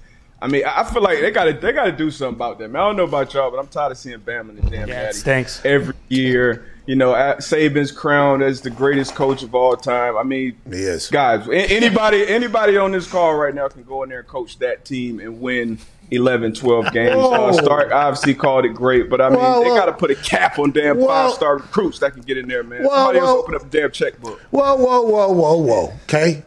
[0.43, 2.67] I mean, I feel like they got to they got to do something about that.
[2.69, 4.89] Man, I don't know about y'all, but I'm tired of seeing Bama in the damn
[4.89, 5.65] Yeah, it Natty stinks.
[5.65, 6.65] every year.
[6.85, 10.17] You know, at Saban's crowned as the greatest coach of all time.
[10.17, 11.09] I mean, yes.
[11.09, 14.83] Guys, anybody anybody on this call right now can go in there and coach that
[14.83, 15.79] team and win
[16.11, 17.15] 11, 12 games.
[17.15, 17.31] Whoa.
[17.31, 20.15] Uh, Sark obviously called it great, but I mean, Whoa, they got to put a
[20.15, 21.07] cap on damn Whoa.
[21.07, 22.83] five star recruits that can get in there, man.
[22.83, 23.25] Whoa, Somebody whoa.
[23.27, 24.41] else open up a damn checkbook.
[24.51, 25.93] Whoa, whoa, whoa, whoa, whoa.
[26.03, 26.43] Okay.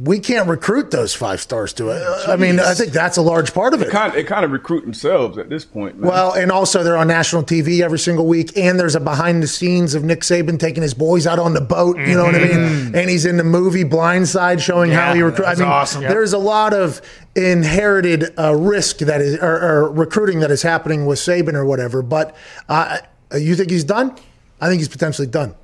[0.00, 2.28] We can't recruit those five stars to it.
[2.28, 3.86] I mean, I think that's a large part of it.
[3.86, 6.10] They kind, they kind of recruit themselves at this point, man.
[6.10, 9.46] Well, and also they're on national TV every single week, and there's a behind the
[9.46, 11.98] scenes of Nick Saban taking his boys out on the boat.
[11.98, 12.94] You know what I mean?
[12.94, 15.46] And he's in the movie Blindside, showing how he recruits.
[15.46, 16.02] I that's mean, awesome.
[16.02, 17.00] there's a lot of
[17.34, 22.02] inherited uh, risk that is or, or recruiting that is happening with Saban or whatever.
[22.02, 22.34] But
[22.68, 22.98] uh,
[23.36, 24.16] you think he's done?
[24.60, 25.54] I think he's potentially done.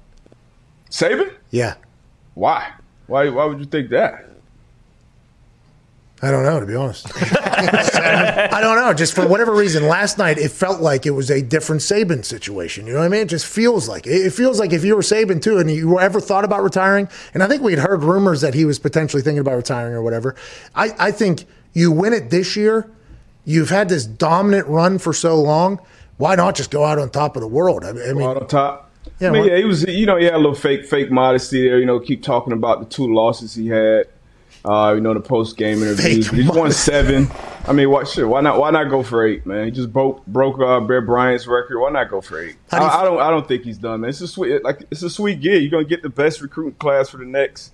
[0.90, 1.32] Saban?
[1.50, 1.74] Yeah,
[2.34, 2.72] Why?
[3.06, 3.28] Why?
[3.28, 4.28] Why would you think that?
[6.24, 7.10] I don't know to be honest.
[7.16, 8.94] I don't know.
[8.94, 12.86] Just for whatever reason, last night it felt like it was a different Saban situation.
[12.86, 13.22] You know what I mean?
[13.22, 14.26] It just feels like it.
[14.26, 17.42] It feels like if you were Saban too, and you ever thought about retiring, and
[17.42, 20.36] I think we had heard rumors that he was potentially thinking about retiring or whatever.
[20.76, 22.88] I, I think you win it this year.
[23.44, 25.80] You've had this dominant run for so long.
[26.18, 27.84] Why not just go out on top of the world?
[27.84, 28.91] I, I mean, Go out on top.
[29.18, 29.84] Yeah, I mean, yeah, he was.
[29.84, 31.78] You know, he had a little fake, fake modesty there.
[31.78, 34.06] You know, keep talking about the two losses he had.
[34.64, 36.28] Uh, you know, the post game interviews.
[36.28, 37.28] Fake He's won seven.
[37.66, 38.06] I mean, what?
[38.08, 38.58] Shit, why not?
[38.58, 39.64] Why not go for eight, man?
[39.64, 41.80] He just broke broke uh, Bear Bryant's record.
[41.80, 42.56] Why not go for eight?
[42.70, 43.18] Do I, I don't.
[43.20, 44.10] I don't think he's done, man.
[44.10, 45.62] It's a sweet, like it's a sweet gig.
[45.62, 47.72] You're gonna get the best recruiting class for the next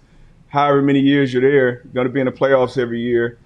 [0.48, 1.82] however many years you're there.
[1.84, 3.38] You're gonna be in the playoffs every year.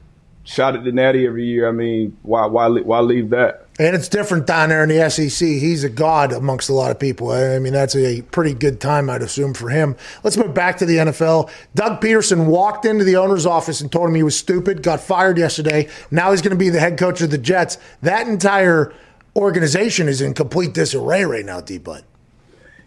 [0.45, 1.69] Shot at the Natty every year.
[1.69, 2.47] I mean, why?
[2.47, 2.69] Why?
[2.69, 3.62] Why leave that?
[3.79, 5.49] And it's different down there in the SEC.
[5.49, 7.31] He's a god amongst a lot of people.
[7.31, 9.97] I mean, that's a pretty good time, I'd assume, for him.
[10.23, 11.51] Let's move back to the NFL.
[11.75, 15.39] Doug Pederson walked into the owner's office and told him he was stupid, got fired
[15.39, 15.89] yesterday.
[16.11, 17.79] Now he's going to be the head coach of the Jets.
[18.03, 18.93] That entire
[19.35, 22.05] organization is in complete disarray right now, D Bud.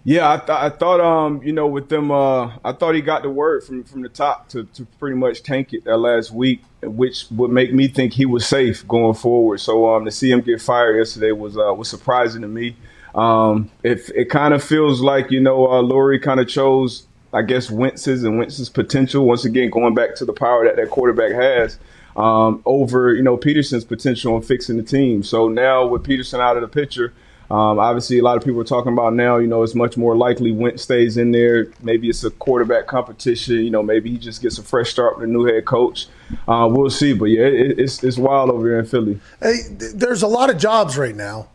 [0.07, 3.23] Yeah, I, th- I thought, um, you know, with them, uh, I thought he got
[3.23, 6.61] the word from from the top to, to pretty much tank it that last week,
[6.83, 9.59] which would make me think he was safe going forward.
[9.61, 12.75] So um, to see him get fired yesterday was uh, was surprising to me.
[13.15, 17.41] Um, it it kind of feels like you know, uh, Lurie kind of chose, I
[17.41, 21.31] guess, Wentz's and Wentz's potential once again going back to the power that that quarterback
[21.31, 21.79] has.
[22.15, 25.23] Um, over you know Pederson's potential on fixing the team.
[25.23, 27.11] So now with Pederson out of the picture,
[27.51, 29.37] um, obviously, a lot of people are talking about now.
[29.37, 31.67] You know, it's much more likely Wentz stays in there.
[31.81, 33.57] Maybe it's a quarterback competition.
[33.57, 36.07] You know, maybe he just gets a fresh start with a new head coach.
[36.47, 37.13] Uh, we'll see.
[37.13, 39.19] But yeah, it, it's it's wild over here in Philly.
[39.41, 41.47] Hey, there's a lot of jobs right now.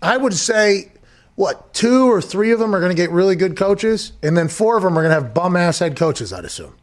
[0.00, 0.92] I would say,
[1.34, 4.48] what, two or three of them are going to get really good coaches, and then
[4.48, 6.74] four of them are going to have bum ass head coaches, I'd assume.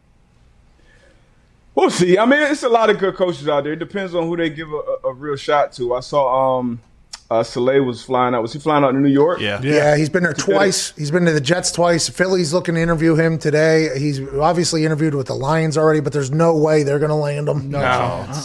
[1.74, 2.16] We'll see.
[2.16, 3.74] I mean, it's a lot of good coaches out there.
[3.74, 5.94] It depends on who they give a, a, a real shot to.
[5.94, 6.80] I saw um,
[7.28, 8.42] uh, Saleh was flying out.
[8.42, 9.40] Was he flying out to New York?
[9.40, 9.60] Yeah.
[9.60, 10.92] Yeah, he's been there twice.
[10.92, 12.08] He's been to the Jets twice.
[12.08, 13.98] Philly's looking to interview him today.
[13.98, 17.48] He's obviously interviewed with the Lions already, but there's no way they're going to land
[17.48, 17.70] him.
[17.70, 17.80] No,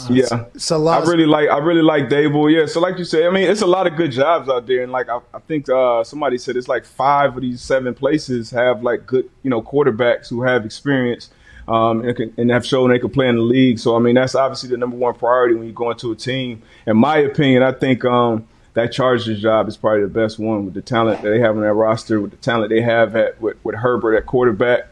[0.10, 0.46] Yeah.
[0.58, 2.52] So I really like I really like Daboll.
[2.52, 2.66] Yeah.
[2.66, 4.92] So like you said, I mean, it's a lot of good jobs out there, and
[4.92, 8.82] like I, I think uh, somebody said it's like five of these seven places have
[8.82, 11.30] like good you know quarterbacks who have experience.
[11.68, 13.78] Um, and, can, and have shown they can play in the league.
[13.78, 16.64] So I mean, that's obviously the number one priority when you go into a team.
[16.88, 20.74] In my opinion, I think um, that Chargers job is probably the best one with
[20.74, 23.58] the talent that they have on that roster, with the talent they have at with,
[23.64, 24.88] with Herbert at quarterback.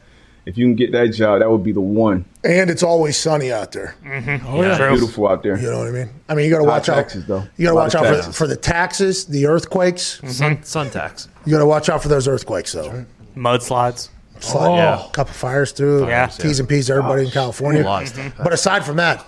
[0.46, 2.26] If you can get that job, that would be the one.
[2.44, 3.96] and it's always sunny out there.
[4.04, 4.48] Mm-hmm.
[4.48, 4.78] Oh, yeah.
[4.90, 5.60] Beautiful out there.
[5.60, 6.10] You know what I mean?
[6.28, 6.96] I mean, you got to High watch out.
[6.96, 7.44] taxes, though.
[7.58, 8.38] You got to watch out for, taxes.
[8.38, 10.18] for the taxes, the earthquakes.
[10.18, 10.30] Mm-hmm.
[10.30, 11.28] Sun, sun tax.
[11.46, 13.06] You got to watch out for those earthquakes, though.
[13.36, 14.10] Mudslides.
[14.40, 15.02] Slide, yeah.
[15.04, 15.10] Oh.
[15.10, 16.06] couple fires too.
[16.08, 16.28] Yeah.
[16.28, 17.82] T's and P's to everybody in oh, California.
[17.82, 18.34] A lot of stuff.
[18.38, 19.26] But aside from that,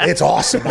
[0.00, 0.62] it's awesome.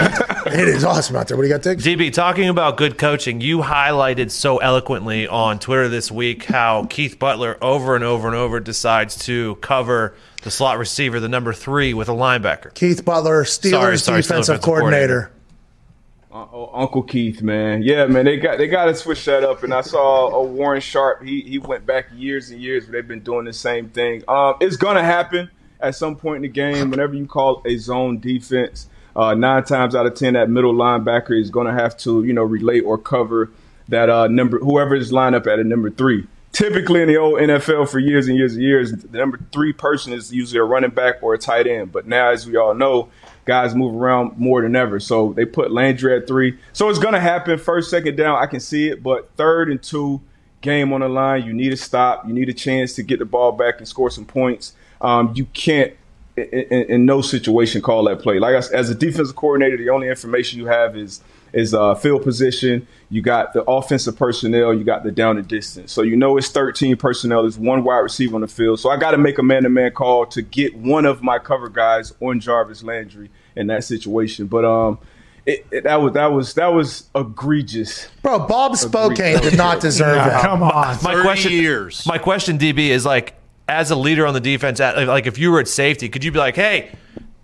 [0.49, 1.37] It is awesome out there.
[1.37, 1.85] What do you got, Tiggs?
[1.85, 7.19] DB, talking about good coaching, you highlighted so eloquently on Twitter this week how Keith
[7.19, 11.93] Butler over and over and over decides to cover the slot receiver, the number three,
[11.93, 12.73] with a linebacker.
[12.73, 15.31] Keith Butler, Steelers Sorry, sorry, defensive Steelers coordinator.
[16.31, 19.63] Uh, oh, Uncle Keith, man, yeah, man, they got they got to switch that up.
[19.63, 21.23] And I saw a Warren Sharp.
[21.23, 24.23] He he went back years and years, but they've been doing the same thing.
[24.27, 25.49] Um, it's gonna happen
[25.79, 26.91] at some point in the game.
[26.91, 31.39] Whenever you call a zone defense, uh, nine times out of ten, that middle linebacker
[31.39, 33.49] is gonna have to you know relate or cover
[33.87, 36.27] that uh, number whoever is lined up at a number three.
[36.51, 40.13] Typically in the old NFL for years and years and years, the number three person
[40.13, 41.91] is usually a running back or a tight end.
[41.91, 43.09] But now, as we all know,
[43.49, 44.99] guys move around more than ever.
[44.99, 46.59] So they put Landry at three.
[46.71, 47.57] So it's gonna happen.
[47.57, 49.01] First, second down, I can see it.
[49.01, 50.21] But third and two,
[50.61, 52.27] game on the line, you need a stop.
[52.27, 54.73] You need a chance to get the ball back and score some points.
[55.01, 55.93] Um, you can't
[56.37, 58.37] in, in, in, no situation call that play.
[58.37, 61.21] Like I, as a defensive coordinator, the only information you have is
[61.51, 62.87] is uh, field position.
[63.09, 64.71] You got the offensive personnel.
[64.73, 65.91] You got the down and distance.
[65.91, 67.41] So you know it's 13 personnel.
[67.41, 68.79] There's one wide receiver on the field.
[68.79, 72.13] So I got to make a man-to-man call to get one of my cover guys
[72.21, 74.47] on Jarvis Landry in that situation.
[74.47, 74.99] But um,
[75.45, 78.07] it, it, that was that was that was egregious.
[78.21, 80.41] Bro, Bob Spillane did not deserve that.
[80.41, 80.97] Come on.
[81.03, 82.05] My question, years.
[82.05, 83.35] My question, DB, is like,
[83.67, 86.39] as a leader on the defense, like if you were at safety, could you be
[86.39, 86.91] like, hey,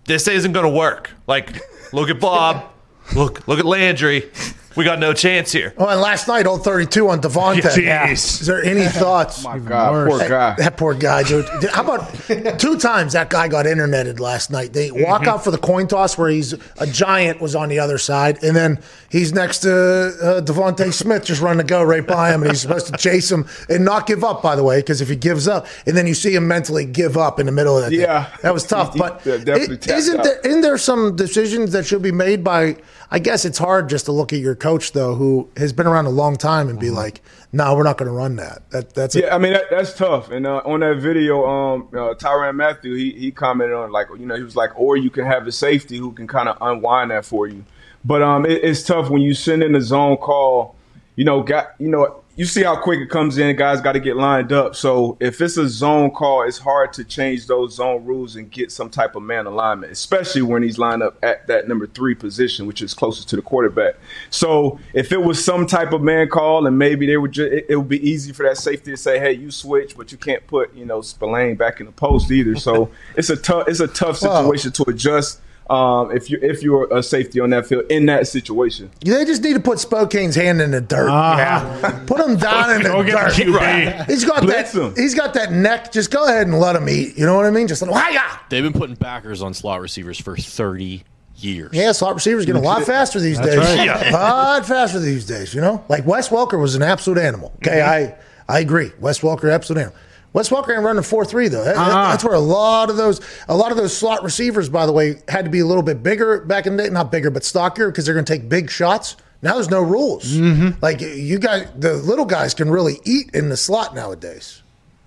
[0.05, 1.11] this isn't going to work?
[1.27, 1.61] Like,
[1.93, 2.71] look at Bob.
[3.15, 4.31] Look, look at Landry.
[4.75, 5.73] We got no chance here.
[5.77, 7.61] Oh, and last night, old 32 on Devonta.
[7.61, 8.41] Jeez.
[8.41, 9.45] Is there any thoughts?
[9.45, 10.55] Oh my God, poor That- guy.
[10.57, 11.45] That, poor guy, dude.
[11.71, 12.13] How about
[12.59, 14.73] two times that guy got interneted last night?
[14.73, 15.29] They walk Mm-hmm.
[15.29, 18.53] out for the coin toss where he's a giant was on the other side, and
[18.55, 18.79] then
[19.09, 22.59] he's next to uh, Devonta Smith just running to go right by him, and he's
[22.61, 24.41] supposed to chase him and not give up.
[24.43, 27.15] By the way, because if he gives up, and then you see him mentally give
[27.17, 28.01] up in the middle of that, thing.
[28.01, 28.29] Yeah.
[28.41, 28.95] that was tough.
[28.97, 30.23] But he definitely it- tapped isn't out.
[30.25, 32.75] there isn't there some decisions that should be made by?
[33.11, 36.05] I guess it's hard just to look at your coach though, who has been around
[36.05, 37.21] a long time, and be like,
[37.51, 40.31] "No, we're not going to run that." That that's Yeah, I mean that, that's tough.
[40.31, 44.25] And uh, on that video, um, uh, Tyrann Mathieu, he he commented on like you
[44.25, 47.11] know he was like, or you can have the safety who can kind of unwind
[47.11, 47.63] that for you.
[48.03, 50.75] But um, it, it's tough when you send in a zone call.
[51.15, 53.55] You know, got you know you see how quick it comes in.
[53.55, 54.75] Guys got to get lined up.
[54.75, 58.71] So if it's a zone call, it's hard to change those zone rules and get
[58.71, 62.67] some type of man alignment, especially when he's lined up at that number three position,
[62.67, 63.95] which is closest to the quarterback.
[64.29, 67.67] So if it was some type of man call, and maybe they would, ju- it,
[67.69, 70.45] it would be easy for that safety to say, "Hey, you switch," but you can't
[70.45, 72.55] put you know Spillane back in the post either.
[72.57, 74.41] So it's a tough, it's a tough Wow.
[74.41, 75.39] situation to adjust.
[75.69, 79.41] Um, if you if you're a safety on that field in that situation, They just
[79.41, 81.09] need to put Spillane's hand in the dirt.
[81.09, 82.03] Uh-huh.
[82.05, 84.05] Put him down in the Go get the dirt.
[84.07, 84.81] He's got Blitz that.
[84.83, 84.95] him.
[84.95, 85.91] He's got that neck.
[85.91, 87.17] Just go ahead and let him eat.
[87.17, 87.67] You know what I mean?
[87.67, 87.97] Just let him.
[87.97, 88.21] Hiya!
[88.49, 91.03] They've been putting backers on slot receivers for 30
[91.37, 91.71] years.
[91.73, 93.57] Yeah, slot receivers getting a lot faster these days.
[93.57, 94.07] right.
[94.07, 95.53] A lot faster these days.
[95.55, 97.51] You know, like Wes Welker was an absolute animal.
[97.57, 98.21] Okay, Mm-hmm.
[98.49, 98.91] I I agree.
[98.99, 99.97] Wes Welker, absolute animal.
[100.35, 101.63] Wes Welker ain't running four three though.
[101.63, 102.11] That- that- Uh-uh.
[102.11, 105.15] That's where a lot of those a lot of those slot receivers, by the way,
[105.29, 106.89] had to be a little bit bigger back in the day.
[106.89, 109.15] Not bigger, but stockier because they're going to take big shots.
[109.41, 110.25] Now there's no rules.
[110.33, 110.79] Mm-hmm.
[110.81, 114.61] Like you guys, the little guys can really eat in the slot nowadays.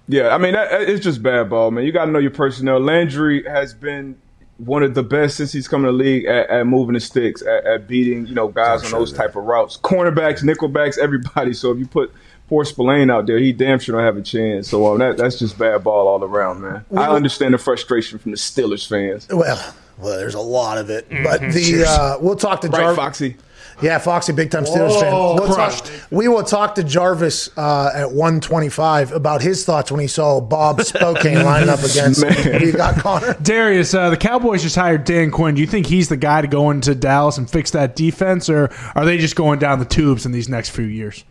[0.09, 1.85] Yeah, I mean that, it's just bad ball, man.
[1.85, 2.81] You got to know your personnel.
[2.81, 4.17] Landry has been
[4.57, 7.43] one of the best since he's come to the league at, at moving the sticks,
[7.43, 11.53] at, at beating you know guys on those type of routes, cornerbacks, nickelbacks, everybody.
[11.53, 12.11] So if you put
[12.49, 14.69] poor Spillane out there, he damn sure don't have a chance.
[14.69, 16.85] So um, that that's just bad ball all around, man.
[16.97, 19.29] I understand the frustration from the Steelers fans.
[19.31, 22.97] Well, well, there's a lot of it, but the uh, we'll talk to Right, Jarvis.
[22.97, 23.37] Foxy.
[23.81, 25.13] Yeah, Foxy, big time Steelers fan.
[25.13, 25.87] We'll crushed.
[25.87, 30.41] talk, we will talk to Jarvis uh, at 125 about his thoughts when he saw
[30.41, 32.21] Bob Spillane lining up against.
[32.45, 32.61] Man.
[32.61, 33.35] You got, Connor?
[33.35, 35.55] Darius, uh, the Cowboys just hired Dan Quinn.
[35.55, 38.71] Do you think he's the guy to go into Dallas and fix that defense, or
[38.97, 41.25] are they just going down the tubes in these next few years?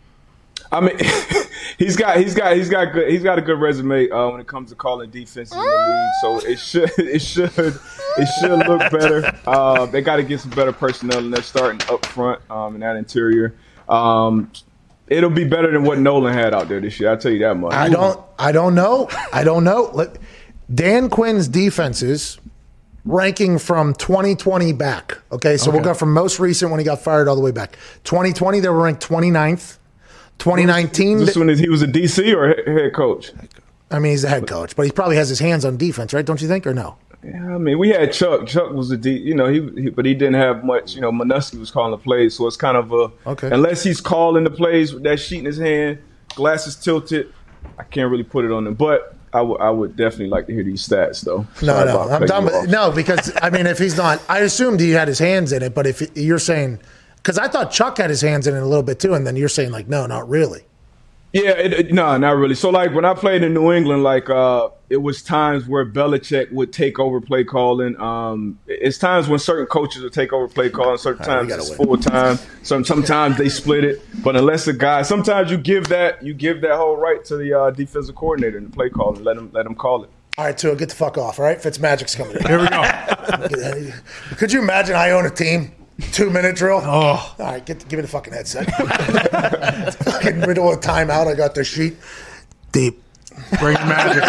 [0.70, 0.98] I mean,
[1.78, 4.46] he's got he's got he's got good he's got a good resume uh, when it
[4.46, 6.42] comes to calling defenses in the league.
[6.42, 9.38] So it should it should it should look better.
[9.46, 12.80] Uh, they got to get some better personnel, and they're starting up front um, in
[12.80, 13.54] that interior.
[13.88, 14.50] Um,
[15.06, 17.10] it'll be better than what Nolan had out there this year.
[17.10, 17.72] I'll tell you that much.
[17.72, 18.20] I don't.
[18.38, 19.08] I don't know.
[19.32, 19.90] I don't know.
[19.94, 20.18] Let-
[20.72, 22.38] Dan Quinn's defenses
[23.06, 25.16] ranking from 2020 back.
[25.32, 27.78] Okay, so we'll go from most recent when he got fired all the way back.
[28.04, 29.77] 2020 they were ranked 29th.
[30.38, 33.32] 2019 This one is he was a DC or head coach.
[33.90, 36.24] I mean he's the head coach, but he probably has his hands on defense, right?
[36.24, 36.96] Don't you think or no?
[37.24, 38.46] Yeah, I mean, we had Chuck.
[38.46, 40.94] Chuck was a D, you know, he, he but he didn't have much.
[40.94, 43.50] You know, Manusky was calling the plays, so it's kind of a Okay.
[43.50, 45.98] Unless he's calling the plays with that sheet in his hand,
[46.36, 47.32] glasses tilted,
[47.76, 48.74] I can't really put it on him.
[48.74, 51.46] But I would I would definitely like to hear these stats though.
[51.60, 52.44] No, no, I'm done.
[52.44, 52.66] With, off.
[52.68, 55.74] no, because I mean, if he's not, I assumed he had his hands in it.
[55.74, 56.78] But if you're saying,
[57.28, 59.36] because I thought Chuck had his hands in it a little bit too, and then
[59.36, 60.62] you're saying like, no, not really.
[61.34, 62.54] Yeah, it, it- no, not really.
[62.54, 66.50] So like when I played in New England, like uh, it was times where Belichick
[66.52, 68.00] would take over play calling.
[68.00, 70.96] Um, it's times when certain coaches would take over play calling.
[70.96, 71.86] Certain All right, times gotta it's win.
[71.86, 72.38] full time.
[72.62, 74.00] Some sometimes they split it.
[74.24, 77.52] But unless a guy, sometimes you give that you give that whole right to the
[77.52, 80.08] uh, defensive coordinator and the play call and let him let him call it.
[80.38, 81.38] All right, Tua, get the fuck off.
[81.38, 82.46] All right, Fitzmagic's coming in.
[82.46, 83.90] Here we go.
[84.38, 85.72] Could you imagine I own a team
[86.12, 86.80] Two minute drill.
[86.84, 87.64] Oh, all right.
[87.64, 88.66] Get give me the fucking headset.
[90.04, 91.26] fucking middle of timeout.
[91.26, 91.96] I got the sheet
[92.72, 93.02] deep.
[93.58, 94.22] Bring magic.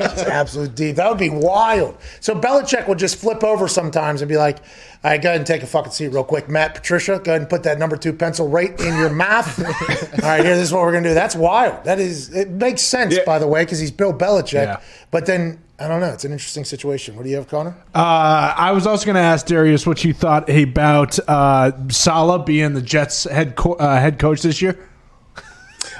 [0.00, 0.96] It's absolute deep.
[0.96, 1.96] That would be wild.
[2.20, 4.58] So Belichick would just flip over sometimes and be like,
[5.04, 6.48] all right, go ahead and take a fucking seat real quick.
[6.48, 9.58] Matt Patricia, go ahead and put that number two pencil right in your mouth.
[10.22, 11.14] all right, here, this is what we're going to do.
[11.14, 11.84] That's wild.
[11.84, 14.52] That is, it makes sense, by the way, because he's Bill Belichick.
[14.52, 14.80] Yeah.
[15.10, 16.08] But then, I don't know.
[16.08, 17.14] It's an interesting situation.
[17.14, 17.76] What do you have, Connor?
[17.94, 22.74] Uh, I was also going to ask Darius what you thought about uh, Saleh being
[22.74, 24.88] the Jets head co- uh, head coach this year.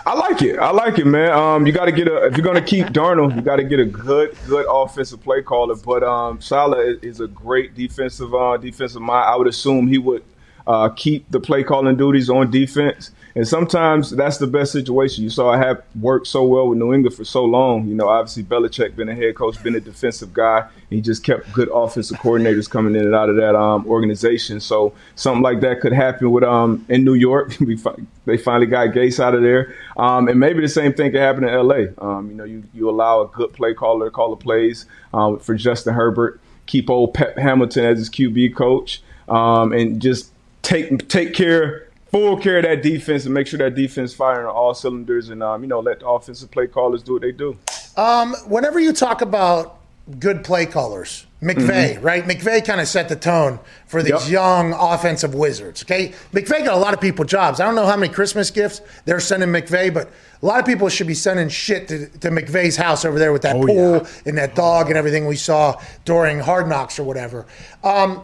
[0.04, 0.58] I like it.
[0.58, 1.30] I like it, man.
[1.30, 3.64] Um, you got to get a if you're going to keep Darnold, you got to
[3.64, 5.76] get a good, good offensive play caller.
[5.76, 9.28] But um, Saleh is, is a great defensive uh, defensive mind.
[9.28, 10.24] I would assume he would
[10.66, 13.12] uh, keep the play calling duties on defense.
[13.38, 15.22] And sometimes that's the best situation.
[15.22, 17.86] You saw it have worked so well with New England for so long.
[17.86, 20.68] You know, obviously Belichick been a head coach, been a defensive guy.
[20.90, 24.58] He just kept good offensive coordinators coming in and out of that um, organization.
[24.58, 27.54] So something like that could happen with um in New York.
[27.60, 27.94] we fi-
[28.24, 31.44] they finally got Gase out of there, um, and maybe the same thing could happen
[31.44, 31.94] in L.A.
[32.04, 34.84] Um, you know, you you allow a good play caller to call the plays
[35.14, 40.32] um, for Justin Herbert, keep old Pep Hamilton as his QB coach, um, and just
[40.62, 44.52] take take care full care of that defense and make sure that defense firing on
[44.54, 47.56] all cylinders and um, you know let the offensive play callers do what they do.
[47.96, 49.76] Um, whenever you talk about
[50.18, 52.02] good play callers, McVay, Mhm.
[52.04, 52.24] right?
[52.26, 54.28] McVay kind of set the tone for these Yep.
[54.30, 55.82] young offensive wizards.
[55.82, 57.60] Okay, McVay got a lot of people jobs.
[57.60, 60.08] I don't know how many Christmas gifts they're sending McVay, but
[60.42, 63.42] a lot of people should be sending shit to, to McVay's house over there with
[63.42, 65.74] that pool and that dog and everything we saw
[66.06, 67.44] during Hard Knocks or whatever.
[67.84, 68.22] Um,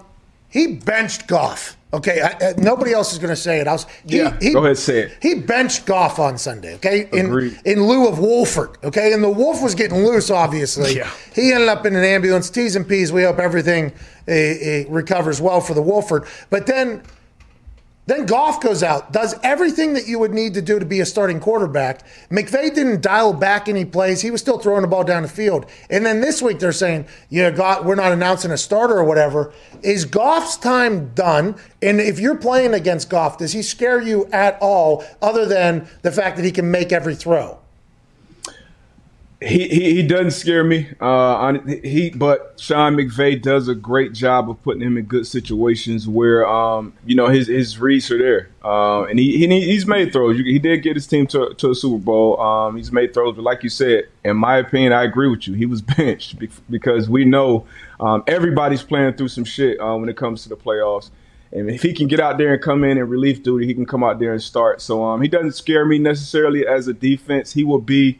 [0.54, 1.76] he benched Goff.
[1.92, 3.66] Okay, I, I, nobody else is going to say it.
[3.68, 4.36] I was, he, Yeah.
[4.40, 5.18] he, Go ahead, and say it.
[5.20, 6.74] He benched Goff on Sunday.
[6.76, 7.60] Okay, in Agreed.
[7.64, 8.78] in lieu of Wolford.
[8.84, 10.30] Okay, and the Wolf was getting loose.
[10.30, 11.10] Obviously, Yeah.
[11.34, 12.50] he ended up in an ambulance.
[12.50, 13.12] T's and P's.
[13.12, 13.92] We hope everything
[14.28, 16.24] uh, uh, recovers well for the Wolford.
[16.50, 17.02] But then,
[18.06, 21.06] then Goff goes out, does everything that you would need to do to be a
[21.06, 22.02] starting quarterback.
[22.30, 24.20] McVay didn't dial back any plays.
[24.20, 25.66] He was still throwing the ball down the field.
[25.88, 29.52] And then this week they're saying, "Yeah, God, we're not announcing a starter or whatever."
[29.82, 31.56] Is Goff's time done?
[31.80, 36.12] And if you're playing against Goff, does he scare you at all, other than the
[36.12, 37.58] fact that he can make every throw?
[39.44, 40.88] He, he doesn't scare me.
[41.00, 46.08] Uh, he but Sean McVay does a great job of putting him in good situations
[46.08, 48.48] where um you know his his reads are there.
[48.64, 50.38] Uh, and he, he he's made throws.
[50.38, 52.40] He did get his team to to a Super Bowl.
[52.40, 55.54] Um, he's made throws, but like you said, in my opinion, I agree with you.
[55.54, 56.36] He was benched
[56.70, 57.66] because we know
[58.00, 61.10] um, everybody's playing through some shit uh, when it comes to the playoffs.
[61.52, 63.86] And if he can get out there and come in and relief duty, he can
[63.86, 64.80] come out there and start.
[64.80, 67.52] So um, he doesn't scare me necessarily as a defense.
[67.52, 68.18] He will be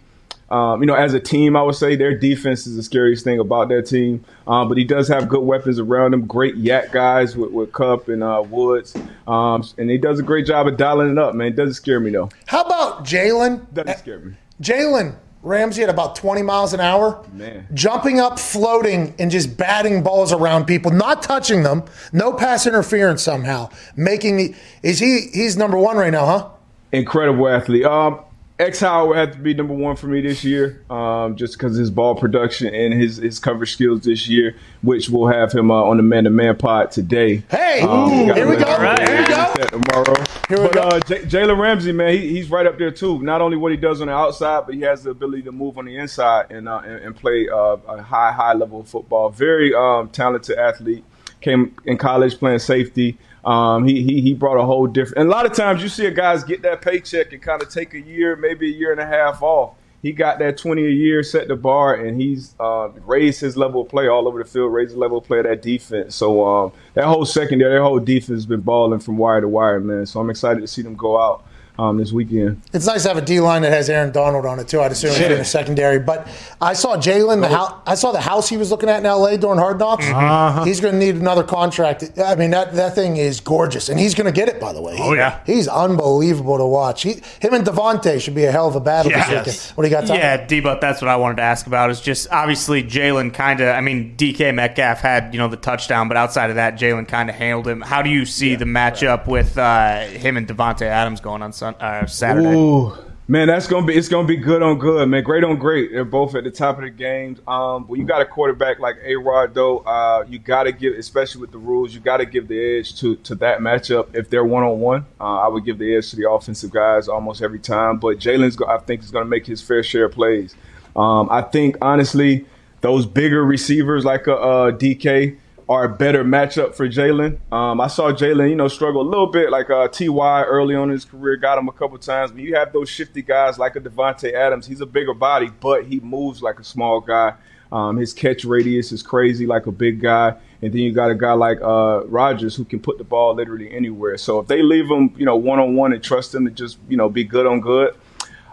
[0.50, 3.38] um, you know, as a team, I would say their defense is the scariest thing
[3.38, 4.24] about that team.
[4.46, 8.08] Um, but he does have good weapons around him, great YAC guys with, with Kupp
[8.08, 8.94] and uh, Woods.
[9.26, 11.48] Um, and he does a great job of dialing it up, man.
[11.48, 12.28] It doesn't scare me, though.
[12.46, 13.72] How about Jalen?
[13.72, 14.34] Doesn't scare me.
[14.60, 17.66] Jalen Ramsey at about 20 miles an hour, Man.
[17.74, 23.22] jumping up, floating, and just batting balls around people, not touching them, no pass interference
[23.22, 23.68] somehow.
[23.94, 26.48] Making the is he he's number one right now, huh?
[26.92, 27.84] Incredible athlete.
[27.84, 28.20] Um,
[28.56, 31.90] X Howard have to be number one for me this year, um, just because his
[31.90, 35.96] ball production and his his coverage skills this year, which will have him uh, on
[35.96, 37.42] the man to man pod today.
[37.50, 38.62] Hey, Um, here we go.
[38.64, 39.64] got him Here we go.
[39.66, 40.14] tomorrow.
[40.48, 40.80] Here we but go.
[40.82, 43.20] uh, J- Jalen Ramsey, man, he, he's right up there too.
[43.22, 45.76] Not only what he does on the outside, but he has the ability to move
[45.76, 49.30] on the inside and uh, and, and play uh, a high high level of football.
[49.30, 51.02] Very um, talented athlete.
[51.40, 53.18] Came in college playing safety.
[53.44, 55.18] Um, he, he he brought a whole different.
[55.18, 57.68] And a lot of times you see a guys get that paycheck and kind of
[57.68, 59.74] take a year, maybe a year and a half off.
[60.02, 63.82] He got that twenty a year, set the bar, and he's uh, raised his level
[63.82, 66.14] of play all over the field, raised the level of play of that defense.
[66.14, 69.80] So um, that whole secondary, that whole defense has been balling from wire to wire,
[69.80, 70.04] man.
[70.04, 71.46] So I'm excited to see them go out
[71.78, 72.62] um, this weekend.
[72.72, 74.80] It's nice to have a D line that has Aaron Donald on it too.
[74.80, 75.32] I'd assume Yeah.
[75.32, 75.98] in the secondary.
[75.98, 76.28] But
[76.60, 77.40] I saw Jalen.
[77.40, 79.36] The house, I saw the house he was looking at in L.A.
[79.36, 80.06] during Hard Knocks.
[80.06, 80.64] Uh-huh.
[80.64, 82.04] He's going to need another contract.
[82.18, 84.60] I mean that that thing is gorgeous, and he's going to get it.
[84.60, 84.96] By the way.
[85.00, 85.40] Oh, yeah.
[85.46, 87.02] he's unbelievable to watch.
[87.02, 89.46] He, him and Davante should be a hell of a battle this Yes.
[89.46, 89.72] weekend.
[89.76, 90.06] What do you got?
[90.06, 90.16] Tom?
[90.16, 91.90] Yeah, D, but that's what I wanted to ask about.
[91.90, 93.68] Is just obviously Jalen kind of.
[93.74, 97.28] I mean, DK Metcalf had you know the touchdown, but outside of that, Jalen kind
[97.28, 97.80] of handled him.
[97.80, 101.74] How do you see the matchup with uh, him and Davante Adams going on sun,
[101.80, 102.54] uh, Saturday?
[102.54, 102.92] Ooh,
[103.26, 105.22] man, that's gonna be it's gonna be good on good, man.
[105.22, 105.92] Great on great.
[105.92, 107.40] They're both at the top of the games.
[107.46, 109.78] Um, but you got a quarterback like A Rod though.
[109.78, 112.98] Uh, you got to give, especially with the rules, you got to give the edge
[113.00, 114.14] to to that matchup.
[114.14, 117.42] If they're one on one, I would give the edge to the offensive guys almost
[117.42, 117.98] every time.
[117.98, 120.54] But Jalen's, I think, is gonna make his fair share of plays.
[120.94, 122.46] Um, I think honestly,
[122.82, 125.38] those bigger receivers like a, uh DK.
[125.66, 127.38] Are a better matchup for Jalen.
[127.50, 130.90] Um, I saw Jalen, you know, struggle a little bit like uh, Ty early on
[130.90, 132.32] in his career, got him a couple times.
[132.32, 134.66] But you have those shifty guys like a Davante Adams.
[134.66, 137.32] He's a bigger body, but he moves like a small guy.
[137.72, 140.36] Um, his catch radius is crazy, like a big guy.
[140.60, 143.72] And then you got a guy like uh, Rogers who can put the ball literally
[143.72, 144.18] anywhere.
[144.18, 146.78] So if they leave him, you know, one on one and trust him to just,
[146.88, 147.96] you know, be good on good,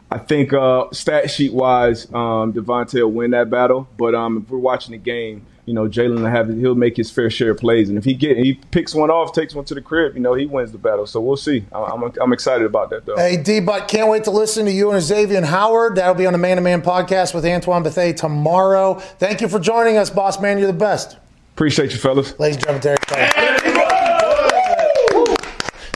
[0.09, 3.87] I think uh, stat sheet wise, um, Davante will win that battle.
[3.97, 7.11] But um, if we're watching the game, you know, Jalen will have he'll make his
[7.11, 9.75] fair share of plays, and if he get he picks one off, takes one to
[9.75, 11.05] the crib, you know, he wins the battle.
[11.05, 11.65] So we'll see.
[11.71, 13.15] I'm I'm, I'm excited about that though.
[13.15, 15.95] Hey, D, but can't wait to listen to you and Xavier and Howard.
[15.95, 18.95] That'll be on the Man to Man podcast with Antoine Bethea tomorrow.
[18.95, 20.57] Thank you for joining us, boss man.
[20.57, 21.17] You're the best.
[21.53, 22.39] Appreciate you, fellas.
[22.39, 23.71] Ladies and gentlemen, Derek.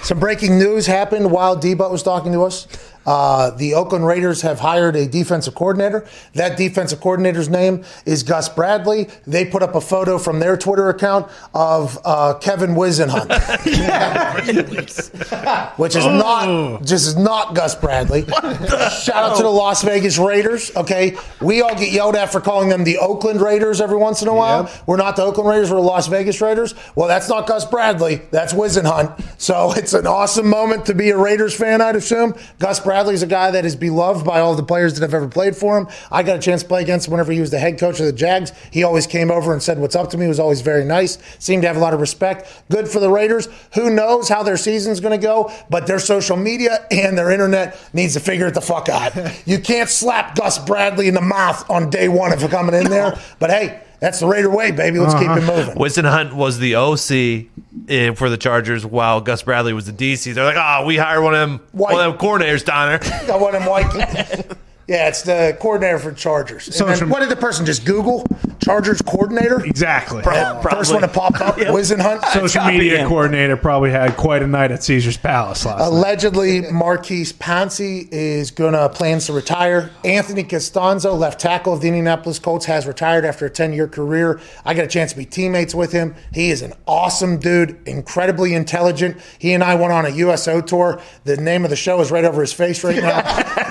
[0.03, 2.67] Some breaking news happened while D-Butt was talking to us.
[3.05, 6.05] Uh, the Oakland Raiders have hired a defensive coordinator.
[6.33, 9.09] That defensive coordinator's name is Gus Bradley.
[9.25, 13.29] They put up a photo from their Twitter account of uh, Kevin Whisenhunt,
[15.77, 18.25] which is not just is not Gus Bradley.
[18.25, 20.75] Shout out to the Las Vegas Raiders.
[20.75, 24.27] Okay, we all get yelled at for calling them the Oakland Raiders every once in
[24.27, 24.69] a while.
[24.85, 25.69] We're not the Oakland Raiders.
[25.69, 26.73] We're the Las Vegas Raiders.
[26.95, 28.21] Well, that's not Gus Bradley.
[28.31, 29.39] That's Whisenhunt.
[29.39, 31.81] So it's an awesome moment to be a Raiders fan.
[31.81, 35.13] I'd assume Gus Bradley's a guy that is beloved by all the players that have
[35.13, 35.89] ever played for him.
[36.09, 38.05] I got a chance to play against him whenever he was the head coach of
[38.05, 38.53] the Jags.
[38.71, 40.29] He always came over and said what's up to me.
[40.29, 41.17] Was always very nice.
[41.37, 42.63] Seemed to have a lot of respect.
[42.71, 43.49] Good for the Raiders.
[43.73, 45.51] Who knows how their season's going to go?
[45.69, 49.11] But their social media and their internet needs to figure it the fuck out.
[49.45, 52.89] You can't slap Gus Bradley in the mouth on day one if you're coming in
[52.89, 53.19] there.
[53.39, 53.81] But hey.
[53.99, 54.99] That's the Raider way, baby.
[54.99, 55.57] Let's keep it uh-huh.
[55.57, 55.75] moving.
[55.75, 57.47] Whisenhunt was the OC
[57.89, 60.33] in, for the Chargers, while Gus Bradley was the DC.
[60.33, 63.27] They're like, oh, we hired one of them, one of them coordinators down there.
[63.27, 64.45] Got one of them white.
[64.87, 66.67] Yeah, it's the coordinator for Chargers.
[66.67, 68.23] And So then from- what did the person just Google?
[68.63, 69.63] Chargers coordinator?
[69.65, 70.21] Exactly.
[70.23, 72.23] Pro- First one to pop up, Whisenhunt.
[72.33, 75.85] Social media coordinator probably had quite a night at Caesar's Palace last night.
[75.87, 79.89] Allegedly, Maurkice Pouncey is gonna plans to retire.
[80.03, 84.39] Anthony Castonzo, left tackle of the Indianapolis Colts, has retired after a 10-year career.
[84.65, 86.15] I got a chance to be teammates with him.
[86.33, 89.17] He is an awesome dude, incredibly intelligent.
[89.39, 91.01] He and I went on a USO tour.
[91.23, 93.21] The name of the show is right over his face right now.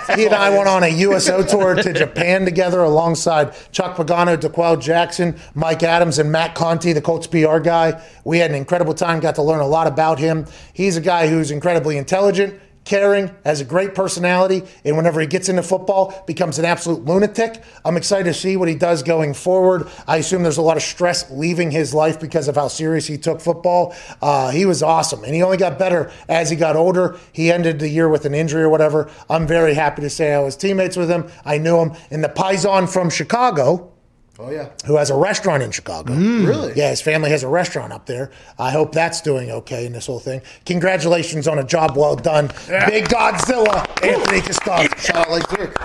[0.17, 4.81] he and I went on a USO tour to Japan together alongside Chuck Pagano, D'Qwell
[4.81, 8.03] Jackson, Mike Adams, and Matt Conti, the Colts PR guy.
[8.25, 10.47] We had an incredible time, got to learn a lot about him.
[10.73, 15.49] He's a guy who's incredibly intelligent, caring, has a great personality, and whenever he gets
[15.49, 17.63] into football, becomes an absolute lunatic.
[17.85, 19.89] I'm excited to see what he does going forward.
[20.07, 23.17] I assume there's a lot of stress leaving his life because of how serious he
[23.17, 23.95] took football.
[24.21, 27.19] Uh, he was awesome, and he only got better as he got older.
[27.33, 29.11] He ended the year with an injury or whatever.
[29.31, 31.31] I'm very happy to say I was teammates with him.
[31.45, 31.93] I knew him.
[32.11, 33.94] And the Paisan from Chicago,
[34.39, 34.71] Oh yeah.
[34.87, 36.13] who has a restaurant in Chicago.
[36.13, 36.73] Really?
[36.75, 38.31] Yeah, his family has a restaurant up there.
[38.59, 40.43] I hope that's doing okay in this whole thing.
[40.67, 42.49] Congratulations on a job well done.
[42.67, 44.99] Big Godzilla, Anthony Castonzo.
[44.99, 45.77] Shout out like Dirk.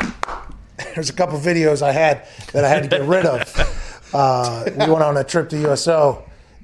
[0.95, 3.85] There's a couple videos I had that I had to get rid of.
[4.11, 6.23] Uh, we went on a trip to USO.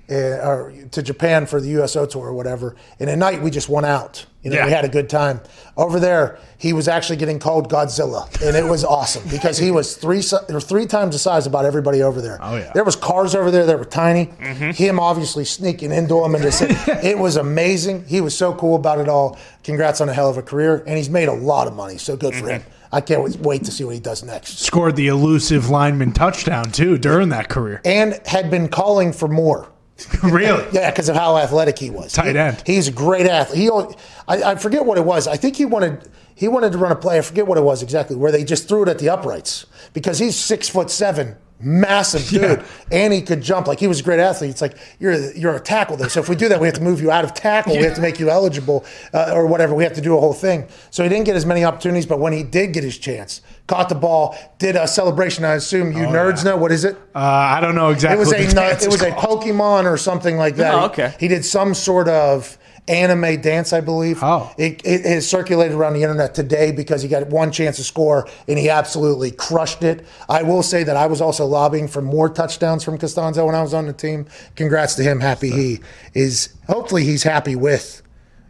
[0.09, 3.69] Uh, or to Japan for the USO tour or whatever, and at night we just
[3.69, 4.25] went out.
[4.45, 4.65] You know, Yeah.
[4.67, 5.41] we had a good time.
[5.75, 9.95] Over there, he was actually getting called Godzilla, and it was awesome because he was
[9.97, 12.37] three or three times the size of about everybody over there.
[12.41, 12.71] Oh, yeah.
[12.73, 14.27] There was cars over there that were tiny.
[14.27, 14.69] Mm-hmm.
[14.69, 16.61] Him obviously sneaking into them and just
[17.03, 18.05] it was amazing.
[18.05, 19.37] He was so cool about it all.
[19.63, 21.97] Congrats on a hell of a career, and he's made a lot of money.
[21.97, 22.61] So good for him.
[22.61, 22.69] Mm-hmm.
[22.95, 24.59] I can't wait to see what he does next.
[24.59, 27.81] Scored the elusive lineman touchdown too during that career.
[27.83, 29.67] And had been calling for more.
[30.23, 30.65] really?
[30.73, 32.11] Yeah, because of how athletic he was.
[32.13, 32.61] Tight He- end.
[32.65, 33.59] he's a great athlete.
[33.61, 33.95] He, only-
[34.27, 35.27] I, I forget what it was.
[35.27, 37.17] I think he wanted he wanted to run a play.
[37.17, 38.15] I forget what it was exactly.
[38.17, 42.63] Where they just threw it at the uprights because he's six foot seven, massive dude,
[42.91, 43.67] and he could jump.
[43.67, 44.51] Like he was a great athlete.
[44.51, 46.07] It's like you're you're a tackle though.
[46.07, 47.75] So if we do that, we have to move you out of tackle.
[47.77, 49.73] We have to make you eligible uh, or whatever.
[49.73, 50.67] We have to do a whole thing.
[50.91, 53.89] So he didn't get as many opportunities, but when he did get his chance, caught
[53.89, 55.45] the ball, did a celebration.
[55.45, 56.95] I assume you nerds know what is it?
[57.15, 58.15] Uh, I don't know exactly.
[58.17, 59.11] It was what a the nu- dance it was a.
[59.11, 60.73] Pokemon or something like that.
[60.73, 61.15] Oh, He- okay.
[61.19, 64.19] He, did some sort of anime dance, I believe.
[64.21, 64.53] Oh.
[64.57, 68.27] It, it has circulated around the internet today because he got one chance to score
[68.47, 70.05] and he absolutely crushed it.
[70.29, 73.61] I will say that I was also lobbying for more touchdowns from Castonzo when I
[73.61, 74.27] was on the team.
[74.55, 75.19] Congrats to him.
[75.19, 75.79] Happy he
[76.13, 76.53] is.
[76.67, 78.01] Hopefully he's happy with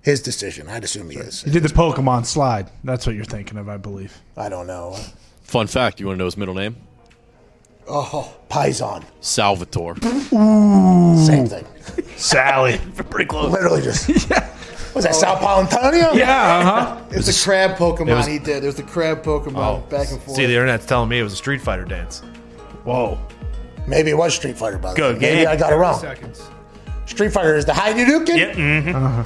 [0.01, 0.69] his decision.
[0.69, 1.43] I'd assume he is.
[1.45, 2.69] You did the Pokemon slide.
[2.83, 4.21] That's what you're thinking of, I believe.
[4.37, 4.97] I don't know.
[5.41, 6.75] Fun fact: You want to know his middle name?
[7.87, 9.03] Oh, Paisan.
[9.21, 9.95] Salvatore.
[10.01, 11.65] Same thing.
[12.15, 12.79] Sally.
[13.09, 13.51] Pretty close.
[13.51, 14.07] Literally just.
[14.95, 16.15] Was that Sal Paolantonio?
[16.15, 17.01] yeah, uh huh.
[17.11, 18.63] It's the crab Pokemon was- he did.
[18.63, 20.37] It was the crab Pokemon back and forth.
[20.37, 22.19] See, the internet's telling me it was a Street Fighter dance.
[22.85, 23.19] Whoa.
[23.87, 25.21] Maybe it was Street Fighter, by the Good way.
[25.21, 25.47] Maybe game.
[25.49, 25.99] I got it wrong.
[25.99, 26.49] Seconds.
[27.07, 28.37] Street Fighter is the Hadouken?
[28.37, 28.55] Yep.
[28.55, 29.25] mhm.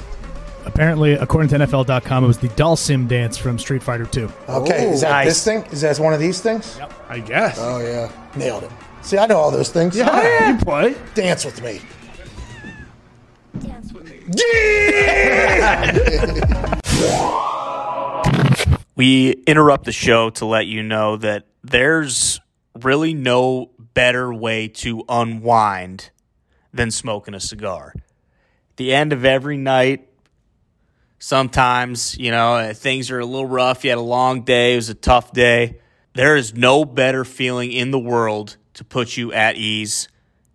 [0.66, 4.30] Apparently, according to NFL.com, it was the Dhalsim dance from Street Fighter 2.
[4.48, 5.28] Okay, is that Nice.
[5.28, 5.64] this thing?
[5.72, 6.76] Is that one of these things?
[6.78, 6.92] Yep.
[7.08, 7.58] I guess.
[7.60, 8.10] Oh yeah.
[8.36, 8.70] Nailed it.
[9.02, 9.96] See, I know all those things.
[9.96, 10.94] yeah, you play.
[11.14, 11.80] Dance with me.
[13.58, 14.20] Dance with me.
[18.96, 22.38] We interrupt the show to let you know that there's
[22.82, 26.10] really no better way to unwind
[26.74, 27.94] than smoking a cigar.
[28.76, 30.08] The end of every night,
[31.20, 33.84] sometimes, you know, uh, things are a little rough.
[33.84, 35.78] You had a long day, it was a tough day.
[36.14, 40.08] There is no better feeling in the world to put you at ease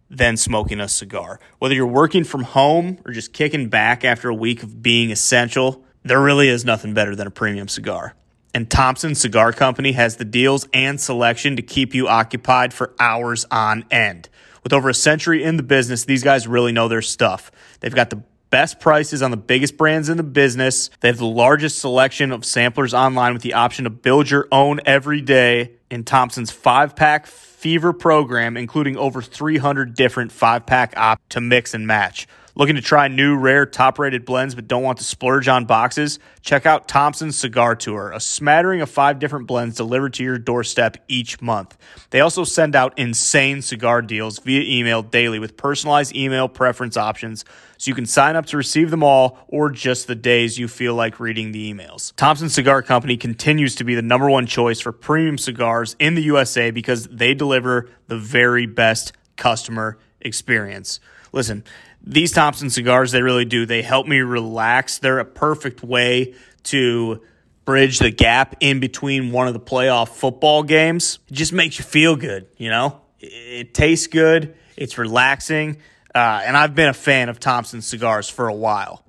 [0.10, 1.40] than smoking a cigar.
[1.60, 5.86] Whether you're working from home or just kicking back after a week of being essential,
[6.04, 8.16] there really is nothing better than a premium cigar.
[8.54, 13.46] And Thompson Cigar Company has the deals and selection to keep you occupied for hours
[13.52, 14.30] on end.
[14.64, 17.52] With over a century in the business, these guys really know their stuff.
[17.82, 20.90] They've got the best prices on the biggest brands in the business.
[21.00, 24.80] They have the largest selection of samplers online with the option to build your own
[24.86, 31.20] every day in Thompson's five pack fever program, including over 300 different five pack op
[31.30, 32.28] to mix and match.
[32.58, 36.20] Looking to try new, rare, top rated blends but don't want to splurge on boxes?
[36.40, 40.96] Check out Thompson's Cigar Tour, a smattering of five different blends delivered to your doorstep
[41.10, 41.76] each month.
[42.12, 47.44] They also send out insane cigar deals via email daily with personalized email preference options
[47.78, 50.96] so you can sign up to receive them all or just the days you feel
[50.96, 52.14] like reading the emails.
[52.16, 56.24] Thompson Cigar Company continues to be the number one choice for premium cigars in the
[56.24, 61.02] USA because they deliver the very best customer experience.
[61.34, 61.66] Listen,
[62.06, 63.66] these Thompson cigars, they really do.
[63.66, 65.00] They help me relax.
[65.00, 67.22] They're a perfect way to
[67.66, 71.20] bridge the gap in between one of the playoff football games.
[71.28, 73.02] It just makes you feel good, you know?
[73.20, 75.78] It, tastes good, it's relaxing,
[76.14, 79.04] uh, and I've been a fan of Thompson cigars for a while.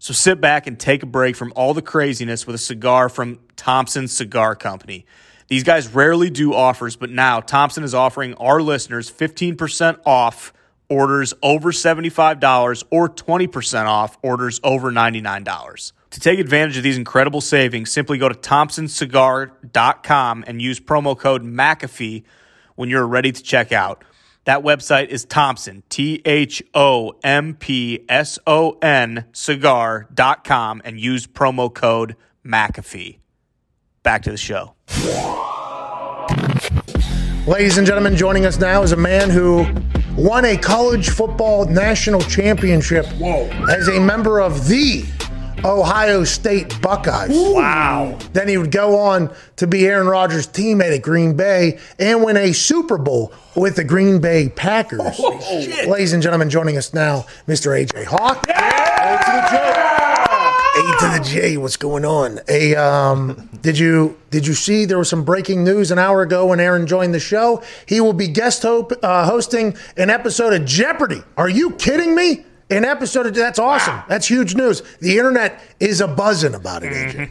[0.00, 3.38] So sit back and take a break from all the craziness with a cigar from
[3.54, 5.06] Thompson Cigar Company.
[5.46, 10.52] These guys rarely do offers, but now Thompson is offering our listeners 15% off
[10.88, 15.92] orders over $75 or 20% off orders over $99.
[16.10, 21.42] To take advantage of these incredible savings, simply go to thompsoncigar.com and use promo code
[21.42, 22.24] McAfee
[22.74, 24.04] when you're ready to check out.
[24.44, 31.26] That website is Thompson, T H O M P S O N cigar.com and use
[31.26, 32.14] promo code
[32.46, 33.18] McAfee.
[34.04, 34.76] Back to the show.
[37.46, 39.64] Ladies and gentlemen, joining us now is a man who
[40.16, 43.06] won a college football national championship
[43.70, 45.04] as a member of the
[45.64, 47.30] Ohio State Buckeyes.
[47.30, 48.18] Wow.
[48.32, 52.36] Then he would go on to be Aaron Rodgers' teammate at Green Bay and win
[52.36, 55.16] a Super Bowl with the Green Bay Packers.
[55.86, 57.70] Ladies and gentlemen, joining us now, Mr.
[57.80, 58.44] AJ Hawk.
[60.76, 62.40] A to the J, what's going on?
[62.48, 66.46] A um, did you did you see there was some breaking news an hour ago
[66.46, 67.62] when Aaron joined the show?
[67.86, 71.22] He will be guest ho- uh, hosting an episode of Jeopardy.
[71.38, 72.44] Are you kidding me?
[72.68, 74.02] An episode of that's awesome.
[74.06, 74.82] That's huge news.
[75.00, 77.30] The internet is a buzzing about it, AJ.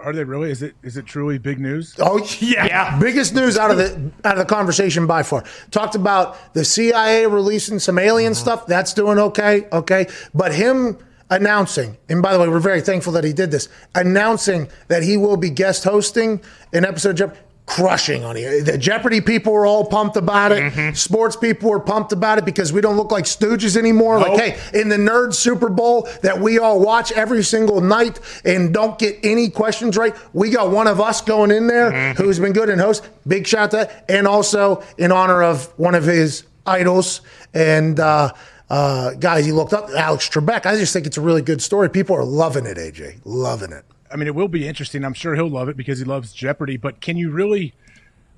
[0.00, 0.50] Are they really?
[0.50, 1.94] Is it is it truly big news?
[2.00, 2.98] Oh yeah.
[2.98, 5.44] biggest news out of the out of the conversation by far.
[5.70, 8.66] Talked about the CIA releasing some alien stuff.
[8.66, 10.06] That's doing okay, okay.
[10.34, 10.98] But him
[11.30, 13.68] announcing, and by the way, we're very thankful that he did this.
[13.94, 16.40] Announcing that he will be guest hosting
[16.72, 17.40] an episode of Jeopardy.
[17.66, 18.64] Crushing on it.
[18.64, 20.96] The Jeopardy people were all pumped about it.
[20.96, 24.20] Sports people were pumped about it because we don't look like stooges anymore.
[24.20, 28.72] Like, hey, in the nerd Super Bowl that we all watch every single night and
[28.72, 32.52] don't get any questions right, we got one of us going in there who's been
[32.52, 33.08] good in host.
[33.26, 34.04] Big shout out to that.
[34.08, 37.20] And also in honor of one of his idols
[37.52, 38.32] and uh,
[38.68, 40.66] uh, guys he looked up, Alex Trebek.
[40.66, 41.88] I just think it's a really good story.
[41.88, 43.20] People are loving it, AJ.
[43.24, 43.84] Loving it.
[44.10, 45.04] I mean, it will be interesting.
[45.04, 46.76] I'm sure he'll love it because he loves Jeopardy.
[46.76, 47.74] But can you really?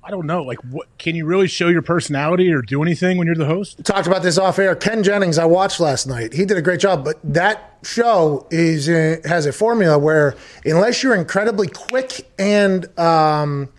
[0.03, 0.41] I don't know.
[0.43, 3.83] Like, what can you really show your personality or do anything when you're the host?
[3.83, 4.75] talked about this off air.
[4.75, 6.33] Ken Jennings, I watched last night.
[6.33, 11.03] He did a great job, but that show is uh, has a formula where unless
[11.03, 13.69] you're incredibly quick and um,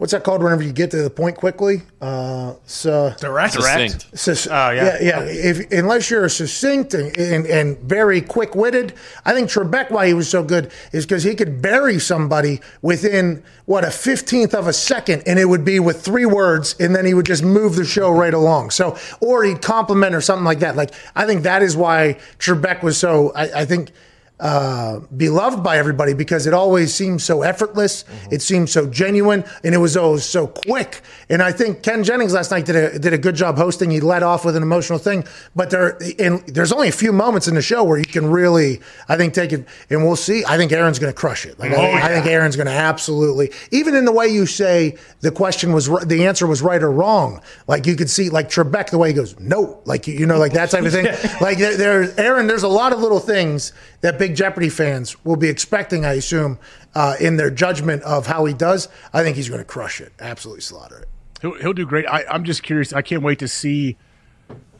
[0.00, 0.42] what's that called?
[0.42, 3.52] Whenever you get to the point quickly, uh, so Direct.
[3.52, 4.06] Succinct.
[4.18, 4.96] Sus- Oh, yeah.
[5.02, 5.20] yeah, yeah.
[5.24, 8.94] If unless you're succinct and, and, and very quick witted,
[9.26, 13.42] I think Trebek why he was so good is because he could bury somebody within
[13.66, 17.04] what a fifteenth of a second, and it would be with three words, and then
[17.04, 18.70] he would just move the show right along.
[18.70, 20.76] So, or he'd compliment or something like that.
[20.76, 23.32] Like I think that is why Trebek was so.
[23.34, 23.90] I, I think
[24.40, 28.04] uh, beloved by everybody because it always seemed so effortless.
[28.30, 31.02] It seemed so genuine, and it was always so quick.
[31.28, 33.90] And I think Ken Jennings last night did a did a good job hosting.
[33.90, 37.48] He led off with an emotional thing, but there and there's only a few moments
[37.48, 39.66] in the show where you can really, I think, take it.
[39.90, 40.42] And we'll see.
[40.46, 41.58] I think Aaron's going to crush it.
[41.58, 45.30] Like I, I think Aaron's going to absolutely, even in the way you say the
[45.30, 47.42] question was the answer was right or wrong.
[47.66, 50.52] Like you could see, like Trebek, the way he goes, no, like you know, like
[50.54, 51.04] that type of thing.
[51.42, 55.36] like there, there, Aaron, there's a lot of little things that Big Jeopardy fans will
[55.36, 56.58] be expecting, I assume,
[56.94, 58.88] uh, in their judgment of how he does.
[59.12, 61.08] I think he's going to crush it, absolutely slaughter it.
[61.40, 62.06] He'll, he'll do great.
[62.06, 62.92] I, I'm just curious.
[62.92, 63.96] I can't wait to see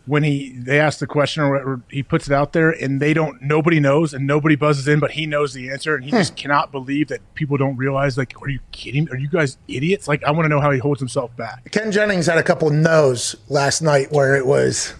[0.06, 3.14] when he they ask the question or, or he puts it out there and they
[3.14, 6.34] don't nobody knows and nobody buzzes in but he knows the answer and he just
[6.36, 10.24] cannot believe that people don't realize like are you kidding are you guys idiots like
[10.24, 13.36] i want to know how he holds himself back Ken Jennings had a couple no's
[13.48, 14.94] last night where it was,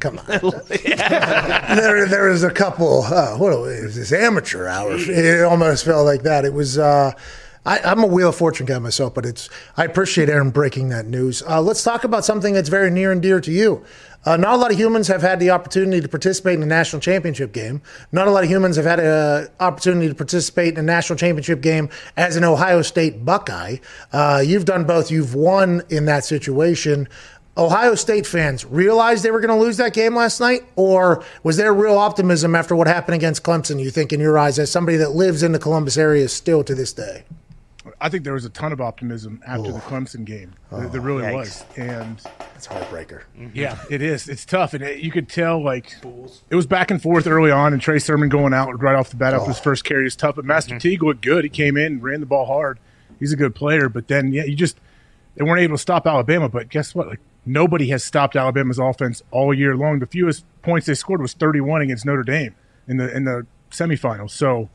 [0.00, 0.26] come on.
[0.68, 4.94] there, there was a couple, uh, was this, amateur hour?
[4.96, 6.44] It almost felt like that.
[6.44, 7.12] It was, uh,
[7.66, 11.06] I, I'm a Wheel of Fortune guy myself, but it's, I appreciate Aaron breaking that
[11.06, 11.42] news.
[11.42, 13.84] Uh, let's talk about something that's very near and dear to you.
[14.24, 17.00] Uh, not a lot of humans have had the opportunity to participate in a national
[17.00, 17.80] championship game.
[18.10, 21.60] Not a lot of humans have had an opportunity to participate in a national championship
[21.60, 23.76] game as an Ohio State Buckeye.
[24.12, 25.10] Uh, you've done both.
[25.10, 27.08] You've won in that situation.
[27.58, 31.56] Ohio State fans realized they were going to lose that game last night, or was
[31.56, 33.82] there real optimism after what happened against Clemson?
[33.82, 36.74] You think, in your eyes, as somebody that lives in the Columbus area still to
[36.74, 37.24] this day?
[38.00, 40.52] i think there was a ton of optimism after the clemson game.
[40.70, 41.34] There, oh, there really yikes.
[41.34, 42.20] was and
[42.54, 43.22] it's a heartbreaker.
[43.38, 43.48] Mm-hmm.
[43.54, 44.28] Yeah it is.
[44.28, 45.94] It's tough and it, you could tell like
[46.50, 49.16] it was back and forth early on and trey sermon going out right off the
[49.16, 49.62] bat after his oh.
[49.62, 50.78] first carry is tough but master mm-hmm.
[50.78, 51.44] teague looked good.
[51.44, 52.78] He came in and ran the ball hard.
[53.18, 54.78] He's a good player but then yeah you just
[55.36, 57.08] they weren't able to stop alabama but guess what?
[57.08, 61.32] Like nobody has stopped alabama's offense all year long the fewest points they scored was
[61.34, 62.54] 31 against notre dame
[62.86, 64.68] in the in the semifinals so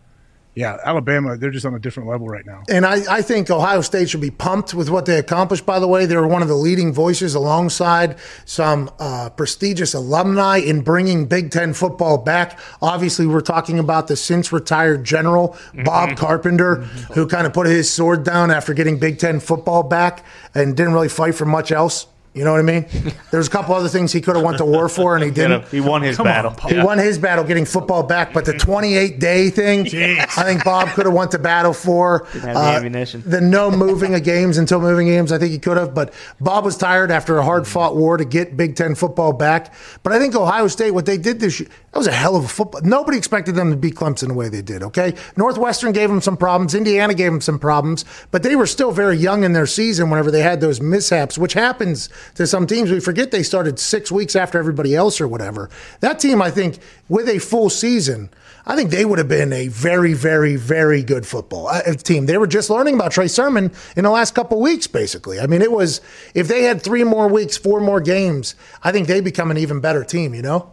[0.56, 2.62] yeah, Alabama, they're just on a different level right now.
[2.70, 5.88] And I, I think Ohio State should be pumped with what they accomplished, by the
[5.88, 6.06] way.
[6.06, 11.50] They were one of the leading voices alongside some uh, prestigious alumni in bringing Big
[11.50, 12.60] Ten football back.
[12.84, 16.76] Obviously, we're talking about the since retired general, Bob Carpenter,
[17.14, 20.24] who kind of put his sword down after getting Big Ten football back
[20.54, 22.06] and didn't really fight for much else.
[22.34, 22.86] You know what I mean?
[23.30, 25.68] There's a couple other things he could have went to war for, and he didn't.
[25.68, 26.56] He won his battle.
[26.68, 30.90] He won his battle getting football back, but the 28 day thing, I think Bob
[30.90, 32.26] could have went to battle for.
[32.34, 33.24] Didn't have the Uh, ammunition.
[33.24, 35.94] the no moving of games until moving games, I think he could have.
[35.94, 36.12] But
[36.42, 39.72] Bob was tired after a hard fought war to get Big Ten football back.
[40.02, 42.46] But I think Ohio State, what they did this year, that was a hell of
[42.46, 42.82] a football.
[42.84, 45.14] Nobody expected them to beat Clemson the way they did, okay?
[45.38, 46.74] Northwestern gave them some problems.
[46.74, 48.06] Indiana gave them some problems.
[48.32, 51.54] But they were still very young in their season whenever they had those mishaps, which
[51.54, 52.92] happens to some teams.
[52.92, 55.70] We forget they started six weeks after everybody else or whatever.
[56.00, 56.80] That team, I think,
[57.10, 58.30] with a full season,
[58.66, 62.26] I think they would have been a very, very, very good football uh, team.
[62.26, 65.40] They were just learning about Trey Sermon in the last couple weeks, basically.
[65.40, 66.00] I mean, it was,
[66.34, 69.82] if they had three more weeks, four more games, I think they become an even
[69.82, 70.72] better team, you know?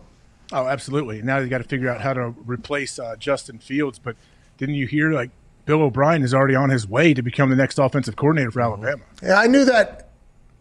[0.53, 1.23] Oh, absolutely.
[1.23, 3.99] Now you got to figure out how to replace uh, Justin Fields.
[3.99, 4.17] But
[4.59, 5.31] didn't you hear like
[5.65, 9.03] Bill O'Brien is already on his way to become the next offensive coordinator for Alabama?
[9.23, 10.10] Yeah, I knew that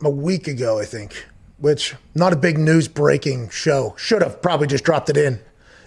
[0.04, 1.26] a week ago, I think,
[1.58, 3.94] which not a big news breaking show.
[3.98, 5.40] Should have probably just dropped it in.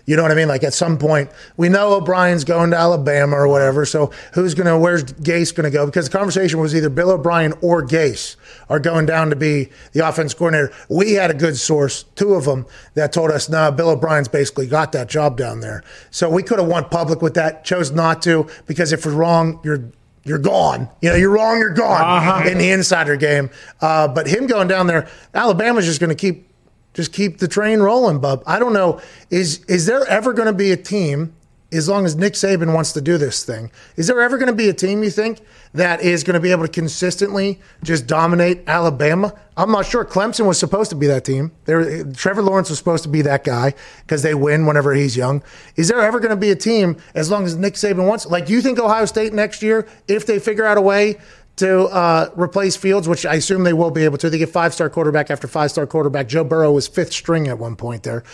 [0.04, 0.48] You know what I mean?
[0.48, 3.84] Like at some point, we know O'Brien's going to Alabama or whatever.
[3.86, 5.86] So who's going to, where's Gase going to go?
[5.86, 8.34] Because the conversation was either Bill O'Brien or Gase
[8.68, 10.72] are going down to be the offense coordinator.
[10.88, 14.66] We had a good source, two of them, that told us, no, Bill O'Brien's basically
[14.66, 15.84] got that job down there.
[16.10, 19.60] So we could have went public with that, chose not to, because if we're wrong,
[19.62, 19.92] you're
[20.24, 20.88] you're gone.
[21.00, 22.48] You know, you're wrong, you're gone Uh-huh.
[22.48, 23.50] in the insider game.
[23.80, 26.48] Uh, but him going down there, Alabama's just going to keep
[26.94, 28.42] just keep the train rolling, bub.
[28.46, 29.00] I don't know.
[29.30, 31.32] Is is there ever going to be a team,
[31.72, 34.54] as long as Nick Saban wants to do this thing, is there ever going to
[34.54, 35.40] be a team you think
[35.74, 39.34] that is going to be able to consistently just dominate Alabama?
[39.56, 40.04] I'm not sure.
[40.04, 41.52] Clemson was supposed to be that team.
[41.64, 45.42] There, Trevor Lawrence was supposed to be that guy because they win whenever he's young.
[45.76, 48.26] Is there ever going to be a team as long as Nick Saban wants?
[48.26, 51.18] Like, you think Ohio State next year, if they figure out a way
[51.56, 54.30] to uh, replace Fields, which I assume they will be able to.
[54.30, 56.28] They get five star quarterback after five star quarterback.
[56.28, 58.24] Joe Burrow was fifth string at one point there.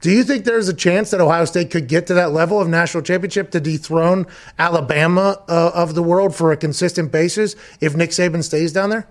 [0.00, 2.68] Do you think there's a chance that Ohio State could get to that level of
[2.68, 4.26] national championship to dethrone
[4.58, 9.08] Alabama uh, of the world for a consistent basis if Nick Saban stays down there?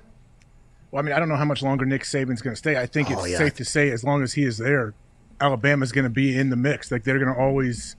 [0.91, 2.77] Well, I mean, I don't know how much longer Nick Saban's going to stay.
[2.79, 3.37] I think Oh, it's yeah.
[3.37, 4.93] safe to say, as long as he is there,
[5.41, 6.89] Alabama's going to be in the mix.
[6.89, 7.97] Like they're going to always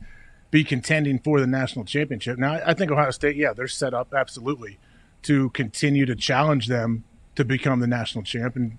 [0.51, 2.39] be contending for the national championship.
[2.39, 4.78] Now, I I think Ohio State, yeah, they're set up absolutely
[5.24, 7.05] to continue to challenge them
[7.35, 8.56] to become the national champ.
[8.56, 8.78] And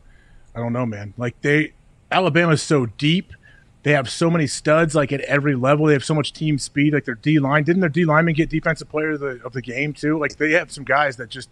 [0.55, 1.13] I don't know, man.
[1.15, 1.73] Like they,
[2.11, 3.33] Alabama's so deep
[3.83, 5.85] They have so many studs like at every level.
[5.85, 6.93] They have so much team speed.
[6.93, 9.61] Like their D line, didn't their D lineman get defensive player of the of the
[9.61, 10.19] game too?
[10.19, 11.49] Like they have some guys that just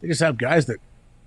[0.00, 0.78] they just have guys that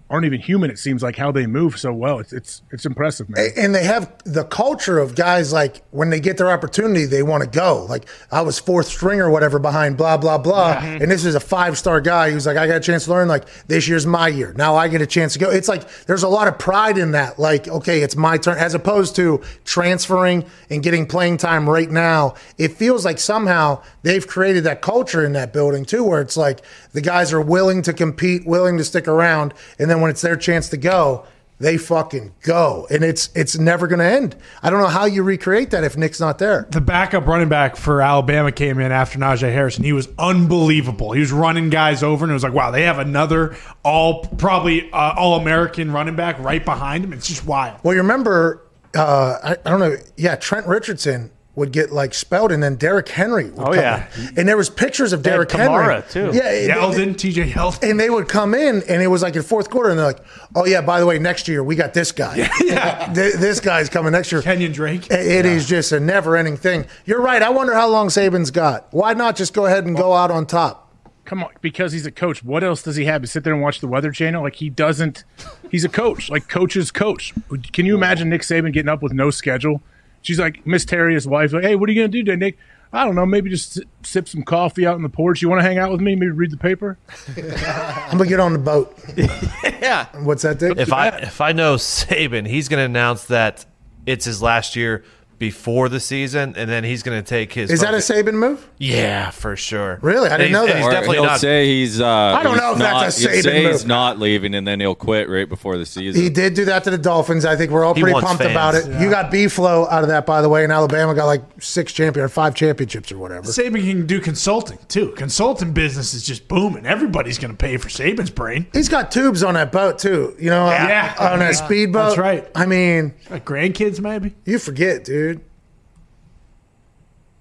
[0.10, 0.72] aren't even human.
[0.72, 2.20] It seems like how they move so well.
[2.20, 3.50] It's it's it's impressive, man.
[3.56, 7.44] And they have the culture of guys like when they get their opportunity, they want
[7.44, 7.86] to go.
[7.88, 11.04] Like I was fourth string or whatever behind blah blah blah, mm-hmm.
[11.04, 13.28] and this is a five star guy who's like, I got a chance to learn.
[13.28, 14.54] Like this year's my year.
[14.58, 15.52] Now I get a chance to go.
[15.52, 17.38] It's like there's a lot of pride in that.
[17.38, 22.34] Like okay, it's my turn, as opposed to transferring and getting playing time right now.
[22.58, 26.62] It feels like somehow they've created that culture in that building too, where it's like
[26.94, 30.36] the guys are willing to compete, willing to stick around, and then when it's their
[30.36, 31.26] chance to go,
[31.60, 34.38] they fucking go, and it's it's never going to end.
[34.64, 36.68] I don't know how you recreate that if Nick's not there.
[36.72, 41.12] The backup running back for Alabama came in after Najee Harris, and he was unbelievable.
[41.12, 44.90] He was running guys over, and it was like, wow, they have another all probably
[44.94, 47.12] uh, all American running back right behind him.
[47.12, 47.78] It's just wild.
[47.84, 48.66] Well, you remember,
[48.96, 53.10] uh, I, I don't know, yeah, Trent Richardson would get like spelled, and then Derrick
[53.10, 53.50] Henry.
[53.50, 54.08] Would Oh, come yeah.
[54.18, 54.40] in.
[54.40, 56.32] and there was pictures of They had Derrick Henry too.
[56.34, 57.90] Yeah, it- Yeldon, TJ Yeldon.
[57.90, 60.24] and they would come in, and it was like in fourth quarter, and they're like,
[60.56, 62.50] "Oh yeah, by the way, next year we got this guy.
[62.64, 63.12] Yeah.
[63.16, 65.08] Th- this guy's coming next year." Kenyon Drake.
[65.12, 66.86] It- it is just a never-ending thing.
[67.06, 67.42] You're right.
[67.42, 68.88] I wonder how long Saban's got.
[68.92, 70.86] Why not just go ahead and go out on top?
[71.26, 72.44] Come on, because he's a coach.
[72.44, 74.42] What else does he have to sit there and watch the Weather Channel?
[74.44, 75.26] Like he doesn't.
[75.70, 76.30] He's a coach.
[76.30, 77.34] Like coaches coach.
[77.74, 79.82] Can you imagine Nick Saban getting up with no schedule?
[80.22, 81.54] She's like Miss Terry, his wife.
[81.54, 82.58] Like, hey, what are you gonna do today, Nick?
[82.92, 83.26] I don't know.
[83.26, 85.42] Maybe just sip some coffee out on the porch.
[85.42, 86.16] You want to hang out with me?
[86.16, 86.98] Maybe read the paper.
[87.38, 88.98] I'm gonna get on the boat.
[89.64, 90.08] yeah.
[90.24, 90.78] What's that, Dick?
[90.78, 93.66] If I if I know Saban, he's going to announce that
[94.06, 95.04] it's his last year
[95.40, 97.72] before the season, and then he's going to take his.
[97.72, 98.70] is that a fucking- Saban move?
[98.78, 99.98] Yeah, for sure.
[100.02, 100.30] Really?
[100.30, 100.76] I didn't he's- know that.
[100.78, 101.40] He's Or definitely he'll not.
[101.40, 102.00] say he's.
[102.02, 103.72] Uh, I don't he's know if not, that's a he'll Saban say move.
[103.72, 106.22] he's not leaving, and then he'll quit right before the season.
[106.22, 107.46] He did do that to the Dolphins.
[107.46, 108.52] I think we're all He pretty pumped fans.
[108.52, 109.02] about it.
[109.02, 111.94] You got B flow out of that, by the way, and Alabama got like six
[111.94, 113.48] champion or five championships or whatever.
[113.48, 115.14] Saban can do consulting too.
[115.16, 116.86] Consulting business is just booming.
[116.86, 118.68] Everybody's going to pay for Saban's brain.
[118.74, 120.36] He's got tubes on that boat too.
[120.40, 121.16] You know, Yeah.
[121.20, 121.66] on that Yeah.
[121.66, 122.06] speedboat.
[122.10, 122.48] That's right.
[122.56, 124.36] I mean, Like grandkids, maybe.
[124.46, 125.29] you forget, dude,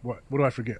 [0.08, 0.20] What?
[0.30, 0.78] What do I forget?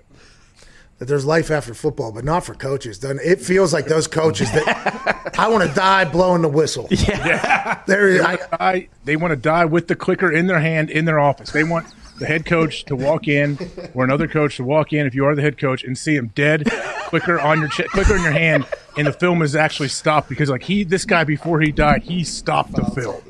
[0.96, 2.98] that there's life after football, but not for coaches.
[2.98, 3.24] Doesn't it?
[3.24, 6.88] It feels like those coaches that I want to die blowing the whistle.
[6.90, 7.80] Yeah.
[7.86, 10.59] There, They I, want, to die, they want to die with the clicker in their
[10.59, 11.52] hand in their office.
[11.52, 11.86] They want
[12.18, 13.59] the head coach to walk in
[13.94, 16.32] or another coach to walk in if you are the head coach and see him
[16.34, 16.64] dead
[17.06, 20.50] clicker on your ch- clicker in your hand and the film is actually stopped because
[20.50, 23.22] like he this guy before he died he stopped the film.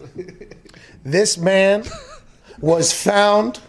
[1.04, 1.84] this man
[2.60, 3.60] was found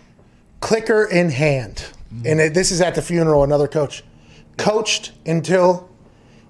[0.62, 1.88] clicker in hand,
[2.26, 3.44] and it, this is at the funeral.
[3.44, 4.04] Another coach
[4.58, 5.90] coached until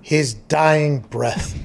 [0.02, 1.58] his dying breath.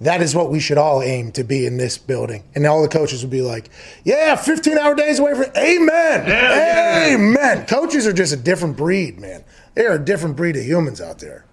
[0.00, 2.42] That is what we should all aim to be in this building.
[2.56, 3.70] And all the coaches would be like,
[4.02, 7.12] yeah, 15 hour days away from, amen.
[7.12, 7.66] amen.
[7.66, 9.44] Coaches are just a different breed, man.
[9.74, 11.46] They're a different breed of humans out there.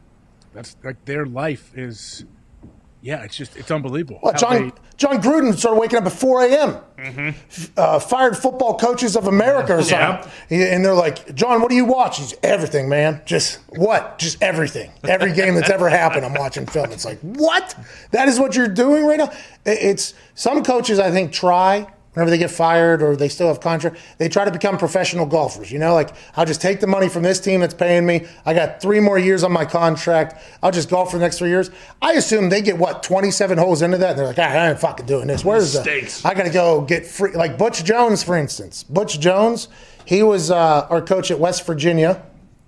[0.53, 2.25] That's like their life is
[3.01, 4.19] yeah, it's just it's unbelievable.
[4.21, 6.77] Well, John, they- John Gruden started waking up at 4 a.m.
[7.77, 10.31] Uh, fired football coaches of America or something.
[10.49, 12.17] He- And they're like, John, what do you watch?
[12.17, 13.21] He's everything, man.
[13.25, 14.19] Just what?
[14.19, 14.91] Just everything.
[15.05, 16.91] Every game that's ever happened, I'm watching film.
[16.91, 17.75] It's like, what?
[18.11, 19.31] That is what you're doing right now?
[19.65, 21.87] It's some coaches, I think, try
[22.19, 25.71] whenever they get fired or they still have contract, they try to become professional golfers.
[25.71, 28.27] You know, like I'll just take the money from this team that's paying me.
[28.45, 30.43] I got three more years on my contract.
[30.61, 31.71] I'll just golf for the next three years.
[32.01, 34.11] I assume they get what 27 holes into that.
[34.11, 35.45] And they're like, ah, I ain't fucking doing this.
[35.45, 35.81] Where's the?
[36.25, 37.31] I got to go get free.
[37.31, 38.83] Like Butch Jones, for instance.
[38.83, 39.69] Butch Jones,
[40.03, 42.21] he was uh, our coach at West Virginia.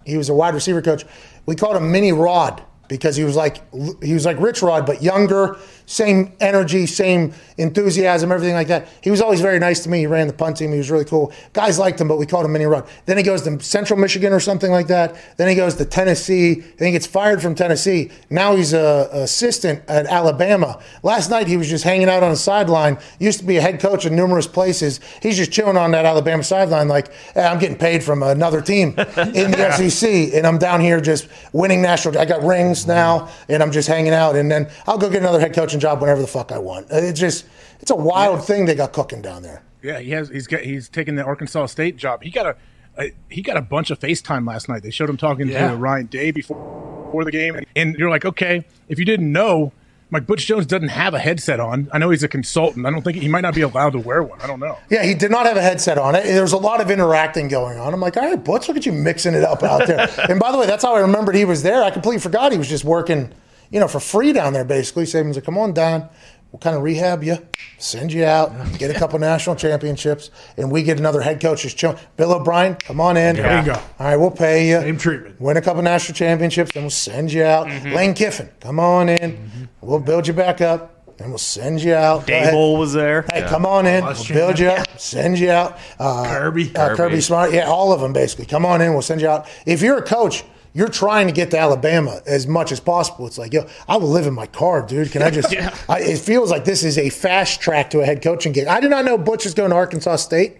[0.05, 1.03] He was a wide receiver coach.
[1.45, 3.61] We called him Mini Rod because he was like
[4.03, 5.57] he was like Rich Rod, but younger,
[5.91, 8.87] same energy, same enthusiasm, everything like that.
[9.01, 9.99] He was always very nice to me.
[9.99, 10.71] He ran the punt team.
[10.71, 11.31] He was really cool.
[11.53, 12.87] Guys liked him, but we called him Mini Rod.
[13.05, 15.15] Then he goes to Central Michigan or something like that.
[15.37, 16.55] Then he goes to Tennessee.
[16.55, 18.11] Then he gets fired from Tennessee.
[18.29, 20.79] Now he's a a assistant at Alabama.
[21.03, 22.97] Last night he was just hanging out on the sideline.
[23.19, 24.99] Used to be a head coach in numerous places.
[25.21, 28.89] He's just chilling on that Alabama sideline, like "Hey, I'm getting paid from another team
[28.89, 32.17] in the SEC, and I'm down here just winning national.
[32.17, 34.35] I got rings now, and I'm just hanging out.
[34.35, 36.91] And then I'll go get another head coaching job whenever the fuck I want.
[36.91, 37.45] Uh, it's just
[37.81, 39.63] it's a wild thing they got cooking down there.
[39.83, 40.29] Yeah, he has.
[40.29, 40.61] He's got.
[40.61, 42.23] He's taking the Arkansas State job.
[42.23, 42.55] He got a.
[42.97, 44.83] a he got a bunch of FaceTime last night.
[44.83, 45.71] They showed him talking Yeah.
[45.71, 49.73] to Ryan Day before before the game, and you're like, okay, if you didn't know,
[50.11, 51.89] like Butch Jones doesn't have a headset on.
[51.91, 52.85] I know he's a consultant.
[52.85, 54.39] I don't think he might not be allowed to wear one.
[54.39, 54.77] I don't know.
[54.89, 56.23] Yeah, he did not have a headset on it.
[56.23, 57.93] There was a lot of interacting going on.
[57.93, 60.07] I'm like, all right, Butch, look at you mixing it up out there.
[60.29, 61.83] and by the way, that's how I remembered he was there.
[61.83, 63.33] I completely forgot he was just working,
[63.71, 65.05] you know, for free down there, basically.
[65.05, 66.09] Saban's like, come on, Don.
[66.51, 67.37] We'll kind of rehab you,
[67.77, 71.61] send you out, get a couple national championships, and we get another head coach.
[71.61, 71.97] Just chill.
[72.17, 73.37] Bill O'Brien, come on in.
[73.37, 73.71] There you go.
[73.75, 74.81] All right, we'll pay you.
[74.81, 75.39] Same treatment.
[75.39, 77.67] Win a couple national championships, then we'll send you out.
[77.85, 79.69] Lane Kiffin, come on in.
[79.79, 82.27] We'll build you back up, and we'll send you out.
[82.27, 83.21] Daboll was there.
[83.31, 84.03] Hey, come on in.
[84.03, 85.79] We'll build you up, send you out.
[85.97, 86.75] Uh, Kirby.
[86.75, 86.97] uh, Kirby.
[86.97, 87.21] Kirby.
[87.21, 87.53] Smart.
[87.53, 88.45] Yeah, all of them basically.
[88.45, 88.91] Come on in.
[88.91, 89.47] We'll send you out.
[89.65, 90.43] If you're a coach,
[90.73, 93.27] you're trying to get to Alabama as much as possible.
[93.27, 95.11] It's like, yo, I will live in my car, dude.
[95.11, 95.53] Can I just?
[95.89, 98.67] I, it feels like this is a fast track to a head coaching gig.
[98.67, 100.59] I did not know Butch is going to Arkansas State.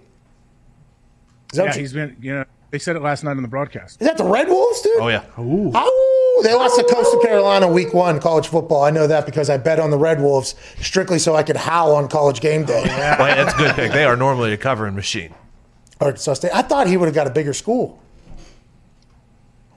[1.53, 2.17] Is that, Yeah, you- he's been.
[2.21, 4.01] You know, they said it last night on the broadcast.
[4.01, 4.93] is that the Red Wolves, dude?
[5.01, 5.23] Oh yeah.
[5.37, 8.83] Oh, they lost to Coastal Carolina week one college football.
[8.83, 11.93] I know that because I bet on the Red Wolves strictly so I could howl
[11.95, 12.83] on college game day.
[12.85, 13.91] Oh, well, that's a good pick.
[13.91, 15.33] They are normally a covering machine.
[15.99, 16.51] Arkansas State.
[16.53, 17.99] I thought he would have got a bigger school.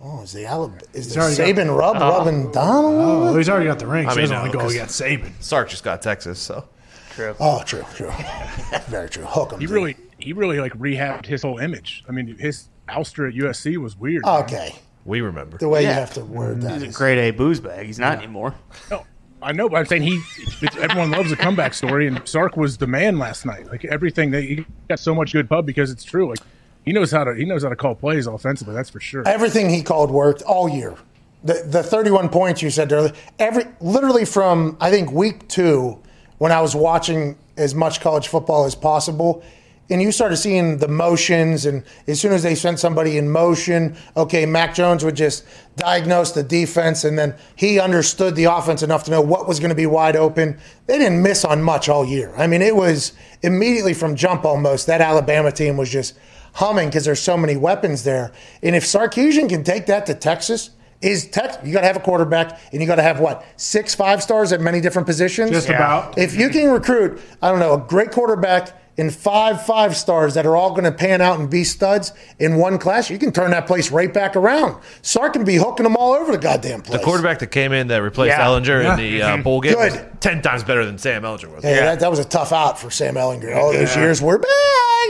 [0.07, 0.81] Oh, is the Alabama?
[0.93, 2.19] Is the already got- Saban rub uh-huh.
[2.19, 2.95] rubbing Donald?
[3.29, 4.07] Oh, he's already got the ring.
[4.07, 5.33] I so mean, he doesn't want no, to go 'cause- against Saban.
[5.43, 6.69] Sark just got Texas, so
[7.15, 7.35] True.
[7.39, 8.11] Oh, true, true,
[8.89, 9.25] very true.
[9.25, 9.61] Hook him.
[9.61, 9.75] He dude.
[9.75, 12.05] really, he really like rehabbed his whole image.
[12.09, 14.25] I mean, his ouster at USC was weird.
[14.25, 14.43] man.
[14.43, 14.75] okay.
[15.05, 15.57] we remember.
[15.59, 15.95] The way you Yeah.
[16.01, 16.73] have to word that.
[16.75, 17.87] He's a is- grade A booze bag.
[17.87, 18.55] He's not anymore.
[18.91, 19.07] No,
[19.41, 20.21] I know, but I'm saying he.
[20.61, 23.69] It's, everyone loves a comeback story, and Sark was the man last night.
[23.71, 26.29] Like everything, they he got so much good pub because it's true.
[26.29, 26.41] Like
[26.85, 28.75] he knows how to he knows how to call plays offensively.
[28.75, 29.27] That's for sure.
[29.27, 30.95] Everything he called worked all year.
[31.43, 35.99] The the 31 points you said earlier, every literally from I think week two
[36.39, 39.43] when I was watching as much college football as possible,
[39.91, 43.97] and you started seeing the motions, and as soon as they sent somebody in motion,
[44.17, 45.45] okay, Mac Jones would just
[45.77, 49.69] diagnose the defense, and then he understood the offense enough to know what was going
[49.69, 50.59] to be wide open.
[50.87, 52.35] They didn't miss on much all year.
[52.37, 53.13] I mean, it was
[53.43, 56.15] immediately from jump almost that Alabama team was just
[56.55, 58.33] humming because there's so many weapons there.
[58.63, 60.71] And if Sarkisian can take that to Texas,
[61.03, 63.95] is Tex you got to have a quarterback and you got to have what six
[63.95, 65.51] five stars at many different positions.
[65.51, 66.17] Just about.
[66.17, 70.47] If you can recruit, I don't know, a great quarterback and five five stars that
[70.47, 73.51] are all going to pan out and be studs in one class, you can turn
[73.51, 74.81] that place right back around.
[75.03, 76.99] Sark can be hooking them all over the goddamn place.
[76.99, 78.47] The quarterback that came in that replaced Yeah.
[78.47, 78.93] Ehlinger Yeah.
[78.93, 81.65] in the uh, bowl game was ten times better than Sam Ehlinger was.
[81.65, 83.55] Yeah, That, that was a tough out for Sam Ehlinger.
[83.57, 84.49] All those years we're back,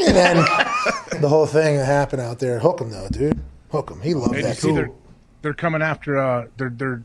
[0.06, 0.36] and then
[1.20, 2.58] the whole thing that happened out there.
[2.60, 3.38] Hook him though, dude.
[3.70, 4.00] Hook him.
[4.00, 4.56] He loved And that.
[4.56, 4.90] see, they're,
[5.42, 7.02] they're coming after uh, they're they're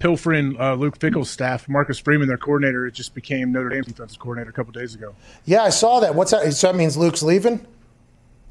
[0.00, 1.68] pilfering uh, Luke Fickell's staff.
[1.68, 5.14] Marcus Freeman, their coordinator, it just became Notre Dame's defensive coordinator a couple days ago.
[5.44, 6.16] Yeah, I saw that.
[6.16, 6.52] What's that?
[6.54, 7.64] So that means Luke's leaving.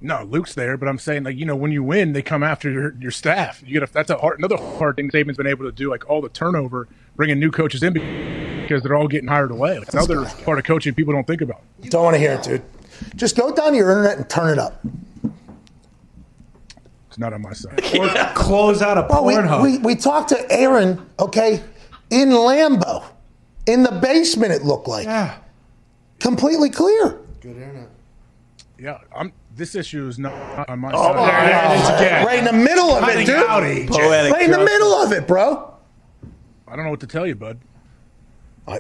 [0.02, 2.72] No, Luke's there, but I'm saying like you know when you win, they come after
[2.72, 3.62] your, your staff.
[3.66, 5.90] You get that's a hard, another hard thing Saban's been able to do.
[5.90, 9.78] Like all the turnover, bringing new coaches in because they're all getting hired away.
[9.80, 11.62] Like, another part of coaching people don't think about.
[11.90, 12.62] Don't want to hear it, dude.
[13.16, 14.80] Just go down to your internet and turn it up.
[17.20, 17.82] It's not on my side.
[18.00, 19.62] Or close out a Well, we, Pornhub.
[19.62, 21.62] we, we talked to Aaron, okay,
[22.10, 23.04] in Lambeau.
[23.66, 25.04] In the basement, it looked like.
[25.06, 25.38] Yeah.
[26.20, 27.20] Completely clear.
[27.42, 27.90] Good internet.
[28.80, 29.34] Yeah, I'm.
[29.54, 32.00] This issue is not on my Oh, side.
[32.00, 32.26] there it is.
[32.26, 33.36] Right in the middle of it, dude.
[33.36, 33.90] out, AJ.
[33.90, 35.74] Poetic Right in the middle of it, bro.
[36.68, 37.60] I don't know what to tell you, bud.
[38.66, 38.80] I,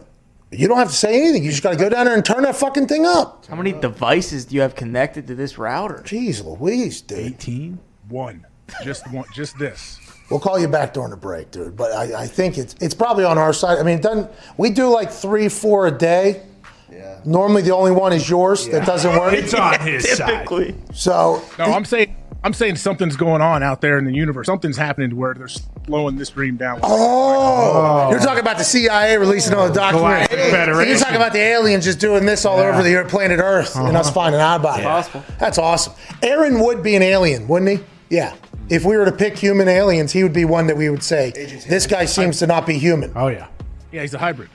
[0.51, 1.43] you don't have to say anything.
[1.43, 3.45] You just got to go down there and turn that fucking thing up.
[3.47, 6.01] How many devices do you have connected to this router?
[6.05, 7.19] Jeez Louise, dude.
[7.19, 7.79] 18.
[8.09, 8.45] One,
[8.83, 9.99] just one, just this.
[10.29, 11.75] We'll call you back during the break, dude.
[11.75, 13.79] But I, I think it's it's probably on our side.
[13.79, 16.43] I mean, it doesn't we do like three, four a day?
[16.91, 17.19] Yeah.
[17.25, 19.33] Normally, the only one is yours that doesn't work.
[19.33, 20.27] It's on his side.
[20.27, 20.75] Typically.
[20.93, 24.45] So No, I'm saying I'm saying something's going on out there in the universe.
[24.45, 25.49] Something's happening to where they're
[25.85, 26.79] slowing this dream down.
[26.83, 30.29] Oh, you're talking about the CIA releasing all the documents.
[30.29, 30.89] Galactic Federation.
[30.89, 34.05] You're talking about the aliens just doing this all over the planet Earth and us
[34.07, 34.13] uh-huh.
[34.13, 34.83] finding out about it.
[34.83, 35.23] Possible.
[35.37, 35.93] That's awesome.
[36.23, 37.85] Aaron would be an alien, wouldn't he?
[38.09, 38.35] Yeah.
[38.69, 41.31] If we were to pick human aliens, he would be one that we would say,
[41.67, 43.11] this guy seems to not be human.
[43.15, 43.47] Oh, yeah.
[43.91, 44.49] Yeah, he's a hybrid.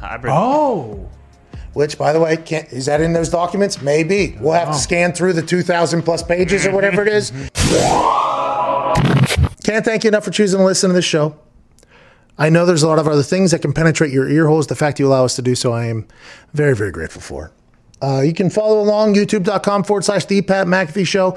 [0.00, 0.32] Hybrid.
[0.34, 1.08] Oh.
[1.74, 3.80] Which, by the way, can't, is that in those documents?
[3.80, 4.36] Maybe.
[4.40, 7.30] We'll have to scan through the 2,000 plus pages or whatever it is.
[9.62, 11.36] Can't thank you enough for choosing to listen to this show.
[12.38, 14.68] I know there's a lot of other things that can penetrate your ear holes.
[14.68, 16.06] The fact you allow us to do so, I am
[16.54, 17.52] very, very grateful for.
[18.00, 21.36] Uh, you can follow along youtube.com forward slash the Pat McAfee show.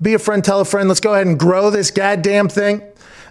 [0.00, 0.88] Be a friend, tell a friend.
[0.88, 2.82] Let's go ahead and grow this goddamn thing.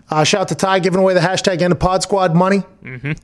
[0.09, 2.63] Uh, shout out to Ty giving away the hashtag and the pod squad money.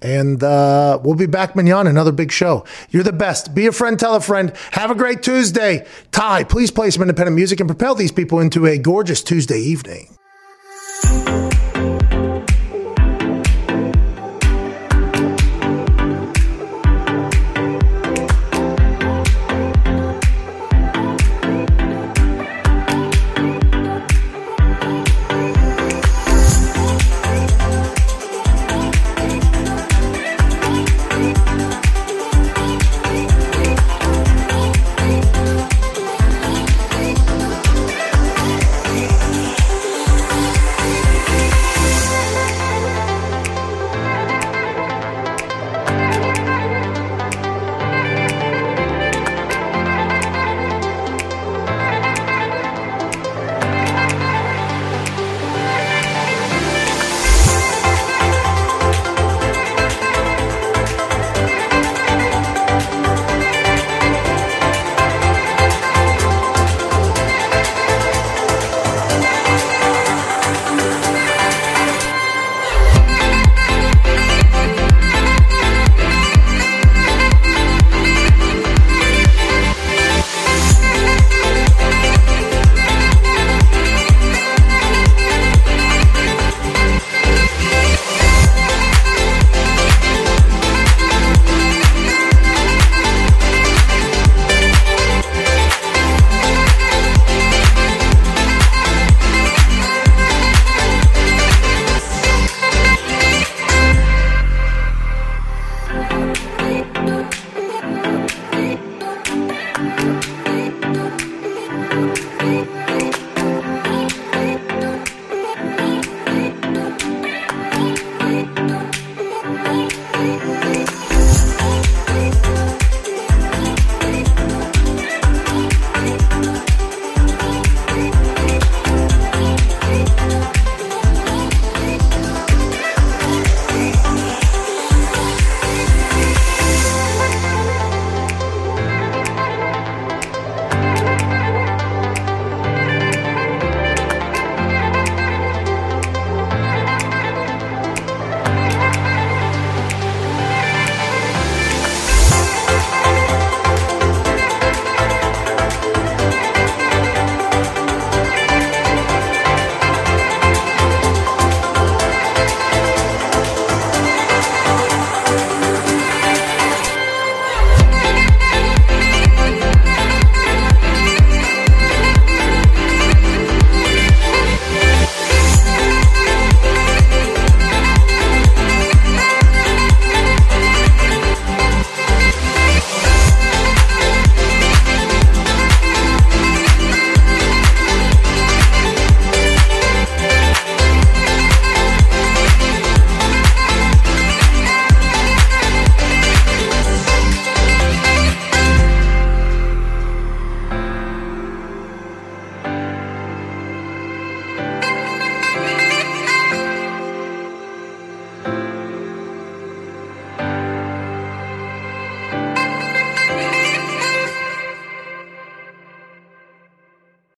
[0.02, 2.65] And uh, we'll be back manana, another big show.
[2.90, 3.56] You're the best.
[3.56, 4.52] Be a friend, tell a friend.
[4.72, 5.86] Have a great Tuesday.
[6.11, 10.10] Ty, please play some independent music and propel these people into a gorgeous Tuesday evening.